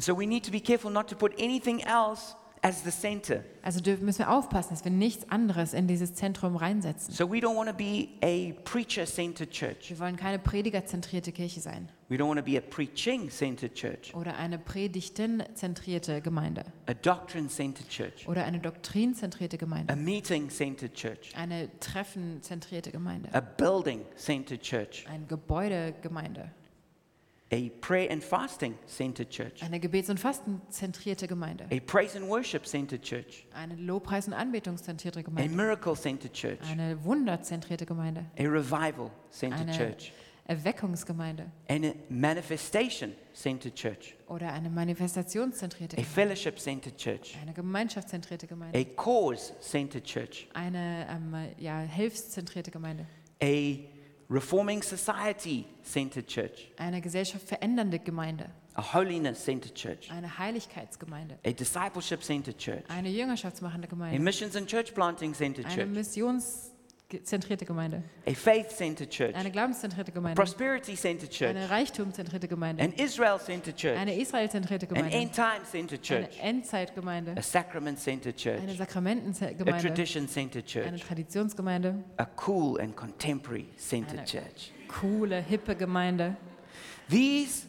So 0.00 0.14
we 0.14 0.26
need 0.26 0.44
to 0.44 0.52
be 0.52 0.60
careful 0.60 0.90
not 0.92 1.08
to 1.08 1.16
put 1.16 1.32
anything 1.40 1.80
else 1.80 2.36
as 2.62 2.82
the 2.84 2.90
center. 2.90 3.44
Also 3.62 3.80
müssen 4.00 4.20
wir 4.20 4.30
aufpassen, 4.30 4.70
dass 4.70 4.84
wir 4.84 4.92
nichts 4.92 5.30
anderes 5.30 5.74
in 5.74 5.86
dieses 5.86 6.14
Zentrum 6.14 6.56
reinsetzen. 6.56 7.12
So 7.14 7.30
we 7.30 7.38
don't 7.38 7.56
want 7.56 7.68
to 7.68 7.76
be 7.76 8.08
a 8.22 8.52
preacher-centered 8.64 9.50
church. 9.50 9.90
Wir 9.90 9.98
wollen 9.98 10.16
keine 10.16 10.38
predigerzentrierte 10.38 11.32
Kirche 11.32 11.60
sein. 11.60 11.88
We 12.08 12.16
don't 12.16 12.28
want 12.28 12.38
to 12.38 12.44
be 12.44 12.56
a 12.56 12.60
preaching-centered 12.62 13.74
church, 13.74 14.14
oder 14.14 14.34
eine 14.36 14.58
predigtenzentrierte 14.58 16.22
Gemeinde. 16.22 16.64
A 16.86 16.94
doctrine-centered 16.94 17.88
church, 17.90 18.26
oder 18.26 18.44
eine 18.44 18.60
doktrinzentrierte 18.60 19.56
a 19.56 19.58
Gemeinde, 19.58 19.94
meeting-centered 19.94 20.94
church, 20.94 21.36
eine 21.36 21.68
treffenzentrierte 21.80 22.90
Gemeinde, 22.92 23.28
a 23.34 23.40
building-centered 23.40 24.62
church, 24.62 25.04
eine 25.06 25.26
Gebäudegemeinde, 25.26 26.50
a 27.50 27.70
prayer 27.80 28.10
and 28.10 28.22
fasting-centered 28.22 29.30
church, 29.30 29.62
eine 29.62 29.80
Gebets- 29.80 30.10
und 30.10 30.20
Fastenzentrierte 30.20 31.26
Gemeinde, 31.26 31.64
a 31.70 31.80
praise 31.80 32.16
and 32.16 32.28
worship-centered 32.28 33.02
church, 33.02 33.46
eine 33.54 33.74
Lobpreis- 33.76 34.26
und 34.26 34.34
Anbetungszentrierte 34.34 35.20
a 35.20 35.22
Gemeinde, 35.22 35.54
miracle-centered 35.54 36.32
church, 36.32 36.58
eine 36.70 37.02
Wunderzentrierte 37.04 37.86
Gemeinde, 37.86 38.26
a 38.38 38.42
revival-centered 38.42 39.60
eine 39.60 39.72
church, 39.72 40.12
Erweckungsgemeinde. 40.46 41.50
And 41.68 41.84
a 41.86 41.92
manifestation-centered 42.08 43.74
church, 43.74 44.14
oder 44.28 44.52
eine 44.52 44.68
Manifestationszentrierte 44.68 45.96
a 45.96 46.00
Gemeinde, 46.00 46.14
fellowship-centered 46.14 46.96
church, 46.98 47.36
eine 47.40 47.54
gemeinschaftszentrierte 47.54 48.46
Gemeinde, 48.46 48.78
a 48.78 48.84
cause-centered 48.84 50.04
church, 50.04 50.48
eine 50.52 51.06
ähm, 51.10 51.34
ja, 51.58 51.80
hilfszentrierte 51.80 52.70
Gemeinde, 52.70 53.06
a 53.42 53.97
reforming 54.30 54.82
society-centered 54.82 56.26
church, 56.26 56.70
eine 56.76 57.00
gesellschaftsverändernde 57.00 57.98
Gemeinde, 57.98 58.50
a 58.74 58.94
holiness-centered 58.94 59.74
church, 59.74 60.10
eine 60.10 60.38
Heiligkeitsgemeinde, 60.38 61.38
a 61.44 61.50
discipleship-centered 61.50 62.58
church, 62.58 62.84
eine 62.88 63.08
jüngerschaftsmachende 63.08 63.88
a 63.88 63.90
Gemeinde, 63.90 64.18
missions 64.20 64.54
and 64.56 64.68
church 64.68 64.94
planting-centered 64.94 65.66
eine 65.66 65.74
church, 65.74 65.88
missionszentrierte 67.10 67.64
Gemeinde, 67.64 68.02
a 68.26 68.32
faith-centered 68.32 69.10
church, 69.10 69.34
eine 69.34 69.50
glaubenszentrierte 69.50 70.12
a 70.12 70.14
Gemeinde, 70.14 70.36
prosperity-centered 70.40 71.30
church, 71.30 71.48
eine 71.50 71.70
reichtumzentrierte 71.70 72.48
Gemeinde, 72.48 72.82
an 72.82 72.92
Israel-centered 72.92 73.76
church, 73.76 73.96
eine 73.98 74.14
israelzentrierte 74.20 74.86
an 74.88 74.94
Gemeinde, 74.94 75.16
end-time-centered 75.16 76.10
eine 76.10 76.26
church, 76.28 76.38
Endzeitgemeinde, 76.42 77.34
a 77.36 77.42
sacrament-centered 77.42 78.46
eine 78.46 78.58
church, 78.58 78.70
a 78.70 78.74
Sakramentengemeinde, 78.76 79.80
tradition-centered 79.80 80.76
eine 80.76 80.96
church, 80.96 81.06
Traditionsgemeinde, 81.06 82.04
a 82.18 82.26
cool 82.46 82.78
and 82.80 82.94
contemporary-centered 82.94 84.18
Eine- 84.18 84.26
church. 84.26 84.72
coole, 84.88 85.40
hippe 85.42 85.76
Gemeinde. 85.76 86.36
These 87.08 87.66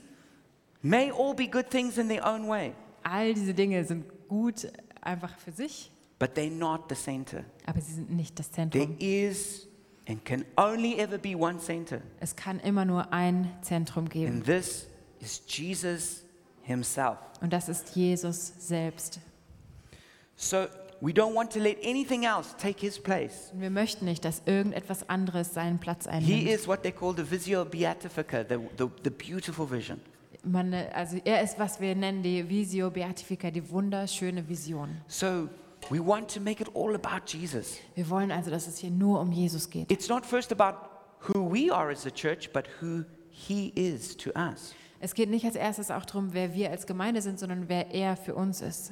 may 0.82 1.12
all 1.12 1.34
be 1.34 1.48
good 1.48 1.70
things 1.70 1.98
in 1.98 2.10
their 2.10 2.26
own 2.26 2.48
way, 2.50 2.74
All 3.04 3.34
diese 3.34 3.54
Dinge 3.54 3.86
sind 3.86 4.06
gut 4.28 4.68
einfach 5.00 5.38
für 5.38 5.54
sich, 5.54 5.90
but 6.20 6.36
they're 6.36 6.52
not 6.52 6.84
the 6.90 6.96
center. 6.96 7.44
aber 7.66 7.82
sie 7.82 7.94
sind 7.94 8.12
nicht 8.12 8.38
das 8.38 8.52
There 8.52 8.70
Zentrum. 8.70 8.96
is 9.00 9.68
and 10.08 10.24
can 10.26 10.44
only 10.58 11.00
ever 11.00 11.18
be 11.18 11.36
one 11.38 11.60
center, 11.60 12.02
Es 12.20 12.36
kann 12.36 12.60
immer 12.60 12.86
nur 12.86 13.12
ein 13.14 13.52
Zentrum 13.62 14.04
and 14.06 14.12
geben 14.14 14.44
this 14.44 14.88
is 15.20 15.42
Jesus 15.48 16.24
Himself. 16.64 17.18
und 17.42 17.52
das 17.54 17.70
ist 17.70 17.96
Jesus 17.96 18.54
selbst. 18.60 19.20
So 20.36 20.68
we 21.02 21.12
don't 21.12 21.34
want 21.36 21.52
to 21.54 21.60
let 21.60 21.78
anything 21.86 22.24
else 22.24 22.56
take 22.58 22.80
His 22.80 23.00
place. 23.00 23.52
Und 23.54 23.62
wir 23.62 23.70
möchten 23.70 24.06
nicht, 24.06 24.24
dass 24.26 24.42
irgendetwas 24.46 25.08
anderes 25.10 25.54
seinen 25.54 25.80
Platz 25.80 26.06
He 26.06 26.10
einnimmt. 26.12 26.50
is 26.50 26.68
what 26.68 26.84
they 26.84 26.92
call 26.92 27.14
the 27.16 27.30
Visio 27.30 27.64
Beatifica, 27.66 28.44
the, 28.48 28.58
the, 28.78 28.86
the 29.04 29.10
beautiful 29.10 29.70
vision. 29.70 30.00
Man, 30.44 30.74
also 30.74 31.18
er 31.26 31.42
ist, 31.44 31.60
was 31.60 31.82
wir 31.82 31.96
nennen, 31.96 32.24
die 32.24 32.48
Visio 32.48 32.90
Beatifica, 32.90 33.52
die 33.52 33.70
wunderschöne 33.70 34.48
Vision. 34.48 35.02
So 35.08 35.50
we 35.90 36.00
want 36.00 36.30
to 36.30 36.40
make 36.40 36.62
it 36.62 36.70
all 36.76 36.96
about 36.96 37.26
Jesus. 37.26 37.80
Wir 37.96 38.10
wollen 38.10 38.32
also, 38.32 38.52
dass 38.52 38.68
es 38.68 38.78
hier 38.78 38.92
nur 38.92 39.20
um 39.20 39.32
Jesus 39.32 39.70
geht. 39.70 39.92
It's 39.92 40.08
not 40.08 40.26
first 40.26 40.52
about 40.52 40.90
who 41.28 41.52
we 41.52 41.72
are 41.74 41.92
as 41.92 42.06
a 42.06 42.12
church, 42.12 42.52
but 42.54 42.68
who 42.82 43.06
He 43.30 43.72
is 43.76 44.16
to 44.18 44.32
us. 44.36 44.74
Es 45.00 45.14
geht 45.14 45.30
nicht 45.30 45.46
als 45.46 45.56
erstes 45.56 45.92
auch 45.92 46.06
darum, 46.06 46.34
wer 46.34 46.54
wir 46.54 46.72
als 46.72 46.86
Gemeinde 46.86 47.22
sind, 47.22 47.40
sondern 47.40 47.70
wer 47.70 47.92
er 47.92 48.18
für 48.18 48.36
uns 48.36 48.62
ist. 48.62 48.92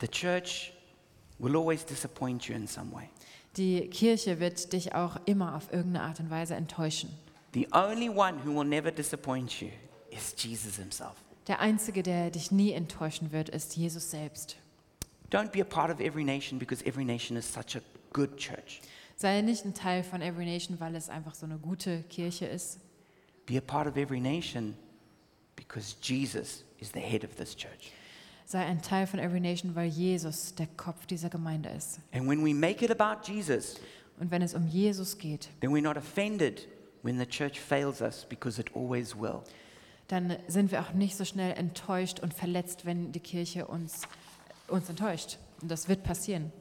The 0.00 0.08
church 0.08 0.72
will 1.38 1.56
always 1.56 1.84
disappoint 1.84 2.48
you 2.48 2.54
in 2.54 2.66
some 2.66 2.92
way. 2.92 3.08
Die 3.56 3.88
Kirche 3.88 4.40
wird 4.40 4.72
dich 4.72 4.94
auch 4.94 5.16
immer 5.26 5.56
auf 5.56 5.72
irgendeine 5.72 6.04
Art 6.06 6.20
und 6.20 6.30
Weise 6.30 6.54
enttäuschen. 6.54 7.10
The 7.52 7.68
only 7.72 8.08
one 8.08 8.38
who 8.44 8.54
will 8.54 8.66
never 8.66 8.90
disappoint 8.90 9.60
you 9.60 9.68
is 10.10 10.34
Jesus 10.36 10.76
Himself. 10.76 11.16
Der 11.50 11.58
Einzige, 11.58 12.04
der 12.04 12.30
dich 12.30 12.52
nie 12.52 12.70
enttäuschen 12.70 13.32
wird, 13.32 13.48
ist 13.48 13.76
Jesus 13.76 14.12
selbst. 14.12 14.54
Don't 15.32 15.50
be 15.50 15.60
a 15.60 15.64
part 15.64 15.90
of 15.90 15.98
every 15.98 16.22
nation 16.22 16.60
because 16.60 16.86
every 16.86 17.04
nation 17.04 17.36
is 17.36 17.44
such 17.44 17.74
a 17.74 17.80
good 18.12 18.36
church. 18.36 18.80
Sei 19.16 19.40
nicht 19.40 19.64
ein 19.64 19.74
Teil 19.74 20.04
von 20.04 20.22
Every 20.22 20.44
Nation, 20.44 20.78
weil 20.78 20.94
es 20.94 21.08
einfach 21.08 21.34
so 21.34 21.46
eine 21.46 21.58
gute 21.58 22.04
Kirche 22.04 22.46
ist. 22.46 22.78
Be 23.46 23.58
a 23.58 23.60
part 23.60 23.88
of 23.88 23.96
every 23.96 24.20
nation 24.20 24.76
because 25.56 25.96
Jesus 26.00 26.62
is 26.78 26.92
the 26.92 27.00
head 27.00 27.24
of 27.24 27.34
this 27.34 27.56
church. 27.56 27.90
Sei 28.46 28.64
ein 28.64 28.80
Teil 28.80 29.08
von 29.08 29.18
Every 29.18 29.40
Nation, 29.40 29.74
weil 29.74 29.88
Jesus 29.88 30.54
der 30.54 30.68
Kopf 30.76 31.04
dieser 31.06 31.30
Gemeinde 31.30 31.70
ist. 31.70 31.98
And 32.12 32.28
when 32.28 32.44
we 32.44 32.54
make 32.54 32.84
it 32.84 32.92
about 32.92 33.28
Jesus, 33.28 33.74
Und 34.20 34.30
wenn 34.30 34.42
es 34.42 34.54
um 34.54 34.68
Jesus 34.68 35.18
geht, 35.18 35.48
then 35.60 35.72
we're 35.72 35.82
not 35.82 35.96
offended 35.96 36.68
when 37.02 37.18
the 37.18 37.26
church 37.26 37.58
fails 37.58 38.00
us 38.00 38.24
because 38.24 38.60
it 38.60 38.70
always 38.76 39.16
will. 39.16 39.42
Dann 40.10 40.36
sind 40.48 40.72
wir 40.72 40.80
auch 40.80 40.92
nicht 40.92 41.16
so 41.16 41.24
schnell 41.24 41.56
enttäuscht 41.56 42.18
und 42.18 42.34
verletzt, 42.34 42.84
wenn 42.84 43.12
die 43.12 43.20
Kirche 43.20 43.66
uns, 43.66 44.02
uns 44.66 44.88
enttäuscht. 44.88 45.38
Und 45.62 45.70
das 45.70 45.88
wird 45.88 46.02
passieren. 46.02 46.52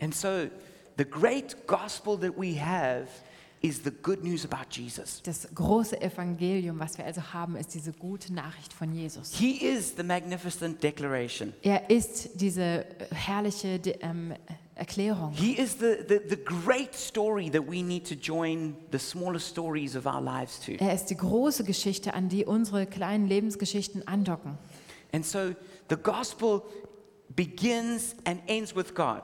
And 0.00 0.12
so, 0.12 0.48
the 0.98 1.04
great 1.04 1.66
gospel 1.68 2.18
that 2.18 2.36
we 2.36 2.60
have 2.60 3.06
is 3.62 3.82
the 3.84 3.90
good 3.90 4.24
news 4.24 4.44
about 4.44 4.66
Jesus. 4.70 5.22
Das 5.22 5.48
große 5.54 6.00
Evangelium, 6.00 6.78
was 6.80 6.98
wir 6.98 7.04
also 7.04 7.22
haben, 7.32 7.56
ist 7.56 7.72
diese 7.74 7.92
gute 7.92 8.34
Nachricht 8.34 8.72
von 8.72 8.92
Jesus. 8.92 9.32
He 9.34 9.52
is 9.64 9.94
the 9.96 10.02
magnificent 10.02 10.82
declaration. 10.82 11.52
Er 11.62 11.88
ist 11.88 12.40
diese 12.40 12.84
herrliche 13.12 13.78
De- 13.78 13.98
ähm, 14.02 14.34
Erklärung. 14.74 15.32
He 15.32 15.52
is 15.52 15.76
the, 15.78 15.96
the, 16.08 16.18
the 16.28 16.36
great 16.36 16.94
story 16.94 17.50
that 17.50 17.62
we 17.68 17.82
need 17.82 18.06
to 18.08 18.14
join 18.14 18.74
the 18.90 18.98
smaller 18.98 19.38
stories 19.38 19.94
of 19.94 20.06
our 20.06 20.20
lives 20.20 20.58
to. 20.60 20.72
Er 20.78 20.92
ist 20.94 21.06
die 21.06 21.16
große 21.16 21.62
Geschichte, 21.62 22.14
an 22.14 22.28
die 22.28 22.44
unsere 22.44 22.86
kleinen 22.86 23.28
Lebensgeschichten 23.28 24.06
andocken. 24.08 24.58
And 25.12 25.24
so 25.24 25.54
the 25.88 25.96
gospel 25.96 26.62
begins 27.36 28.16
and 28.24 28.40
ends 28.46 28.74
with 28.74 28.94
God. 28.94 29.22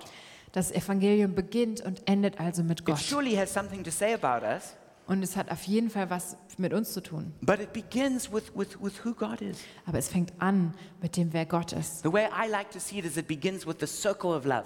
Das 0.53 0.73
Evangelium 0.73 1.35
beginnt 1.35 1.81
und 1.83 2.03
endet 2.09 2.41
also 2.41 2.63
mit 2.63 2.81
It 2.81 2.87
Gott. 2.87 2.99
surely 2.99 3.35
has 3.37 3.53
something 3.53 3.83
to 3.85 3.91
say 3.91 4.15
about 4.15 4.45
us, 4.47 4.75
Und 5.07 5.23
es 5.23 5.37
hat 5.37 5.51
auf 5.51 5.63
jeden 5.65 5.89
Fall 5.91 6.11
was 6.11 6.37
mit 6.59 6.73
uns 6.75 6.93
zu 6.93 7.01
tun. 7.03 7.33
but 7.41 7.61
it 7.61 7.73
begins 7.73 8.31
with, 8.33 8.53
with, 8.55 8.79
with 8.81 9.05
who 9.05 9.15
God 9.15 9.41
is. 9.41 9.59
Aber 9.87 9.99
es 9.99 10.09
fängt 10.09 10.33
an 10.39 10.75
mit 11.01 11.17
dem, 11.17 11.33
wer 11.33 11.47
Gott 11.47 11.73
ist. 11.73 12.03
The 12.03 12.13
way 12.13 12.27
I 12.27 12.49
like 12.51 12.71
to 12.73 12.79
see 12.79 12.99
it 12.99 13.05
is 13.05 13.17
it 13.17 13.27
begins 13.27 13.67
with 13.67 13.77
the 13.81 13.87
circle 13.87 14.31
of 14.31 14.45
love. 14.45 14.65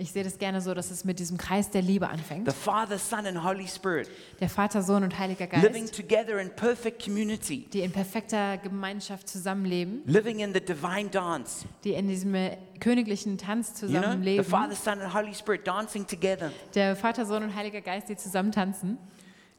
Ich 0.00 0.12
sehe 0.12 0.24
das 0.24 0.38
gerne 0.38 0.62
so, 0.62 0.72
dass 0.72 0.90
es 0.90 1.04
mit 1.04 1.18
diesem 1.18 1.36
Kreis 1.36 1.68
der 1.68 1.82
Liebe 1.82 2.08
anfängt. 2.08 2.50
The 2.50 2.56
Father, 2.56 2.98
Son, 2.98 3.26
and 3.26 3.44
Holy 3.44 3.68
Spirit 3.68 4.08
Der 4.40 4.48
Vater, 4.48 4.80
Sohn 4.80 5.02
und 5.04 5.18
Heiliger 5.18 5.46
living 5.60 5.82
Geist, 5.82 5.94
together 5.94 6.40
in 6.40 6.48
perfect 6.48 7.04
community, 7.04 7.66
die 7.70 7.80
in 7.82 7.92
perfekter 7.92 8.56
Gemeinschaft 8.56 9.28
zusammenleben, 9.28 10.00
living 10.06 10.38
in 10.40 10.54
the 10.54 10.60
divine 10.60 11.10
dance. 11.10 11.66
die 11.84 11.92
in 11.92 12.08
diesem 12.08 12.34
königlichen 12.80 13.36
Tanz 13.36 13.82
You 13.82 13.88
know, 13.88 13.98
the 13.98 14.00
zusammenleben. 14.00 14.44
Father, 14.46 14.74
Son, 14.74 15.00
and 15.02 15.14
Holy 15.14 15.34
Spirit 15.34 15.66
dancing 15.66 16.06
together. 16.06 16.50
Der 16.74 16.96
Vater, 16.96 17.26
Sohn 17.26 17.42
und 17.42 17.54
Heiliger 17.54 17.82
Geist, 17.82 18.08
die 18.08 18.16
zusammen 18.16 18.52
tanzen. 18.52 18.96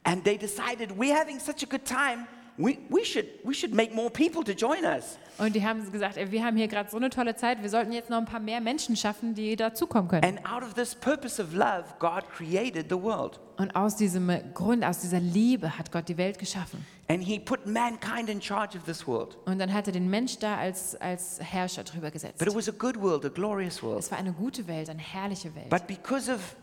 And 0.04 0.24
they 0.24 0.40
decided, 0.40 0.98
we're 0.98 1.16
having 1.16 1.40
such 1.40 1.62
a 1.62 1.68
good 1.70 1.86
time, 1.86 2.26
we, 2.58 2.80
we, 2.90 3.04
should, 3.04 3.26
we 3.44 3.54
should 3.54 3.74
make 3.74 3.94
more 3.94 4.10
people 4.10 4.44
to 4.44 4.52
join 4.54 4.84
us. 4.86 5.18
Und 5.38 5.56
die 5.56 5.66
haben 5.66 5.92
gesagt, 5.92 6.18
ey, 6.18 6.32
wir 6.32 6.44
haben 6.44 6.58
hier 6.58 6.68
gerade 6.68 6.90
so 6.90 6.98
eine 6.98 7.10
tolle 7.10 7.36
Zeit, 7.36 7.62
wir 7.62 7.70
sollten 7.70 7.92
jetzt 7.92 8.10
noch 8.10 8.18
ein 8.18 8.26
paar 8.26 8.40
mehr 8.40 8.62
Menschen 8.62 8.96
schaffen, 8.96 9.34
die 9.34 9.56
dazukommen 9.56 10.10
können. 10.10 10.24
And 10.24 10.46
out 10.46 10.64
of 10.64 10.74
this 10.74 10.94
purpose 10.94 11.42
of 11.42 11.54
love, 11.54 11.86
God 12.00 12.24
created 12.30 12.88
the 12.90 13.02
world. 13.02 13.40
Und 13.58 13.76
aus 13.76 13.96
diesem 13.96 14.32
Grund, 14.54 14.84
aus 14.84 15.00
dieser 15.00 15.20
Liebe 15.20 15.78
hat 15.78 15.92
Gott 15.92 16.08
die 16.10 16.18
Welt 16.18 16.38
geschaffen. 16.38 16.86
And 17.08 17.24
He 17.24 17.40
put 17.40 17.66
mankind 17.66 18.30
in 18.30 18.42
charge 18.42 18.78
of 18.78 18.86
this 18.86 19.08
world. 19.08 19.38
Und 19.46 19.60
dann 19.60 19.74
hat 19.74 19.88
er 19.88 19.94
den 19.94 20.10
Mensch 20.10 20.38
da 20.38 20.58
als, 20.58 20.96
als 20.96 21.40
Herrscher 21.42 21.84
drüber 21.84 22.12
gesetzt. 22.12 22.38
But 22.38 22.48
it 22.48 22.56
was 22.56 22.70
a 22.70 22.74
good 22.78 23.00
world, 23.02 23.26
a 23.26 23.30
glorious 23.30 23.82
world. 23.82 24.00
Es 24.00 24.12
war 24.12 24.18
eine 24.18 24.34
gute 24.34 24.68
Welt, 24.68 24.90
eine 24.90 25.02
herrliche 25.02 25.54
Welt. 25.56 25.70
But 25.70 25.88
because 25.88 26.32
of 26.32 26.56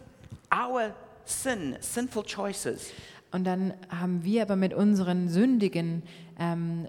our 0.53 0.95
sin, 1.25 1.77
sinful 1.81 2.25
choices, 2.25 2.91
Und 3.31 3.45
dann 3.45 3.75
haben 3.91 4.25
wir 4.25 4.43
aber 4.43 4.57
mit 4.57 4.73
unseren 4.75 5.29
sündigen 5.29 6.03
ähm, 6.39 6.87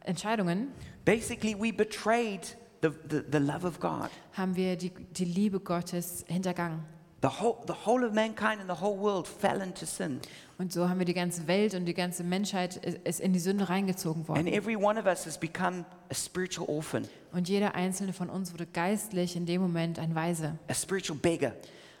Entscheidungen, 0.00 0.68
basically 1.04 1.54
we 1.58 1.72
betrayed 1.72 2.56
the, 2.82 2.88
the, 3.10 3.20
the 3.30 3.38
love 3.38 3.66
of 3.66 3.78
God. 3.80 4.08
haben 4.32 4.56
wir 4.56 4.76
die, 4.76 4.90
die 4.90 5.24
Liebe 5.24 5.60
Gottes 5.60 6.24
hintergangen. 6.28 6.80
The 7.20 7.28
whole, 7.28 7.56
the 7.66 7.74
whole 7.84 8.06
of 8.06 8.14
mankind 8.14 8.60
and 8.60 8.70
the 8.70 8.80
whole 8.80 8.96
world 8.96 9.26
fell 9.26 9.60
into 9.60 9.84
sin. 9.86 10.20
Und 10.56 10.72
so 10.72 10.88
haben 10.88 11.00
wir 11.00 11.04
die 11.04 11.14
ganze 11.14 11.48
Welt 11.48 11.74
und 11.74 11.84
die 11.84 11.94
ganze 11.94 12.22
Menschheit 12.22 12.76
ist- 12.76 13.18
in 13.20 13.32
die 13.32 13.40
Sünde 13.40 13.68
reingezogen 13.68 14.20
And 14.22 14.28
worden. 14.28 14.46
every 14.46 14.76
one 14.76 14.98
of 15.00 15.06
us 15.06 15.26
has 15.26 15.36
become 15.38 15.84
a 16.10 16.14
spiritual 16.14 16.68
orphan, 16.68 17.06
Und 17.32 17.48
jeder 17.48 17.74
einzelne 17.74 18.12
von 18.12 18.30
uns 18.30 18.52
wurde 18.52 18.66
geistlich 18.66 19.34
in 19.34 19.46
dem 19.46 19.60
Moment 19.60 19.98
ein 19.98 20.14
Weise, 20.14 20.58
a 20.68 20.74
spiritual 20.74 21.18
beggar. 21.18 21.52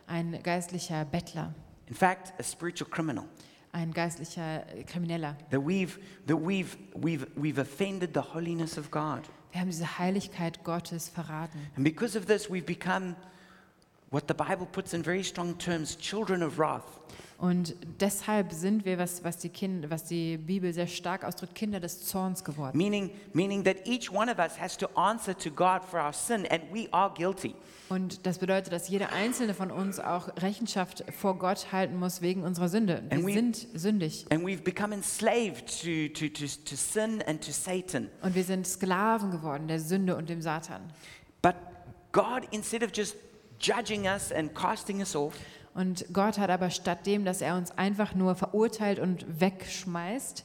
ein 0.06 0.40
geistlicher 0.44 1.04
Bettler, 1.04 1.52
In 1.88 1.94
fact, 1.96 2.32
a 2.38 2.42
spiritual 2.44 2.88
criminal. 2.88 3.24
Ein 3.78 3.92
geistlicher 3.92 4.64
äh, 4.74 4.84
Krimineller. 4.84 5.36
That 5.50 5.64
we've, 5.64 5.98
that 6.26 6.36
we've, 6.36 6.76
we've, 6.94 7.26
we've 7.36 7.58
offended 7.58 8.12
the 8.12 8.34
holiness 8.34 8.76
of 8.76 8.90
God. 8.90 9.22
Wir 9.52 9.60
haben 9.60 9.70
diese 9.70 9.98
Heiligkeit 9.98 10.62
Gottes 10.64 11.08
verraten. 11.08 11.60
And 11.76 11.84
because 11.84 12.16
of 12.18 12.26
this, 12.26 12.50
we've 12.50 12.66
become 12.66 13.16
what 14.10 14.28
the 14.28 14.34
Bible 14.34 14.66
puts 14.66 14.92
in 14.92 15.02
very 15.02 15.22
strong 15.22 15.56
terms 15.58 15.96
children 15.96 16.42
of 16.42 16.58
wrath. 16.58 17.00
Und 17.38 17.76
deshalb 18.00 18.52
sind 18.52 18.84
wir, 18.84 18.98
was, 18.98 19.22
was, 19.22 19.36
die 19.38 19.48
kind, 19.48 19.88
was 19.90 20.02
die 20.02 20.36
Bibel 20.38 20.72
sehr 20.72 20.88
stark 20.88 21.22
ausdrückt, 21.22 21.54
Kinder 21.54 21.78
des 21.78 22.04
Zorns 22.04 22.42
geworden. 22.42 22.76
Meaning, 22.76 23.12
meaning 23.32 23.62
that 23.62 23.86
each 23.86 24.10
one 24.12 24.28
of 24.28 24.38
us 24.40 24.58
has 24.58 24.76
to 24.76 24.88
answer 24.96 25.36
to 25.38 25.48
God 25.48 25.84
for 25.88 26.00
our 26.00 26.12
sin, 26.12 26.44
and 26.50 26.62
we 26.74 26.88
are 26.90 27.14
guilty. 27.14 27.54
Und 27.90 28.26
das 28.26 28.38
bedeutet, 28.38 28.72
dass 28.72 28.88
jeder 28.88 29.12
einzelne 29.12 29.54
von 29.54 29.70
uns 29.70 30.00
auch 30.00 30.28
Rechenschaft 30.42 31.04
vor 31.16 31.38
Gott 31.38 31.70
halten 31.70 31.96
muss 31.96 32.22
wegen 32.22 32.42
unserer 32.42 32.68
Sünde. 32.68 33.04
Wir 33.08 33.18
And 33.18 33.26
we- 33.26 33.32
sind 33.32 33.68
sündig. 33.72 34.26
And 34.30 34.44
we've 34.44 34.62
become 34.62 34.92
enslaved 34.92 35.68
to, 35.82 36.08
to, 36.12 36.28
to, 36.28 36.44
to 36.64 36.74
sin 36.74 37.22
and 37.22 37.40
to 37.46 37.52
Satan. 37.52 38.08
Und 38.20 38.34
wir 38.34 38.42
sind 38.44 38.66
Sklaven 38.66 39.30
geworden 39.30 39.68
der 39.68 39.78
Sünde 39.78 40.16
und 40.16 40.28
dem 40.28 40.42
Satan. 40.42 40.82
But 41.40 41.54
God, 42.10 42.48
instead 42.50 42.82
of 42.82 42.90
just 42.92 43.14
judging 43.60 44.06
us 44.06 44.32
and 44.32 44.52
casting 44.56 44.98
us 44.98 45.14
off, 45.14 45.34
Und 45.74 46.06
Gott 46.12 46.38
hat 46.38 46.50
aber 46.50 46.70
statt 46.70 47.06
dem, 47.06 47.24
dass 47.24 47.40
er 47.40 47.56
uns 47.56 47.70
einfach 47.72 48.14
nur 48.14 48.34
verurteilt 48.34 48.98
und 48.98 49.40
wegschmeißt, 49.40 50.44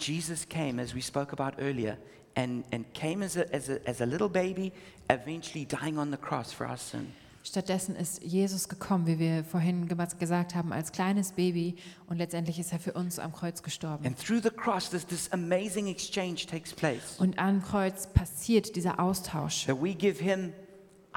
Jesus 0.00 0.48
came, 0.48 0.80
as 0.80 0.94
we 0.94 1.02
spoke 1.02 1.32
about 1.32 1.60
earlier, 1.60 1.96
and, 2.36 2.64
and 2.72 2.92
came 2.94 3.24
as 3.24 3.36
a, 3.36 3.42
as, 3.52 3.68
a, 3.68 3.78
as 3.84 4.00
a 4.00 4.04
little 4.04 4.28
baby, 4.28 4.72
eventually 5.08 5.66
dying 5.66 5.98
on 5.98 6.10
the 6.12 6.16
cross 6.16 6.52
for 6.52 6.68
our 6.68 6.76
sin. 6.76 7.08
stattdessen 7.44 7.96
ist 7.96 8.22
Jesus 8.22 8.68
gekommen, 8.68 9.06
wie 9.06 9.18
wir 9.18 9.42
vorhin 9.42 9.88
ge- 9.88 9.96
gesagt 10.18 10.54
haben, 10.54 10.72
als 10.72 10.92
kleines 10.92 11.32
Baby 11.32 11.76
und 12.06 12.18
letztendlich 12.18 12.58
ist 12.58 12.72
er 12.72 12.78
für 12.78 12.92
uns 12.92 13.18
am 13.18 13.32
Kreuz 13.32 13.62
gestorben. 13.62 14.04
And 14.06 14.18
through 14.18 14.40
the 14.42 14.50
cross, 14.50 14.90
this, 14.90 15.06
this 15.06 15.32
amazing 15.32 15.86
exchange 15.86 16.46
takes 16.46 16.72
place. 16.74 17.16
Und 17.18 17.38
am 17.38 17.62
Kreuz 17.62 18.06
passiert 18.06 18.76
dieser 18.76 19.00
Austausch, 19.00 19.64
That 19.66 19.82
we 19.82 19.94
give 19.94 20.22
him 20.22 20.52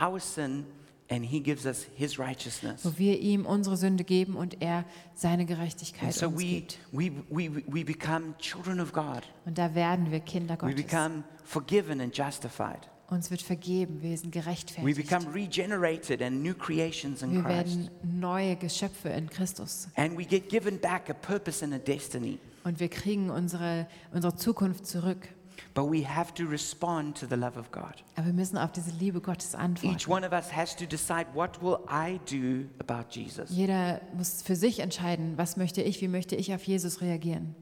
our 0.01 0.19
sin, 0.19 0.65
and 1.11 1.25
he 1.25 1.39
gives 1.41 1.65
us 1.65 1.85
his 1.95 2.17
righteousness. 2.17 2.83
wo 2.85 2.97
wir 2.97 3.19
ihm 3.19 3.45
unsere 3.45 3.75
Sünde 3.77 4.03
geben 4.03 4.35
und 4.35 4.61
er 4.61 4.85
seine 5.13 5.45
Gerechtigkeit 5.45 6.13
so 6.13 6.27
uns 6.29 6.39
we, 6.39 6.45
gibt. 6.45 6.77
we, 6.91 7.11
we, 7.29 7.63
we 7.67 7.83
become 7.83 8.33
children 8.39 8.79
of 8.79 8.93
God. 8.93 9.21
Und 9.45 9.57
da 9.57 9.75
werden 9.75 10.09
wir 10.09 10.21
Kinder 10.21 10.55
We 10.55 10.57
Gottes. 10.57 10.75
become 10.75 11.23
forgiven 11.43 11.99
and 12.01 12.17
justified. 12.17 12.87
Uns 13.09 13.29
wird 13.29 13.41
vergeben, 13.41 14.01
wir 14.01 14.17
sind 14.17 14.33
We 14.33 14.39
gerechtfertigt. 14.39 14.95
become 14.95 15.33
regenerated 15.33 16.21
and 16.21 16.41
new 16.41 16.53
creations 16.53 17.21
in 17.21 17.33
Wir 17.33 17.41
Christ. 17.43 17.75
werden 17.77 17.89
neue 18.03 18.55
Geschöpfe 18.55 19.09
in 19.09 19.29
Christus. 19.29 19.89
And 19.97 20.17
we 20.17 20.23
get 20.23 20.47
given 20.47 20.79
back 20.79 21.09
a 21.09 21.13
purpose 21.13 21.61
and 21.63 21.73
a 21.73 21.77
destiny. 21.77 22.39
Und 22.63 22.79
wir 22.79 22.87
kriegen 22.87 23.29
unsere, 23.29 23.85
unsere 24.13 24.33
Zukunft 24.35 24.85
zurück. 24.87 25.27
But 25.73 25.89
we 25.91 26.05
have 26.05 26.33
to 26.33 26.45
respond 26.45 27.17
to 27.19 27.25
the 27.27 27.35
love 27.35 27.57
of 27.57 27.71
God. 27.71 28.03
Aber 28.15 28.27
wir 28.27 28.33
müssen 28.33 28.57
auf 28.57 28.71
diese 28.71 28.91
Liebe 28.91 29.21
Gottes 29.21 29.53
Each 29.53 29.59
antworten. 29.59 30.11
one 30.11 30.25
of 30.25 30.33
us 30.33 30.53
has 30.55 30.75
to 30.75 30.85
decide 30.85 31.27
what 31.33 31.61
will 31.61 31.77
I 31.89 32.19
do 32.29 32.67
about 32.79 33.09
Jesus? 33.11 33.49
Jeder 33.49 34.01
muss 34.15 34.41
für 34.41 34.55
sich 34.55 34.79
entscheiden, 34.79 35.37
was 35.37 35.57
möchte 35.57 35.81
ich, 35.81 36.01
wie 36.01 36.07
möchte 36.07 36.35
ich 36.35 36.53
auf 36.53 36.63
Jesus 36.63 37.01
reagieren. 37.01 37.55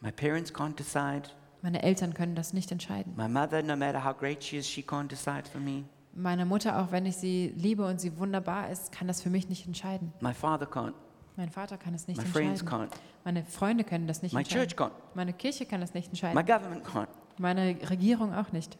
My 0.00 0.12
parents 0.12 0.52
can't 0.52 0.76
decide. 0.76 1.30
Meine 1.62 1.82
Eltern 1.82 2.14
können 2.14 2.34
das 2.34 2.52
nicht 2.52 2.70
entscheiden. 2.70 3.14
My 3.16 3.28
mother, 3.28 3.62
no 3.62 3.76
matter 3.76 4.04
how 4.04 4.16
great 4.16 4.42
she 4.44 4.56
is, 4.56 4.68
she 4.68 4.80
can't 4.82 5.08
decide 5.08 5.44
for 5.50 5.60
me. 5.60 5.84
Meine 6.14 6.46
Mutter, 6.46 6.80
auch 6.80 6.90
wenn 6.90 7.06
ich 7.06 7.16
sie 7.16 7.52
liebe 7.56 7.84
und 7.86 8.00
sie 8.00 8.16
wunderbar 8.18 8.70
ist, 8.70 8.92
kann 8.92 9.06
das 9.06 9.22
für 9.22 9.30
mich 9.30 9.48
nicht 9.48 9.66
entscheiden. 9.66 10.12
My 10.20 10.34
father 10.34 10.66
can't. 10.66 10.94
Mein 11.38 11.50
Vater 11.50 11.78
kann 11.78 11.94
es 11.94 12.08
nicht 12.08 12.18
My 12.20 12.26
friends 12.26 12.62
entscheiden. 12.62 12.88
can't. 12.90 12.96
Meine 13.24 13.44
Freunde 13.44 13.84
können 13.84 14.08
das 14.08 14.22
nicht 14.22 14.32
My 14.34 14.40
entscheiden. 14.40 14.76
can't. 14.76 14.90
Meine 15.14 15.32
Kirche 15.32 15.66
kann 15.66 15.80
das 15.80 15.94
nicht 15.94 16.06
My 16.08 16.30
entscheiden. 16.30 16.46
government 16.46 16.84
can't. 16.84 17.06
Meine 17.38 17.76
Regierung 17.88 18.34
auch 18.34 18.50
nicht. 18.50 18.76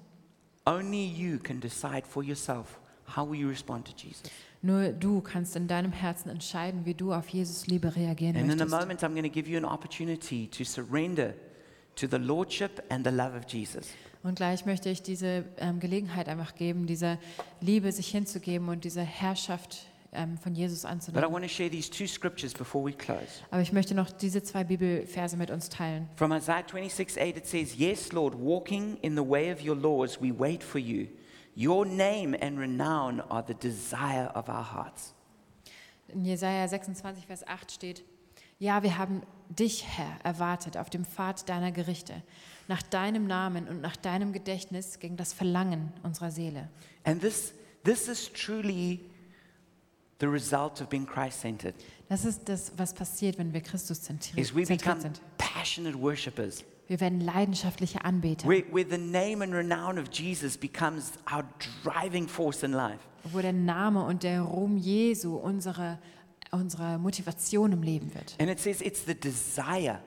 Only 0.67 1.07
you 1.07 1.39
can 1.39 1.61
decide 1.61 2.03
for 2.07 2.25
yourself 2.25 2.81
how 3.17 3.31
will 3.31 3.39
you 3.39 3.49
respond 3.49 3.87
to 3.87 3.93
Jesus. 3.97 4.25
Nur 4.61 4.89
du 4.89 5.21
kannst 5.21 5.55
in 5.55 5.69
deinem 5.69 5.93
Herzen 5.93 6.31
entscheiden, 6.31 6.85
wie 6.85 6.95
du 6.95 7.13
auf 7.15 7.29
Jesus 7.29 7.69
Liebe 7.69 7.95
reagieren 7.95 8.35
And 8.35 8.47
in 8.47 8.51
a 8.61 8.65
möchtest. 8.65 8.81
moment, 8.81 9.05
I'm 9.05 9.11
going 9.13 9.23
to 9.23 9.31
give 9.31 9.49
you 9.49 9.57
an 9.57 9.65
opportunity 9.65 10.49
to 10.49 10.65
surrender 10.65 11.35
to 11.95 12.09
the 12.11 12.17
lordship 12.19 12.83
and 12.91 13.07
the 13.07 13.13
love 13.13 13.37
of 13.39 13.45
Jesus. 13.49 13.87
Und 14.25 14.35
gleich 14.35 14.67
möchte 14.67 14.89
ich 14.91 15.01
diese 15.01 15.45
ähm, 15.59 15.79
Gelegenheit 15.79 16.29
einfach 16.29 16.57
geben, 16.57 16.89
dieser 16.89 17.19
Liebe 17.61 17.93
sich 17.93 18.09
hinzugeben 18.09 18.69
und 18.69 18.83
diese 18.83 19.03
Herrschaft 19.03 19.87
ähm, 20.13 20.39
von 20.39 20.55
Jesus 20.55 20.83
But 20.83 20.91
I 20.91 20.93
anzunehmen. 20.93 21.33
want 21.33 21.45
to 21.45 21.49
share 21.49 21.71
these 21.71 21.91
two 21.91 22.07
scriptures 22.07 22.53
before 22.55 22.85
we 22.85 22.93
close. 22.93 23.27
Aber 23.51 23.61
ich 23.63 23.73
möchte 23.73 23.95
noch 23.95 24.11
diese 24.11 24.43
zwei 24.43 24.65
Bibelverse 24.65 25.37
mit 25.37 25.51
uns 25.51 25.69
teilen. 25.69 26.09
From 26.17 26.33
Isaiah 26.33 26.65
26 26.67 27.21
8, 27.21 27.37
it 27.37 27.47
says, 27.47 27.77
Yes, 27.77 28.13
Lord, 28.13 28.35
walking 28.39 28.97
in 29.03 29.15
the 29.17 29.29
way 29.29 29.53
of 29.53 29.61
your 29.63 29.77
laws, 29.77 30.21
we 30.21 30.33
wait 30.37 30.63
for 30.63 30.81
you. 30.81 31.09
Your 31.57 31.85
name 31.85 32.37
and 32.41 32.59
renown 32.59 33.21
are 33.21 33.45
the 33.47 33.55
desire 33.55 34.31
of 34.35 34.49
our 34.49 34.65
hearts. 34.73 35.15
In 36.09 36.25
Jesaja 36.25 36.67
26, 36.69 37.27
Vers 37.27 37.47
8 37.47 37.71
steht: 37.73 38.05
Ja, 38.59 38.83
wir 38.83 38.97
haben 38.97 39.23
dich, 39.49 39.85
Herr, 39.87 40.19
erwartet 40.25 40.77
auf 40.77 40.89
dem 40.89 41.05
Pfad 41.05 41.49
deiner 41.49 41.73
Gerichte. 41.73 42.23
Nach 42.69 42.83
deinem 42.83 43.27
Namen 43.27 43.67
und 43.67 43.81
nach 43.81 43.97
deinem 43.97 44.33
Gedächtnis 44.33 45.01
ging 45.01 45.17
das 45.17 45.33
Verlangen 45.33 45.93
unserer 46.03 46.31
Seele. 46.31 46.69
And 47.05 47.21
this, 47.21 47.53
this 47.85 48.09
is 48.09 48.33
truly 48.33 49.01
the 50.21 50.27
result 50.27 50.81
of 50.81 50.89
being 50.89 51.07
Christ 51.07 51.41
centered. 51.41 51.75
Das 52.09 52.25
ist 52.25 52.49
das, 52.49 52.73
was 52.77 52.93
passiert, 52.95 53.39
wenn 53.39 53.53
wir 53.53 53.61
Christus 53.61 54.03
zentriert, 54.03 54.39
Is 54.39 54.55
we 54.55 54.65
become 54.65 55.01
sind. 55.01 55.21
passionate 55.39 55.99
worshippers. 56.01 56.65
Wir 56.87 57.01
werden 57.01 57.21
leidenschaftliche 57.21 58.03
Anbeter, 58.05 58.49
Where, 58.49 58.65
where 58.73 58.87
the 58.89 58.97
name 58.97 59.43
and 59.45 59.53
renown 59.53 59.99
of 59.99 60.09
Jesus 60.11 60.57
becomes 60.57 61.13
our 61.31 61.45
driving 61.85 62.27
force 62.27 62.63
in 62.63 62.73
life. 62.73 63.01
wo 63.25 63.41
der 63.41 63.53
Name 63.53 64.03
und 64.05 64.23
der 64.23 64.41
Ruhm 64.43 64.79
Jesu 64.79 65.37
unsere, 65.37 65.99
unsere 66.51 66.99
Motivation 66.99 67.73
im 67.73 67.83
Leben 67.83 68.15
wird. 68.15 68.35
And 68.41 68.49
it 68.51 68.59
says 68.59 68.81
it's 68.81 69.05
the 69.05 69.15
desire 69.15 70.01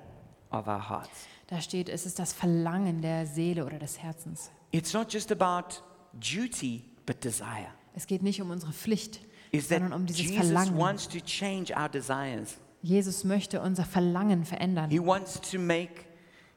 of 0.50 0.68
our 0.68 0.90
hearts. 0.90 1.28
Da 1.48 1.62
steht, 1.62 1.88
es 1.90 2.06
ist 2.08 2.18
das 2.18 2.34
Verlangen 2.34 3.02
der 3.02 3.28
Seele 3.28 3.66
oder 3.66 3.78
des 3.78 4.00
Herzens. 4.00 4.50
It's 4.72 4.94
not 4.94 5.14
just 5.14 5.32
about 5.32 5.76
duty, 6.14 6.84
but 7.06 7.24
desire. 7.24 7.68
Es 7.94 8.08
geht 8.08 8.24
nicht 8.24 8.42
um 8.42 8.50
unsere 8.50 8.72
Pflicht, 8.72 9.20
Is 9.52 9.68
that 9.68 9.80
sondern 9.80 9.94
um 10.02 10.06
dieses 10.06 10.22
Jesus 10.30 10.38
Verlangen. 10.48 10.78
wants 10.78 11.08
to 11.10 11.20
change 11.20 11.76
our 11.76 11.90
desires. 11.90 12.58
Jesus 12.82 13.24
möchte 13.24 13.62
unser 13.62 13.84
Verlangen 13.86 14.46
verändern. 14.46 14.90
He 14.90 15.00
wants 15.00 15.40
to 15.52 15.60
make, 15.60 16.06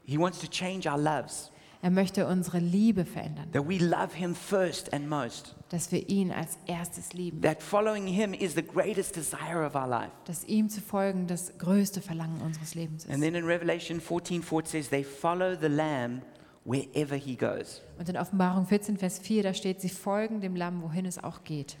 he 0.05 0.17
wants 0.17 0.39
to 0.39 0.47
change 0.47 0.89
our 0.89 0.97
loves. 0.97 1.51
Er 1.81 1.91
möchte 1.91 2.25
unsere 2.25 2.57
Liebe 2.57 3.05
verändern, 3.05 3.51
That 3.51 3.67
we 3.67 3.77
love 3.77 4.15
him 4.15 4.33
first 4.33 4.91
and 4.91 5.07
most. 5.07 5.55
dass 5.69 5.91
wir 5.91 6.09
ihn 6.09 6.31
als 6.31 6.57
erstes 6.65 7.13
lieben, 7.13 7.41
That 7.41 7.61
following 7.61 8.07
him 8.07 8.33
is 8.33 8.55
the 8.55 8.63
greatest 8.65 9.15
desire 9.15 9.63
of 9.67 9.75
our 9.75 9.85
life. 9.87 10.09
dass 10.25 10.43
ihm 10.45 10.67
zu 10.69 10.81
folgen 10.81 11.27
das 11.27 11.55
größte 11.59 12.01
Verlangen 12.01 12.41
unseres 12.41 12.73
Lebens 12.73 13.05
And 13.05 13.15
ist. 13.15 13.21
then 13.21 13.35
in 13.35 13.45
Revelation 13.45 13.99
14 14.01 14.41
4, 14.41 14.59
it 14.61 14.67
says, 14.67 14.89
They 14.89 15.03
follow 15.03 15.55
the 15.59 15.67
Lamb 15.67 16.21
wherever 16.63 17.15
he 17.15 17.35
goes. 17.35 17.83
Und 17.99 18.09
in 18.09 18.17
Offenbarung 18.17 18.65
14, 18.65 18.97
Vers 18.97 19.19
4, 19.19 19.43
da 19.43 19.53
steht, 19.53 19.79
sie 19.81 19.89
folgen 19.89 20.41
dem 20.41 20.55
Lamm, 20.55 20.81
wohin 20.81 21.05
es 21.05 21.23
auch 21.23 21.43
geht. 21.43 21.77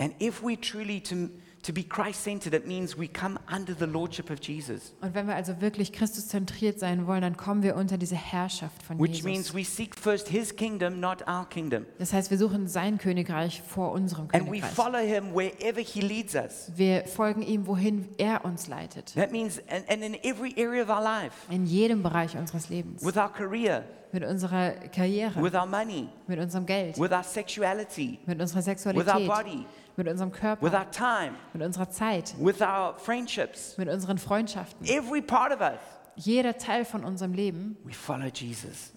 And 0.00 0.14
if 0.20 0.42
we 0.42 0.56
truly 0.56 0.98
to, 1.02 1.28
to 1.62 1.72
be 1.74 1.82
Christ 1.84 2.24
centered, 2.24 2.54
it 2.54 2.66
means 2.66 2.96
we 2.96 3.06
come 3.06 3.38
under 3.54 3.74
the 3.78 3.84
lordship 3.86 4.30
of 4.30 4.38
Jesus, 4.40 4.94
Und 5.02 5.14
wenn 5.14 5.26
wir 5.26 5.34
also 5.36 5.60
wirklich 5.60 5.92
Christus 5.92 6.28
zentriert 6.28 6.78
sein 6.80 7.06
wollen, 7.06 7.20
dann 7.20 7.36
kommen 7.36 7.62
wir 7.62 7.76
unter 7.76 7.98
diese 7.98 8.16
Herrschaft 8.16 8.82
von 8.82 8.98
which 8.98 9.22
means 9.24 9.52
Jesus. 9.52 9.54
we 9.54 9.62
seek 9.64 9.94
first 9.94 10.28
his 10.28 10.56
kingdom, 10.56 11.00
not 11.00 11.20
our 11.28 11.46
kingdom. 11.50 11.84
Das 11.98 12.14
heißt, 12.14 12.30
wir 12.30 12.38
suchen 12.38 12.66
sein 12.66 12.96
Königreich 12.96 13.60
vor 13.60 13.92
unserem 13.92 14.28
And 14.32 14.46
we 14.46 14.60
Königreich. 14.60 14.72
follow 14.72 14.98
him 15.00 15.34
wherever 15.34 15.80
he 15.82 16.00
leads 16.00 16.34
us. 16.34 16.72
Wir 16.74 17.04
folgen 17.04 17.42
ihm, 17.42 17.66
wohin 17.66 18.08
er 18.16 18.46
uns 18.46 18.66
leitet. 18.68 19.12
That 19.16 19.32
means, 19.32 19.60
and, 19.68 19.84
and 19.90 20.02
in 20.02 20.14
every 20.24 20.54
area 20.56 20.82
of 20.82 20.88
our 20.88 21.02
life, 21.02 21.34
In 21.50 21.66
jedem 21.66 22.02
Bereich 22.02 22.38
unseres 22.38 22.70
Lebens. 22.70 23.04
with 23.04 23.18
our 23.18 23.30
career, 23.30 23.84
Mit 24.12 24.24
unserer 24.24 24.70
Karriere, 24.92 25.40
with 25.40 25.54
our 25.54 25.66
money, 25.66 26.08
mit 26.26 26.38
unserem 26.40 26.64
Geld, 26.66 26.98
with 26.98 27.12
our 27.12 27.22
sexuality, 27.22 28.18
mit 28.26 28.40
unserer 28.40 28.56
with 28.60 28.66
our 28.66 28.74
Sexualität, 28.74 29.26
body, 29.28 29.66
mit 29.96 30.08
unserem 30.08 30.30
with 30.32 30.40
Körper, 30.40 30.78
our 30.78 30.90
time, 30.90 31.32
mit 31.52 31.62
unserer 31.62 31.90
Zeit, 31.90 32.34
with 32.38 32.60
our 32.60 32.98
friendships. 32.98 33.76
mit 33.78 33.88
unseren 33.88 34.18
Freundschaften. 34.18 34.86
Every 34.86 35.22
part 35.22 35.52
of 35.52 35.60
us, 35.60 35.78
Jeder 36.16 36.56
Teil 36.58 36.84
von 36.84 37.04
unserem 37.04 37.32
Leben 37.32 37.76
we 37.84 37.92
follow 37.92 38.26
Jesus 38.26 38.92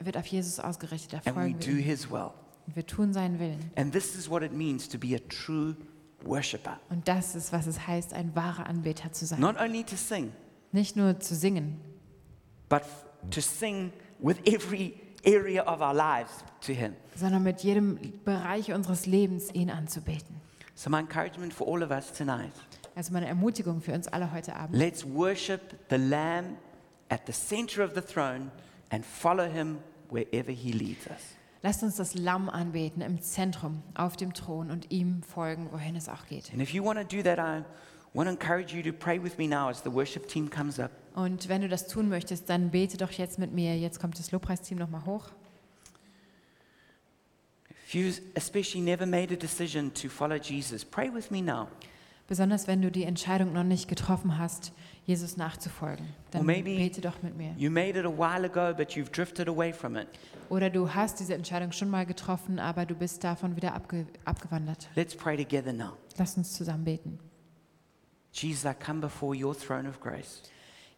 wird 0.00 0.16
auf 0.16 0.26
Jesus 0.26 0.60
ausgerichtet. 0.60 1.20
Da 1.24 1.30
and 1.30 1.36
we 1.36 1.42
folgen 1.42 1.60
do 1.60 1.82
his 1.82 2.10
will. 2.10 2.30
Und 2.66 2.76
wir 2.76 2.86
tun 2.86 3.12
seinen 3.12 3.38
Willen. 3.38 3.70
And 3.76 3.92
this 3.92 4.14
is 4.14 4.30
what 4.30 4.42
it 4.42 4.52
means 4.52 4.88
to 4.88 4.98
be 4.98 5.14
a 5.14 5.20
true 5.28 5.76
worshiper. 6.22 6.78
Und 6.90 7.08
das 7.08 7.34
ist, 7.34 7.52
was 7.52 7.66
es 7.66 7.86
heißt, 7.86 8.12
ein 8.12 8.34
wahrer 8.34 8.66
Anbeter 8.66 9.12
zu 9.12 9.26
sein. 9.26 9.40
Not 9.40 9.60
only 9.60 9.84
to 9.84 9.96
sing, 9.96 10.32
Nicht 10.70 10.96
nur 10.96 11.18
zu 11.20 11.34
singen, 11.34 11.80
but 12.68 12.82
to 13.30 13.40
sing 13.40 13.92
with 14.20 14.36
every 14.46 14.94
area 15.24 15.62
of 15.64 15.80
our 15.80 15.94
lives 15.94 16.44
to 16.66 16.72
Him. 16.72 16.94
sondern 17.16 17.42
mit 17.42 17.60
jedem 17.62 17.98
Bereich 18.24 18.72
unseres 18.72 19.06
Lebens 19.06 19.52
ihn 19.54 19.70
anzubeten. 19.70 20.40
So, 20.74 20.90
my 20.90 20.98
encouragement 21.00 21.52
for 21.52 21.66
all 21.68 21.82
of 21.82 21.90
us 21.90 22.12
tonight 22.12 22.52
Also 22.94 23.12
meine 23.12 23.26
Ermutigung 23.26 23.80
für 23.80 23.92
uns 23.92 24.08
alle 24.08 24.32
heute 24.32 24.54
Abend. 24.56 24.76
let's 24.78 25.04
worship 25.04 25.60
the 25.90 25.96
Lamb 25.96 26.56
at 27.08 27.20
the 27.26 27.32
center 27.32 27.84
of 27.84 27.92
the 27.94 28.00
throne 28.00 28.50
and 28.90 29.04
follow 29.04 29.48
Him 29.50 29.78
wherever 30.10 30.50
He 30.52 30.72
leads 30.72 31.06
us. 31.06 31.36
Lasst 31.62 31.82
uns 31.84 31.96
das 31.96 32.14
Lamm 32.14 32.50
anbeten 32.50 33.02
im 33.02 33.20
Zentrum, 33.22 33.82
auf 33.94 34.16
dem 34.16 34.34
Thron 34.34 34.70
und 34.70 34.90
ihm 34.90 35.22
folgen, 35.22 35.68
wohin 35.70 35.94
es 35.94 36.08
auch 36.08 36.26
geht. 36.26 36.50
And 36.52 36.60
if 36.60 36.74
you 36.74 36.84
want 36.84 36.98
to 36.98 37.04
do 37.16 37.22
that, 37.22 37.38
I 37.38 37.62
want 38.14 38.28
to 38.28 38.32
encourage 38.32 38.74
you 38.74 38.82
to 38.82 38.92
pray 38.92 39.22
with 39.22 39.38
me 39.38 39.46
now 39.46 39.68
as 39.68 39.80
the 39.82 39.92
worship 39.92 40.26
team 40.26 40.50
comes 40.50 40.80
up. 40.80 40.90
Und 41.14 41.48
wenn 41.48 41.60
du 41.60 41.68
das 41.68 41.88
tun 41.88 42.08
möchtest, 42.08 42.48
dann 42.48 42.70
bete 42.70 42.96
doch 42.96 43.10
jetzt 43.10 43.38
mit 43.38 43.52
mir. 43.52 43.76
Jetzt 43.78 44.00
kommt 44.00 44.18
das 44.18 44.32
Lobpreisteam 44.32 44.78
nochmal 44.78 45.04
hoch. 45.04 45.30
If 47.86 47.94
you 47.94 48.12
especially 48.34 48.82
never 48.82 49.04
made 49.04 49.34
a 49.34 49.36
decision 49.36 49.92
to 49.94 50.08
follow 50.08 50.36
Jesus, 50.36 50.84
pray 50.84 51.12
with 51.12 51.30
me 51.30 51.42
now. 51.42 51.68
Besonders 52.26 52.66
wenn 52.66 52.80
du 52.80 52.90
die 52.90 53.04
Entscheidung 53.04 53.52
noch 53.52 53.64
nicht 53.64 53.88
getroffen 53.88 54.38
hast, 54.38 54.72
Jesus 55.04 55.36
nachzufolgen, 55.36 56.06
dann 56.30 56.46
bete 56.46 57.02
doch 57.02 57.20
mit 57.22 57.36
mir. 57.36 57.52
you 57.58 57.70
made 57.70 57.98
it 57.98 58.06
a 58.06 58.08
while 58.08 58.46
ago, 58.46 58.72
but 58.74 58.92
you've 58.92 59.10
drifted 59.10 59.48
away 59.48 59.72
from 59.72 59.96
it. 59.96 60.08
Oder 60.48 60.70
du 60.70 60.94
hast 60.94 61.20
diese 61.20 61.34
Entscheidung 61.34 61.72
schon 61.72 61.90
mal 61.90 62.06
getroffen, 62.06 62.58
aber 62.58 62.86
du 62.86 62.94
bist 62.94 63.22
davon 63.24 63.56
wieder 63.56 63.74
abge 63.74 64.06
abgewandert. 64.24 64.88
Let's 64.94 65.14
pray 65.14 65.36
together 65.36 65.74
now. 65.74 65.98
Lass 66.16 66.38
uns 66.38 66.54
zusammen 66.54 66.84
beten. 66.84 67.18
Jesus, 68.32 68.64
I 68.64 68.72
come 68.72 69.00
before 69.00 69.36
your 69.36 69.54
throne 69.54 69.86
of 69.86 70.00
grace. 70.00 70.42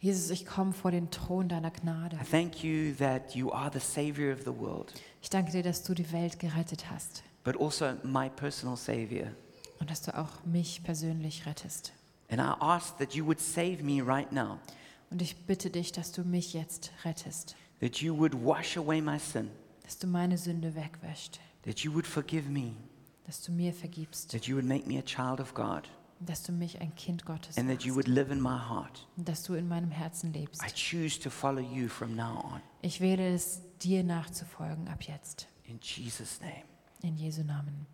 Jesus, 0.05 0.29
ich 0.29 0.45
komme 0.45 0.75
vor 0.75 0.91
den 0.91 1.11
Thron 1.11 1.49
deiner 1.49 1.71
Gnade. 1.71 2.17
I 2.17 2.25
thank 2.31 2.63
you 2.63 2.93
that 2.99 3.35
you 3.35 3.51
are 3.51 3.71
the 3.73 3.81
Savior 3.81 4.35
of 4.35 4.41
the 4.41 4.55
world, 4.55 4.93
Ich 5.23 5.31
danke 5.31 5.51
dir, 5.51 5.63
dass 5.63 5.83
du 5.83 5.95
die 5.95 6.13
Welt 6.13 6.39
gerettet 6.39 6.91
hast 6.91 7.23
but 7.43 7.59
also 7.59 7.95
my 8.03 8.29
personal 8.29 8.77
Savior. 8.77 9.29
und 9.81 9.89
dass 9.91 10.03
du 10.03 10.15
auch 10.15 10.45
mich 10.45 10.83
persönlich 10.83 11.47
rettest. 11.47 11.95
And 12.29 12.39
I 12.39 12.53
ask 12.61 12.99
that 12.99 13.15
you 13.15 13.25
would 13.25 13.41
save 13.41 13.83
me 13.83 14.03
right 14.07 14.31
now, 14.31 14.59
Und 15.11 15.23
ich 15.23 15.47
bitte 15.47 15.71
dich, 15.71 15.91
dass 15.93 16.13
du 16.13 16.23
mich 16.23 16.53
jetzt 16.53 16.93
rettest, 17.07 17.57
that 17.81 18.03
you 18.03 18.15
would 18.15 18.35
wash 18.35 18.77
away 18.77 19.01
my 19.01 19.19
sin, 19.19 19.49
dass 19.85 19.97
du 19.99 20.07
meine 20.07 20.37
Sünde 20.37 20.75
wegwäscht, 20.75 21.41
that 21.63 21.79
you 21.81 21.95
would 21.95 22.07
forgive 22.07 22.51
me, 22.51 22.73
dass 23.27 23.41
du 23.41 23.53
mir 23.53 23.73
vergibst, 23.73 24.33
that 24.33 24.45
you 24.45 24.55
would 24.57 24.67
make 24.69 24.87
me 24.87 24.99
a 24.99 25.03
child 25.03 25.41
of 25.41 25.55
God, 25.55 25.89
dass 26.27 26.43
du 26.43 26.53
mich 26.53 26.81
ein 26.81 26.95
Kind 26.95 27.25
Gottes 27.25 27.57
and 27.59 27.69
that 27.71 27.83
you 27.83 27.95
would 27.95 28.09
live 28.09 28.31
in 28.31 28.41
my 28.41 28.59
heart. 28.59 29.07
und 29.17 29.29
dass 29.29 29.43
du 29.43 29.55
in 29.55 29.69
meinem 29.69 29.91
Herzen 29.91 30.33
lebst. 30.33 30.63
I 30.63 30.71
choose 30.73 31.21
to 31.21 31.31
follow 31.31 31.61
you 31.61 31.89
from 31.89 32.15
now 32.15 32.39
on. 32.45 32.61
Ich 32.83 33.01
wähle 33.01 33.35
es, 33.35 33.61
dir 33.83 34.03
nachzufolgen 34.05 34.89
ab 34.89 35.03
jetzt. 35.03 35.49
In 35.65 35.79
Jesus' 35.81 36.41
name. 36.41 36.65
In 37.03 37.17
Jesu 37.17 37.43
Namen. 37.43 37.87